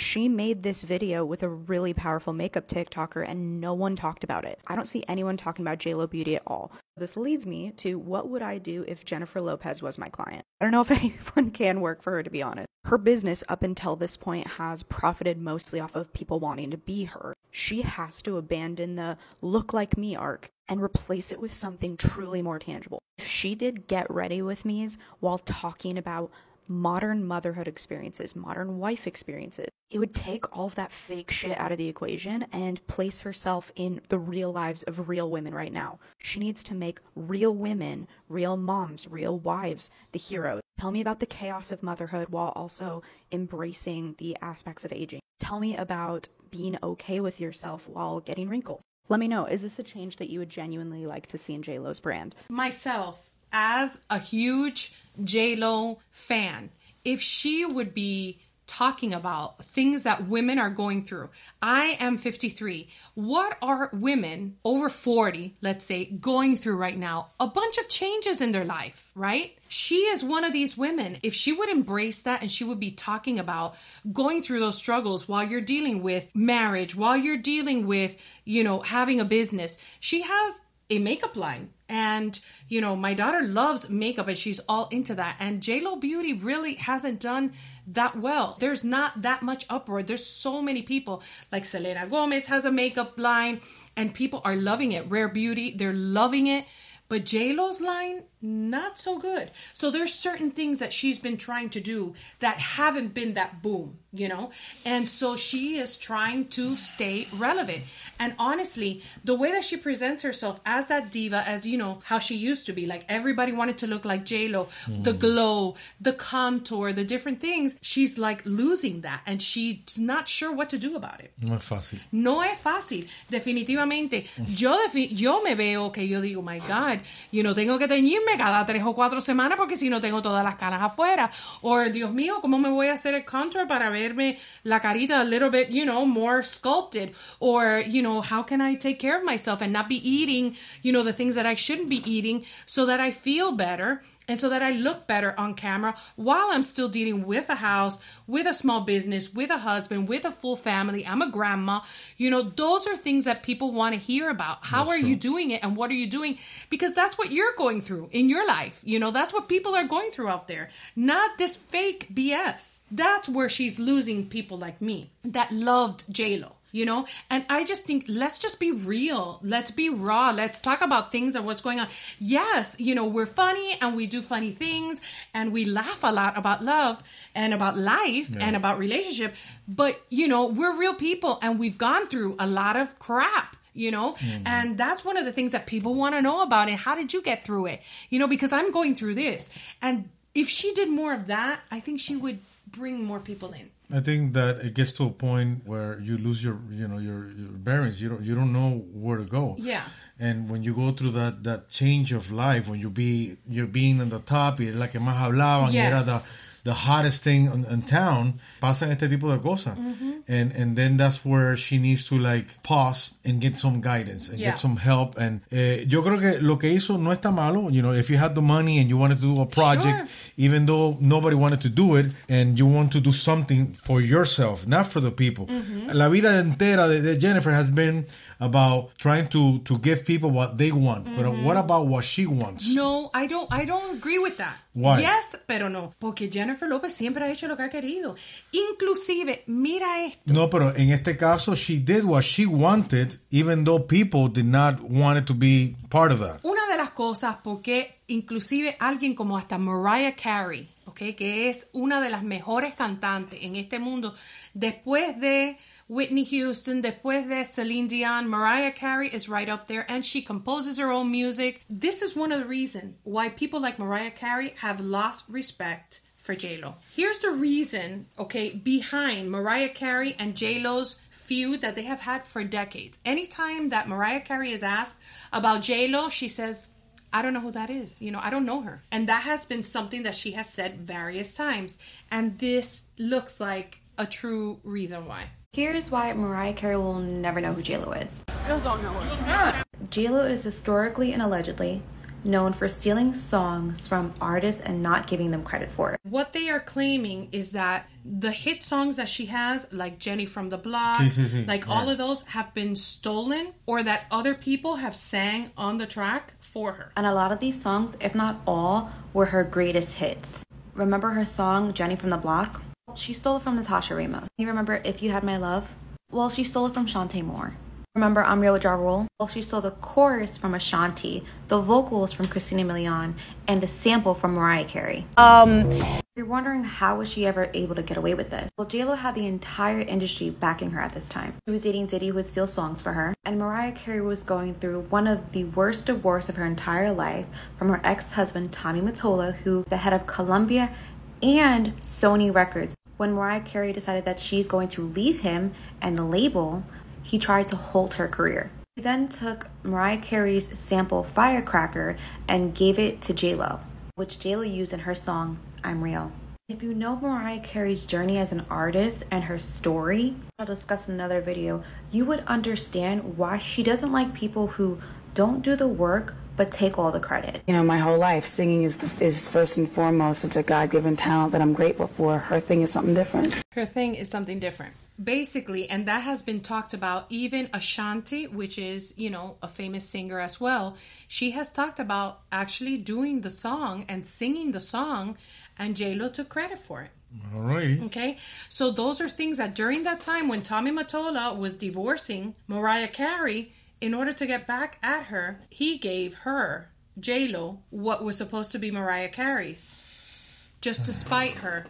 She 0.00 0.28
made 0.28 0.62
this 0.62 0.84
video 0.84 1.24
with 1.24 1.42
a 1.42 1.48
really 1.48 1.92
powerful 1.92 2.32
makeup 2.32 2.68
TikToker 2.68 3.28
and 3.28 3.60
no 3.60 3.74
one 3.74 3.96
talked 3.96 4.22
about 4.22 4.44
it. 4.44 4.60
I 4.64 4.76
don't 4.76 4.86
see 4.86 5.02
anyone 5.08 5.36
talking 5.36 5.64
about 5.64 5.80
JLo 5.80 6.08
Beauty 6.08 6.36
at 6.36 6.44
all. 6.46 6.70
This 6.96 7.16
leads 7.16 7.46
me 7.46 7.72
to 7.78 7.98
what 7.98 8.28
would 8.28 8.40
I 8.40 8.58
do 8.58 8.84
if 8.86 9.04
Jennifer 9.04 9.40
Lopez 9.40 9.82
was 9.82 9.98
my 9.98 10.08
client? 10.08 10.44
I 10.60 10.64
don't 10.64 10.70
know 10.70 10.82
if 10.82 10.90
anyone 11.32 11.50
can 11.50 11.80
work 11.80 12.00
for 12.00 12.12
her 12.12 12.22
to 12.22 12.30
be 12.30 12.44
honest. 12.44 12.68
Her 12.84 12.96
business 12.96 13.42
up 13.48 13.64
until 13.64 13.96
this 13.96 14.16
point 14.16 14.46
has 14.46 14.84
profited 14.84 15.36
mostly 15.36 15.80
off 15.80 15.96
of 15.96 16.12
people 16.12 16.38
wanting 16.38 16.70
to 16.70 16.78
be 16.78 17.06
her. 17.06 17.34
She 17.50 17.82
has 17.82 18.22
to 18.22 18.36
abandon 18.36 18.94
the 18.94 19.18
look 19.40 19.72
like 19.72 19.98
me 19.98 20.14
arc 20.14 20.48
and 20.68 20.80
replace 20.80 21.32
it 21.32 21.40
with 21.40 21.52
something 21.52 21.96
truly 21.96 22.40
more 22.40 22.60
tangible. 22.60 23.00
If 23.18 23.26
she 23.26 23.56
did 23.56 23.88
get 23.88 24.08
ready 24.08 24.42
with 24.42 24.64
me's 24.64 24.96
while 25.18 25.38
talking 25.38 25.98
about 25.98 26.30
modern 26.68 27.24
motherhood 27.24 27.66
experiences, 27.66 28.36
modern 28.36 28.78
wife 28.78 29.06
experiences. 29.06 29.68
It 29.90 29.98
would 29.98 30.14
take 30.14 30.54
all 30.56 30.66
of 30.66 30.74
that 30.74 30.92
fake 30.92 31.30
shit 31.30 31.58
out 31.58 31.72
of 31.72 31.78
the 31.78 31.88
equation 31.88 32.46
and 32.52 32.86
place 32.86 33.22
herself 33.22 33.72
in 33.74 34.02
the 34.08 34.18
real 34.18 34.52
lives 34.52 34.82
of 34.82 35.08
real 35.08 35.30
women 35.30 35.54
right 35.54 35.72
now. 35.72 35.98
She 36.18 36.38
needs 36.40 36.62
to 36.64 36.74
make 36.74 37.00
real 37.16 37.54
women, 37.54 38.06
real 38.28 38.56
moms, 38.56 39.08
real 39.08 39.38
wives 39.38 39.90
the 40.12 40.18
heroes. 40.18 40.60
Tell 40.78 40.90
me 40.90 41.00
about 41.00 41.20
the 41.20 41.26
chaos 41.26 41.72
of 41.72 41.82
motherhood 41.82 42.28
while 42.28 42.52
also 42.54 43.02
embracing 43.32 44.14
the 44.18 44.36
aspects 44.42 44.84
of 44.84 44.92
aging. 44.92 45.20
Tell 45.40 45.58
me 45.58 45.76
about 45.76 46.28
being 46.50 46.78
okay 46.82 47.20
with 47.20 47.40
yourself 47.40 47.88
while 47.88 48.20
getting 48.20 48.48
wrinkles. 48.48 48.82
Let 49.08 49.20
me 49.20 49.28
know, 49.28 49.46
is 49.46 49.62
this 49.62 49.78
a 49.78 49.82
change 49.82 50.16
that 50.18 50.28
you 50.28 50.38
would 50.38 50.50
genuinely 50.50 51.06
like 51.06 51.26
to 51.28 51.38
see 51.38 51.54
in 51.54 51.62
JLo's 51.62 52.00
brand? 52.00 52.34
myself 52.50 53.30
as 53.52 53.98
a 54.10 54.18
huge 54.18 54.92
J 55.22 55.56
Lo 55.56 55.98
fan, 56.10 56.70
if 57.04 57.20
she 57.20 57.64
would 57.64 57.94
be 57.94 58.38
talking 58.68 59.14
about 59.14 59.58
things 59.58 60.04
that 60.04 60.28
women 60.28 60.58
are 60.58 60.70
going 60.70 61.02
through. 61.02 61.30
I 61.60 61.96
am 61.98 62.18
53. 62.18 62.86
What 63.14 63.56
are 63.60 63.90
women 63.92 64.56
over 64.64 64.88
40, 64.88 65.54
let's 65.62 65.84
say, 65.84 66.04
going 66.04 66.56
through 66.56 66.76
right 66.76 66.96
now? 66.96 67.30
A 67.40 67.48
bunch 67.48 67.78
of 67.78 67.88
changes 67.88 68.40
in 68.40 68.52
their 68.52 68.64
life, 68.64 69.10
right? 69.16 69.58
She 69.68 69.96
is 69.96 70.22
one 70.22 70.44
of 70.44 70.52
these 70.52 70.78
women. 70.78 71.16
If 71.22 71.34
she 71.34 71.52
would 71.52 71.68
embrace 71.68 72.20
that 72.20 72.42
and 72.42 72.50
she 72.50 72.62
would 72.62 72.78
be 72.78 72.90
talking 72.90 73.38
about 73.38 73.76
going 74.12 74.42
through 74.42 74.60
those 74.60 74.76
struggles 74.76 75.26
while 75.26 75.44
you're 75.44 75.60
dealing 75.60 76.02
with 76.02 76.28
marriage, 76.34 76.94
while 76.94 77.16
you're 77.16 77.36
dealing 77.36 77.86
with, 77.86 78.16
you 78.44 78.62
know, 78.62 78.80
having 78.80 79.18
a 79.20 79.24
business, 79.24 79.76
she 79.98 80.22
has 80.22 80.60
a 80.90 80.98
makeup 80.98 81.36
line. 81.36 81.70
And, 81.88 82.38
you 82.68 82.80
know, 82.80 82.96
my 82.96 83.14
daughter 83.14 83.42
loves 83.42 83.88
makeup 83.88 84.28
and 84.28 84.36
she's 84.36 84.60
all 84.68 84.88
into 84.90 85.14
that. 85.14 85.36
And 85.40 85.62
JLo 85.62 85.98
Beauty 86.00 86.34
really 86.34 86.74
hasn't 86.74 87.20
done 87.20 87.52
that 87.86 88.16
well. 88.16 88.56
There's 88.58 88.84
not 88.84 89.22
that 89.22 89.42
much 89.42 89.64
uproar. 89.70 90.02
There's 90.02 90.26
so 90.26 90.60
many 90.60 90.82
people 90.82 91.22
like 91.50 91.64
Selena 91.64 92.06
Gomez 92.06 92.46
has 92.46 92.66
a 92.66 92.70
makeup 92.70 93.18
line 93.18 93.60
and 93.96 94.12
people 94.12 94.42
are 94.44 94.56
loving 94.56 94.92
it. 94.92 95.06
Rare 95.08 95.28
Beauty, 95.28 95.70
they're 95.70 95.94
loving 95.94 96.46
it. 96.46 96.66
But 97.08 97.24
JLo's 97.24 97.80
line, 97.80 98.24
not 98.40 98.98
so 98.98 99.18
good. 99.18 99.50
So 99.72 99.90
there's 99.90 100.14
certain 100.14 100.50
things 100.50 100.80
that 100.80 100.92
she's 100.92 101.18
been 101.18 101.36
trying 101.36 101.70
to 101.70 101.80
do 101.80 102.14
that 102.40 102.58
haven't 102.58 103.14
been 103.14 103.34
that 103.34 103.62
boom, 103.62 103.98
you 104.12 104.28
know? 104.28 104.50
And 104.84 105.08
so 105.08 105.36
she 105.36 105.76
is 105.76 105.96
trying 105.96 106.48
to 106.48 106.76
stay 106.76 107.26
relevant. 107.32 107.82
And 108.20 108.34
honestly, 108.38 109.02
the 109.24 109.34
way 109.34 109.52
that 109.52 109.64
she 109.64 109.76
presents 109.76 110.22
herself 110.22 110.60
as 110.64 110.86
that 110.86 111.10
diva, 111.10 111.42
as 111.46 111.66
you 111.66 111.78
know, 111.78 112.00
how 112.04 112.18
she 112.18 112.36
used 112.36 112.66
to 112.66 112.72
be, 112.72 112.86
like 112.86 113.04
everybody 113.08 113.52
wanted 113.52 113.78
to 113.78 113.86
look 113.86 114.04
like 114.04 114.24
JLo, 114.24 114.66
mm. 114.86 115.04
the 115.04 115.12
glow, 115.12 115.74
the 116.00 116.12
contour, 116.12 116.92
the 116.92 117.04
different 117.04 117.40
things, 117.40 117.76
she's 117.82 118.18
like 118.18 118.42
losing 118.44 119.02
that 119.02 119.22
and 119.26 119.40
she's 119.42 119.98
not 119.98 120.28
sure 120.28 120.52
what 120.52 120.70
to 120.70 120.78
do 120.78 120.96
about 120.96 121.20
it. 121.20 121.32
No 121.40 121.54
es 121.54 121.64
fácil. 121.64 122.00
No 122.12 122.40
es 122.40 122.62
fácil, 122.62 123.06
definitivamente. 123.30 124.26
Yo, 124.48 124.72
defi 124.72 125.08
yo 125.14 125.42
me 125.42 125.54
veo 125.54 125.90
que 125.90 126.06
yo 126.06 126.20
digo, 126.20 126.42
my 126.42 126.58
God, 126.60 127.00
you 127.30 127.42
know, 127.42 127.54
tengo 127.54 127.78
que 127.78 127.88
teñirme 127.88 128.27
cada 128.36 128.66
tres 128.66 128.82
o 128.84 128.94
cuatro 128.94 129.20
semanas 129.20 129.56
porque 129.56 129.76
si 129.76 129.88
no 129.88 130.00
tengo 130.00 130.20
todas 130.22 130.44
las 130.44 130.56
canas 130.56 130.82
afuera. 130.82 131.30
O, 131.62 131.78
Dios 131.80 132.12
mío, 132.12 132.38
¿cómo 132.40 132.58
me 132.58 132.68
voy 132.68 132.88
a 132.88 132.94
hacer 132.94 133.14
el 133.14 133.24
contour 133.24 133.66
para 133.66 133.90
verme 133.90 134.38
la 134.64 134.80
carita 134.80 135.20
a 135.20 135.24
little 135.24 135.50
bit, 135.50 135.68
you 135.68 135.84
know, 135.84 136.04
more 136.04 136.42
sculpted? 136.42 137.14
Or, 137.38 137.80
you 137.80 138.02
know, 138.02 138.20
how 138.20 138.42
can 138.42 138.60
I 138.60 138.76
take 138.76 138.98
care 138.98 139.16
of 139.16 139.24
myself 139.24 139.62
and 139.62 139.72
not 139.72 139.88
be 139.88 139.96
eating, 139.96 140.56
you 140.82 140.92
know, 140.92 141.02
the 141.02 141.12
things 141.12 141.34
that 141.36 141.46
I 141.46 141.54
shouldn't 141.54 141.88
be 141.88 142.02
eating 142.04 142.44
so 142.66 142.84
that 142.86 143.00
I 143.00 143.10
feel 143.10 143.52
better 143.52 144.02
and 144.28 144.38
so 144.38 144.50
that 144.50 144.62
I 144.62 144.72
look 144.72 145.06
better 145.06 145.34
on 145.38 145.54
camera 145.54 145.94
while 146.16 146.48
I'm 146.50 146.62
still 146.62 146.88
dealing 146.88 147.24
with 147.24 147.48
a 147.48 147.56
house, 147.56 147.98
with 148.26 148.46
a 148.46 148.52
small 148.52 148.82
business, 148.82 149.32
with 149.32 149.50
a 149.50 149.58
husband, 149.58 150.08
with 150.08 150.24
a 150.24 150.30
full 150.30 150.54
family. 150.56 151.06
I'm 151.06 151.22
a 151.22 151.30
grandma. 151.30 151.80
You 152.18 152.30
know, 152.30 152.42
those 152.42 152.86
are 152.86 152.96
things 152.96 153.24
that 153.24 153.42
people 153.42 153.72
want 153.72 153.94
to 153.94 154.00
hear 154.00 154.28
about. 154.28 154.58
How 154.62 154.84
that's 154.84 154.98
are 154.98 155.00
true. 155.00 155.08
you 155.08 155.16
doing 155.16 155.50
it 155.50 155.64
and 155.64 155.76
what 155.76 155.90
are 155.90 155.94
you 155.94 156.06
doing? 156.06 156.38
Because 156.68 156.94
that's 156.94 157.16
what 157.16 157.32
you're 157.32 157.54
going 157.56 157.80
through 157.80 158.10
in 158.12 158.28
your 158.28 158.46
life. 158.46 158.82
You 158.84 158.98
know, 158.98 159.10
that's 159.10 159.32
what 159.32 159.48
people 159.48 159.74
are 159.74 159.86
going 159.86 160.10
through 160.10 160.28
out 160.28 160.46
there. 160.46 160.68
Not 160.94 161.38
this 161.38 161.56
fake 161.56 162.08
BS. 162.12 162.82
That's 162.90 163.28
where 163.28 163.48
she's 163.48 163.78
losing 163.78 164.28
people 164.28 164.58
like 164.58 164.82
me 164.82 165.10
that 165.24 165.50
loved 165.50 166.06
JLo 166.12 166.57
you 166.72 166.84
know? 166.84 167.06
And 167.30 167.44
i 167.48 167.64
just 167.64 167.84
think 167.84 168.04
let's 168.08 168.38
just 168.38 168.60
be 168.60 168.72
real. 168.72 169.38
Let's 169.42 169.70
be 169.70 169.88
raw. 169.88 170.32
Let's 170.34 170.60
talk 170.60 170.80
about 170.80 171.12
things 171.12 171.34
and 171.34 171.44
what's 171.44 171.62
going 171.62 171.80
on. 171.80 171.88
Yes 172.18 172.76
you 172.78 172.94
know 172.94 173.06
we're 173.06 173.26
funny 173.26 173.72
and 173.80 173.96
we 173.96 174.06
do 174.06 174.20
funny 174.22 174.50
things 174.50 175.00
and 175.34 175.52
we 175.52 175.64
laugh 175.64 176.00
a 176.02 176.12
lot 176.12 176.36
about 176.36 176.64
love 176.64 177.02
and 177.34 177.54
about 177.54 177.76
life 177.76 178.30
yeah. 178.30 178.46
and 178.46 178.56
about 178.56 178.78
relationship. 178.78 179.34
But 179.66 180.00
you 180.10 180.28
know 180.28 180.46
we're 180.46 180.78
real 180.78 180.94
people 180.94 181.38
and 181.42 181.58
we've 181.58 181.78
gone 181.78 182.06
through 182.06 182.36
a 182.38 182.46
lot 182.46 182.76
of 182.76 182.98
crap 182.98 183.56
you 183.74 183.92
know? 183.92 184.14
Mm-hmm. 184.14 184.46
and 184.46 184.78
that's 184.78 185.04
one 185.04 185.16
of 185.16 185.24
the 185.24 185.30
things 185.30 185.52
that 185.52 185.66
people 185.66 185.94
want 185.94 186.14
to 186.16 186.22
know 186.22 186.42
about 186.42 186.68
and 186.68 186.76
how 186.76 186.96
did 186.96 187.12
you 187.12 187.22
get 187.22 187.44
through 187.44 187.66
it? 187.66 187.80
You 188.10 188.18
know 188.18 188.28
because 188.28 188.52
i'm 188.52 188.72
going 188.72 188.94
through 188.94 189.14
this. 189.14 189.50
And 189.80 190.08
if 190.34 190.48
she 190.48 190.72
did 190.72 190.88
more 190.88 191.14
of 191.14 191.26
that 191.28 191.60
i 191.70 191.80
think 191.80 192.00
she 192.00 192.16
would 192.16 192.38
bring 192.70 193.04
more 193.04 193.20
people 193.20 193.52
in 193.52 193.70
I 193.92 194.00
think 194.00 194.34
that 194.34 194.58
it 194.58 194.74
gets 194.74 194.92
to 194.92 195.06
a 195.06 195.10
point 195.10 195.62
where 195.64 195.98
you 196.00 196.18
lose 196.18 196.44
your, 196.44 196.58
you 196.70 196.86
know, 196.86 196.98
your, 196.98 197.30
your 197.30 197.48
bearings. 197.52 198.02
You 198.02 198.10
don't, 198.10 198.22
you 198.22 198.34
don't 198.34 198.52
know 198.52 198.84
where 198.92 199.16
to 199.16 199.24
go. 199.24 199.56
Yeah. 199.58 199.82
And 200.20 200.50
when 200.50 200.64
you 200.64 200.74
go 200.74 200.90
through 200.90 201.12
that, 201.12 201.44
that 201.44 201.68
change 201.68 202.12
of 202.12 202.32
life, 202.32 202.68
when 202.68 202.80
you 202.80 202.90
be, 202.90 203.36
you're 203.48 203.68
being 203.68 204.00
on 204.00 204.08
the 204.08 204.18
top, 204.18 204.58
y 204.58 204.70
la 204.74 204.88
que 204.88 204.98
más 204.98 205.16
hablaban, 205.16 205.72
yes. 205.72 205.92
era 205.92 206.02
the, 206.02 206.70
the 206.70 206.74
hottest 206.74 207.22
thing 207.22 207.46
in, 207.46 207.64
in 207.64 207.82
town, 207.82 208.34
pasan 208.60 208.90
este 208.90 209.08
tipo 209.08 209.30
de 209.30 209.38
cosas. 209.38 209.78
Mm-hmm. 209.78 210.10
And, 210.26 210.52
and 210.52 210.76
then 210.76 210.96
that's 210.96 211.24
where 211.24 211.56
she 211.56 211.78
needs 211.78 212.08
to 212.08 212.18
like 212.18 212.62
pause 212.64 213.14
and 213.24 213.40
get 213.40 213.56
some 213.56 213.80
guidance 213.80 214.28
and 214.28 214.38
yeah. 214.38 214.50
get 214.50 214.60
some 214.60 214.76
help. 214.76 215.16
And 215.16 215.40
eh, 215.52 215.84
yo 215.88 216.02
creo 216.02 216.20
que 216.20 216.42
lo 216.42 216.56
que 216.56 216.70
hizo 216.70 216.98
no 217.00 217.10
está 217.10 217.32
malo. 217.32 217.70
You 217.70 217.82
know, 217.82 217.92
if 217.92 218.10
you 218.10 218.16
had 218.16 218.34
the 218.34 218.42
money 218.42 218.78
and 218.78 218.90
you 218.90 218.96
wanted 218.96 219.20
to 219.20 219.34
do 219.34 219.40
a 219.40 219.46
project, 219.46 219.98
sure. 219.98 220.08
even 220.36 220.66
though 220.66 220.96
nobody 221.00 221.36
wanted 221.36 221.60
to 221.60 221.68
do 221.68 221.94
it, 221.94 222.06
and 222.28 222.58
you 222.58 222.66
want 222.66 222.92
to 222.92 223.00
do 223.00 223.12
something 223.12 223.72
for 223.74 224.00
yourself, 224.00 224.66
not 224.66 224.88
for 224.88 225.00
the 225.00 225.12
people. 225.12 225.46
Mm-hmm. 225.46 225.90
La 225.94 226.08
vida 226.08 226.42
entera 226.42 226.88
de, 226.88 227.00
de 227.00 227.16
Jennifer 227.16 227.52
has 227.52 227.70
been 227.70 228.04
about 228.40 228.90
trying 228.98 229.28
to 229.28 229.58
to 229.60 229.78
give 229.78 230.04
people 230.04 230.30
what 230.30 230.56
they 230.56 230.72
want. 230.72 231.06
Mm-hmm. 231.06 231.16
But 231.16 231.44
what 231.44 231.56
about 231.56 231.86
what 231.86 232.04
she 232.04 232.26
wants? 232.26 232.72
No, 232.72 233.10
I 233.14 233.26
don't 233.26 233.48
I 233.50 233.64
don't 233.64 233.96
agree 233.96 234.18
with 234.18 234.38
that. 234.38 234.56
Why? 234.72 235.00
Yes, 235.00 235.36
pero 235.46 235.68
no, 235.68 235.92
porque 235.98 236.30
Jennifer 236.30 236.68
Lopez 236.68 236.94
siempre 236.94 237.24
ha 237.24 237.30
hecho 237.30 237.48
lo 237.48 237.56
que 237.56 237.64
ha 237.64 237.68
querido. 237.68 238.14
Inclusive, 238.52 239.42
mira 239.46 240.04
esto. 240.04 240.32
No, 240.32 240.48
pero 240.48 240.74
en 240.76 240.90
este 240.90 241.16
caso 241.16 241.54
she 241.54 241.78
did 241.78 242.04
what 242.04 242.22
she 242.22 242.46
wanted 242.46 243.18
even 243.30 243.64
though 243.64 243.80
people 243.80 244.28
did 244.28 244.46
not 244.46 244.80
want 244.80 245.18
it 245.18 245.26
to 245.26 245.34
be 245.34 245.76
part 245.88 246.12
of 246.12 246.20
that. 246.20 246.44
Una 246.44 246.66
de 246.70 246.76
las 246.76 246.90
cosas 246.90 247.36
porque 247.42 247.98
inclusive 248.06 248.76
alguien 248.78 249.14
como 249.14 249.36
hasta 249.36 249.58
Mariah 249.58 250.14
Carey, 250.14 250.66
okay, 250.86 251.14
que 251.14 251.48
es 251.48 251.68
una 251.72 252.00
de 252.00 252.10
las 252.10 252.22
mejores 252.22 252.74
cantantes 252.74 253.40
en 253.42 253.56
este 253.56 253.78
mundo 253.78 254.14
después 254.54 255.20
de 255.20 255.58
Whitney 255.88 256.24
Houston, 256.24 256.82
después 256.82 257.26
de 257.28 257.44
Celine 257.44 257.88
Dion, 257.88 258.28
Mariah 258.28 258.72
Carey 258.72 259.08
is 259.08 259.26
right 259.26 259.48
up 259.48 259.68
there 259.68 259.86
and 259.90 260.04
she 260.04 260.20
composes 260.20 260.78
her 260.78 260.92
own 260.92 261.10
music. 261.10 261.64
This 261.70 262.02
is 262.02 262.14
one 262.14 262.30
of 262.30 262.40
the 262.40 262.46
reasons 262.46 262.98
why 263.04 263.30
people 263.30 263.58
like 263.60 263.78
Mariah 263.78 264.10
Carey 264.10 264.54
have 264.58 264.80
lost 264.80 265.24
respect 265.30 266.02
for 266.18 266.34
JLo. 266.34 266.74
Here's 266.94 267.20
the 267.20 267.30
reason, 267.30 268.04
okay, 268.18 268.54
behind 268.54 269.30
Mariah 269.30 269.70
Carey 269.70 270.14
and 270.18 270.34
JLo's 270.34 271.00
feud 271.08 271.62
that 271.62 271.74
they 271.74 271.84
have 271.84 272.00
had 272.00 272.22
for 272.22 272.44
decades. 272.44 272.98
Anytime 273.06 273.70
that 273.70 273.88
Mariah 273.88 274.20
Carey 274.20 274.50
is 274.50 274.62
asked 274.62 275.00
about 275.32 275.62
JLo, 275.62 276.10
she 276.10 276.28
says, 276.28 276.68
I 277.14 277.22
don't 277.22 277.32
know 277.32 277.40
who 277.40 277.52
that 277.52 277.70
is. 277.70 278.02
You 278.02 278.10
know, 278.10 278.20
I 278.22 278.28
don't 278.28 278.44
know 278.44 278.60
her. 278.60 278.82
And 278.92 279.08
that 279.08 279.22
has 279.22 279.46
been 279.46 279.64
something 279.64 280.02
that 280.02 280.14
she 280.14 280.32
has 280.32 280.50
said 280.50 280.80
various 280.80 281.34
times. 281.34 281.78
And 282.10 282.38
this 282.38 282.84
looks 282.98 283.40
like 283.40 283.80
a 283.96 284.04
true 284.04 284.60
reason 284.64 285.06
why. 285.06 285.30
Here's 285.54 285.90
why 285.90 286.12
Mariah 286.12 286.52
Carey 286.52 286.76
will 286.76 287.00
never 287.00 287.40
know 287.40 287.54
who 287.54 287.62
JLo 287.62 288.00
is. 288.00 288.22
Still 288.28 288.60
don't 288.60 288.82
know 288.82 288.92
her. 288.92 289.64
JLo 289.86 290.30
is 290.30 290.44
historically 290.44 291.12
and 291.12 291.22
allegedly 291.22 291.82
known 292.22 292.52
for 292.52 292.68
stealing 292.68 293.12
songs 293.12 293.88
from 293.88 294.12
artists 294.20 294.60
and 294.60 294.82
not 294.82 295.06
giving 295.06 295.30
them 295.30 295.42
credit 295.42 295.70
for 295.70 295.94
it. 295.94 296.00
What 296.02 296.32
they 296.32 296.50
are 296.50 296.60
claiming 296.60 297.28
is 297.32 297.52
that 297.52 297.88
the 298.04 298.30
hit 298.30 298.62
songs 298.62 298.96
that 298.96 299.08
she 299.08 299.26
has, 299.26 299.72
like 299.72 299.98
Jenny 299.98 300.26
from 300.26 300.50
the 300.50 300.58
Block, 300.58 301.00
sí, 301.00 301.06
sí, 301.06 301.24
sí. 301.26 301.48
like 301.48 301.66
yeah. 301.66 301.72
all 301.72 301.88
of 301.88 301.96
those, 301.96 302.22
have 302.22 302.52
been 302.54 302.76
stolen 302.76 303.54
or 303.66 303.82
that 303.82 304.04
other 304.10 304.34
people 304.34 304.76
have 304.76 304.94
sang 304.94 305.50
on 305.56 305.78
the 305.78 305.86
track 305.86 306.34
for 306.40 306.74
her. 306.74 306.92
And 306.96 307.06
a 307.06 307.14
lot 307.14 307.32
of 307.32 307.40
these 307.40 307.60
songs, 307.60 307.96
if 308.00 308.14
not 308.14 308.42
all, 308.46 308.92
were 309.14 309.26
her 309.26 309.44
greatest 309.44 309.94
hits. 309.94 310.44
Remember 310.74 311.10
her 311.10 311.24
song 311.24 311.72
Jenny 311.72 311.96
from 311.96 312.10
the 312.10 312.16
Block? 312.16 312.62
She 312.98 313.14
stole 313.14 313.36
it 313.36 313.42
from 313.42 313.54
Natasha 313.54 313.94
Ramos. 313.94 314.26
You 314.36 314.48
remember 314.48 314.82
If 314.84 315.02
You 315.02 315.12
Had 315.12 315.22
My 315.22 315.36
Love? 315.36 315.68
Well, 316.10 316.28
she 316.28 316.42
stole 316.42 316.66
it 316.66 316.74
from 316.74 316.86
Shantae 316.86 317.24
Moore. 317.24 317.54
Remember 317.94 318.24
I'm 318.24 318.40
Real 318.40 318.52
with 318.54 318.64
Ja 318.64 318.74
Rule? 318.74 319.06
Well, 319.20 319.28
she 319.28 319.40
stole 319.40 319.60
the 319.60 319.70
chorus 319.70 320.36
from 320.36 320.52
Ashanti, 320.52 321.24
the 321.46 321.60
vocals 321.60 322.12
from 322.12 322.26
Christina 322.26 322.64
Milian, 322.64 323.14
and 323.46 323.60
the 323.60 323.68
sample 323.68 324.14
from 324.14 324.34
Mariah 324.34 324.64
Carey. 324.64 325.06
Um, 325.16 326.00
you're 326.16 326.26
wondering 326.26 326.64
how 326.64 326.98
was 326.98 327.08
she 327.08 327.24
ever 327.24 327.50
able 327.54 327.76
to 327.76 327.82
get 327.82 327.96
away 327.96 328.14
with 328.14 328.30
this? 328.30 328.50
Well, 328.58 328.66
JLo 328.66 328.98
had 328.98 329.14
the 329.14 329.26
entire 329.26 329.80
industry 329.80 330.30
backing 330.30 330.72
her 330.72 330.80
at 330.80 330.92
this 330.92 331.08
time. 331.08 331.34
She 331.46 331.52
was 331.52 331.62
dating 331.62 331.86
Diddy 331.86 332.08
who 332.08 332.14
would 332.14 332.26
steal 332.26 332.48
songs 332.48 332.82
for 332.82 332.94
her, 332.94 333.14
and 333.24 333.38
Mariah 333.38 333.72
Carey 333.72 334.00
was 334.00 334.24
going 334.24 334.54
through 334.54 334.82
one 334.82 335.06
of 335.06 335.30
the 335.30 335.44
worst 335.44 335.86
divorce 335.86 336.28
of 336.28 336.34
her 336.34 336.44
entire 336.44 336.92
life 336.92 337.26
from 337.56 337.68
her 337.68 337.80
ex-husband 337.84 338.52
Tommy 338.52 338.80
Mottola, 338.80 339.36
who 339.36 339.64
the 339.70 339.78
head 339.78 339.92
of 339.92 340.06
Columbia 340.06 340.74
and 341.22 341.76
Sony 341.80 342.32
Records. 342.32 342.74
When 342.98 343.12
Mariah 343.12 343.42
Carey 343.42 343.72
decided 343.72 344.04
that 344.06 344.18
she's 344.18 344.48
going 344.48 344.70
to 344.70 344.82
leave 344.82 345.20
him 345.20 345.54
and 345.80 345.96
the 345.96 346.02
label, 346.02 346.64
he 347.04 347.16
tried 347.16 347.46
to 347.46 347.56
halt 347.56 347.94
her 347.94 348.08
career. 348.08 348.50
He 348.74 348.82
then 348.82 349.06
took 349.06 349.46
Mariah 349.62 349.98
Carey's 349.98 350.58
sample 350.58 351.04
Firecracker 351.04 351.96
and 352.26 352.56
gave 352.56 352.76
it 352.76 353.00
to 353.02 353.14
JLo, 353.14 353.60
which 353.94 354.18
JLo 354.18 354.52
used 354.52 354.72
in 354.72 354.80
her 354.80 354.96
song 354.96 355.38
I'm 355.62 355.84
Real. 355.84 356.10
If 356.48 356.60
you 356.60 356.74
know 356.74 356.96
Mariah 356.96 357.38
Carey's 357.38 357.86
journey 357.86 358.18
as 358.18 358.32
an 358.32 358.44
artist 358.50 359.04
and 359.12 359.24
her 359.24 359.38
story, 359.38 360.16
I'll 360.36 360.46
discuss 360.46 360.88
in 360.88 360.94
another 360.94 361.20
video, 361.20 361.62
you 361.92 362.04
would 362.04 362.24
understand 362.26 363.16
why 363.16 363.38
she 363.38 363.62
doesn't 363.62 363.92
like 363.92 364.12
people 364.12 364.48
who 364.48 364.80
don't 365.14 365.42
do 365.42 365.54
the 365.54 365.68
work 365.68 366.16
but 366.38 366.52
take 366.52 366.78
all 366.78 366.90
the 366.90 367.00
credit. 367.00 367.42
You 367.46 367.52
know, 367.52 367.64
my 367.64 367.78
whole 367.78 367.98
life, 367.98 368.24
singing 368.24 368.62
is, 368.62 368.76
the, 368.78 369.04
is 369.04 369.28
first 369.28 369.58
and 369.58 369.70
foremost. 369.70 370.24
It's 370.24 370.36
a 370.36 370.42
God 370.42 370.70
given 370.70 370.96
talent 370.96 371.32
that 371.32 371.42
I'm 371.42 371.52
grateful 371.52 371.88
for. 371.88 372.18
Her 372.18 372.40
thing 372.40 372.62
is 372.62 372.72
something 372.72 372.94
different. 372.94 373.34
Her 373.52 373.66
thing 373.66 373.96
is 373.96 374.08
something 374.08 374.38
different. 374.38 374.74
Basically, 375.02 375.68
and 375.68 375.86
that 375.86 376.00
has 376.00 376.22
been 376.22 376.40
talked 376.40 376.74
about, 376.74 377.06
even 377.08 377.50
Ashanti, 377.52 378.26
which 378.26 378.58
is, 378.58 378.94
you 378.96 379.10
know, 379.10 379.36
a 379.42 379.48
famous 379.48 379.84
singer 379.84 380.18
as 380.18 380.40
well, 380.40 380.76
she 381.06 381.32
has 381.32 381.52
talked 381.52 381.78
about 381.78 382.20
actually 382.32 382.78
doing 382.78 383.20
the 383.20 383.30
song 383.30 383.84
and 383.88 384.06
singing 384.06 384.52
the 384.52 384.60
song, 384.60 385.16
and 385.58 385.76
J-Lo 385.76 386.08
took 386.08 386.28
credit 386.28 386.58
for 386.58 386.82
it. 386.82 386.90
Alrighty. 387.32 387.84
Okay, 387.86 388.16
so 388.48 388.70
those 388.70 389.00
are 389.00 389.08
things 389.08 389.38
that 389.38 389.54
during 389.54 389.84
that 389.84 390.00
time 390.00 390.28
when 390.28 390.42
Tommy 390.42 390.70
Mottola 390.70 391.36
was 391.36 391.56
divorcing 391.56 392.34
Mariah 392.48 392.88
Carey, 392.88 393.52
in 393.80 393.94
order 393.94 394.12
to 394.12 394.26
get 394.26 394.46
back 394.46 394.78
at 394.82 395.04
her, 395.04 395.40
he 395.50 395.78
gave 395.78 396.14
her 396.24 396.70
J 396.98 397.28
Lo 397.28 397.60
what 397.70 398.02
was 398.04 398.16
supposed 398.16 398.52
to 398.52 398.58
be 398.58 398.70
Mariah 398.70 399.08
Carey's, 399.08 400.50
just 400.60 400.84
to 400.86 400.92
spite 400.92 401.34
her, 401.36 401.66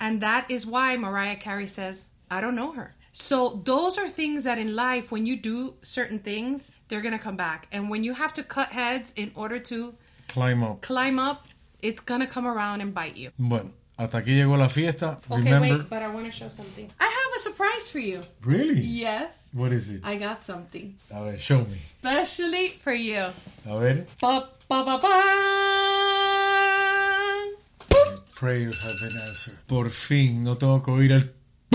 and 0.00 0.20
that 0.20 0.50
is 0.50 0.66
why 0.66 0.96
Mariah 0.96 1.36
Carey 1.36 1.66
says, 1.66 2.10
"I 2.30 2.40
don't 2.40 2.56
know 2.56 2.72
her." 2.72 2.94
So 3.12 3.62
those 3.64 3.96
are 3.98 4.08
things 4.08 4.42
that 4.42 4.58
in 4.58 4.74
life, 4.74 5.12
when 5.12 5.24
you 5.26 5.36
do 5.36 5.74
certain 5.82 6.18
things, 6.18 6.76
they're 6.88 7.00
gonna 7.02 7.18
come 7.18 7.36
back, 7.36 7.68
and 7.70 7.88
when 7.88 8.02
you 8.02 8.14
have 8.14 8.34
to 8.34 8.42
cut 8.42 8.70
heads 8.72 9.12
in 9.16 9.30
order 9.36 9.60
to 9.60 9.94
Climb 10.28 10.64
up. 10.64 10.80
climb 10.82 11.18
up, 11.20 11.46
it's 11.80 12.00
gonna 12.00 12.26
come 12.26 12.46
around 12.46 12.80
and 12.80 12.92
bite 12.92 13.16
you. 13.16 13.30
Bueno, 13.38 13.70
hasta 13.96 14.18
aquí 14.18 14.34
llegó 14.34 14.56
la 14.58 14.66
fiesta. 14.68 15.18
Okay, 15.30 15.36
Remember. 15.44 15.78
wait, 15.78 15.88
but 15.88 16.02
I 16.02 16.08
want 16.08 16.26
to 16.26 16.32
show 16.32 16.48
something. 16.48 16.90
I 16.98 17.04
have 17.34 17.40
a 17.40 17.42
surprise 17.42 17.88
for 17.90 17.98
you. 17.98 18.20
Really? 18.42 18.80
Yes. 18.80 19.50
What 19.52 19.72
is 19.72 19.90
it? 19.90 20.00
I 20.04 20.16
got 20.16 20.42
something. 20.42 20.94
A 21.10 21.24
ver, 21.24 21.38
show 21.38 21.58
me. 21.60 21.66
Especially 21.66 22.68
for 22.68 22.92
you. 22.92 23.24
A 23.68 23.78
ver. 23.78 24.06
Ba, 24.20 24.48
ba, 24.68 24.84
ba, 24.84 24.98
ba. 25.02 25.14
Prayers 28.34 28.78
have 28.80 28.98
been 29.00 29.16
answered. 29.26 29.56
Por 29.66 29.88
fin, 29.90 30.44
no 30.44 30.54
tengo 30.56 30.80
que 30.84 30.92
oír 30.92 31.12
el 31.12 31.22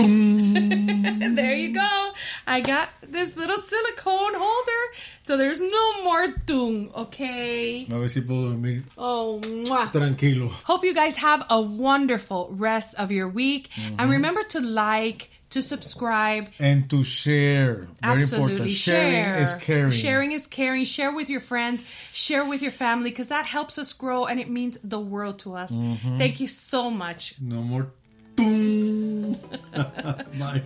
there 0.00 1.54
you 1.56 1.74
go. 1.74 2.10
I 2.46 2.60
got 2.62 2.88
this 3.02 3.36
little 3.36 3.58
silicone 3.58 4.32
holder, 4.34 4.94
so 5.20 5.36
there's 5.36 5.60
no 5.60 6.04
more 6.04 6.28
doom, 6.46 6.90
okay? 6.96 7.86
A 7.90 7.98
ver 7.98 8.08
si 8.08 8.22
puedo 8.22 8.48
dormir 8.50 8.82
Oh, 8.96 9.40
mwah. 9.42 9.92
tranquilo. 9.92 10.48
Hope 10.64 10.84
you 10.84 10.94
guys 10.94 11.16
have 11.18 11.44
a 11.50 11.60
wonderful 11.60 12.48
rest 12.52 12.94
of 12.98 13.12
your 13.12 13.28
week. 13.28 13.68
And 13.76 13.98
mm-hmm. 13.98 14.10
remember 14.10 14.42
to 14.44 14.60
like, 14.60 15.28
to 15.50 15.62
subscribe. 15.62 16.48
And 16.58 16.88
to 16.90 17.04
share. 17.04 17.88
Very 18.02 18.22
Absolutely. 18.22 18.52
important. 18.52 18.70
Share. 18.76 19.12
Sharing 19.12 19.42
is 19.42 19.54
caring. 19.54 19.90
Sharing 19.90 20.32
is 20.32 20.46
caring. 20.46 20.84
Share 20.84 21.12
with 21.12 21.28
your 21.28 21.40
friends. 21.40 21.84
Share 22.12 22.44
with 22.44 22.62
your 22.62 22.72
family 22.72 23.10
because 23.10 23.28
that 23.28 23.46
helps 23.46 23.78
us 23.78 23.92
grow 23.92 24.26
and 24.26 24.40
it 24.40 24.48
means 24.48 24.78
the 24.82 25.00
world 25.00 25.38
to 25.40 25.54
us. 25.54 25.72
Mhm. 25.72 26.18
Thank 26.18 26.40
you 26.40 26.46
so 26.46 26.90
much. 26.90 27.34
No 27.40 27.62
more. 27.62 27.92
Bye. 30.38 30.62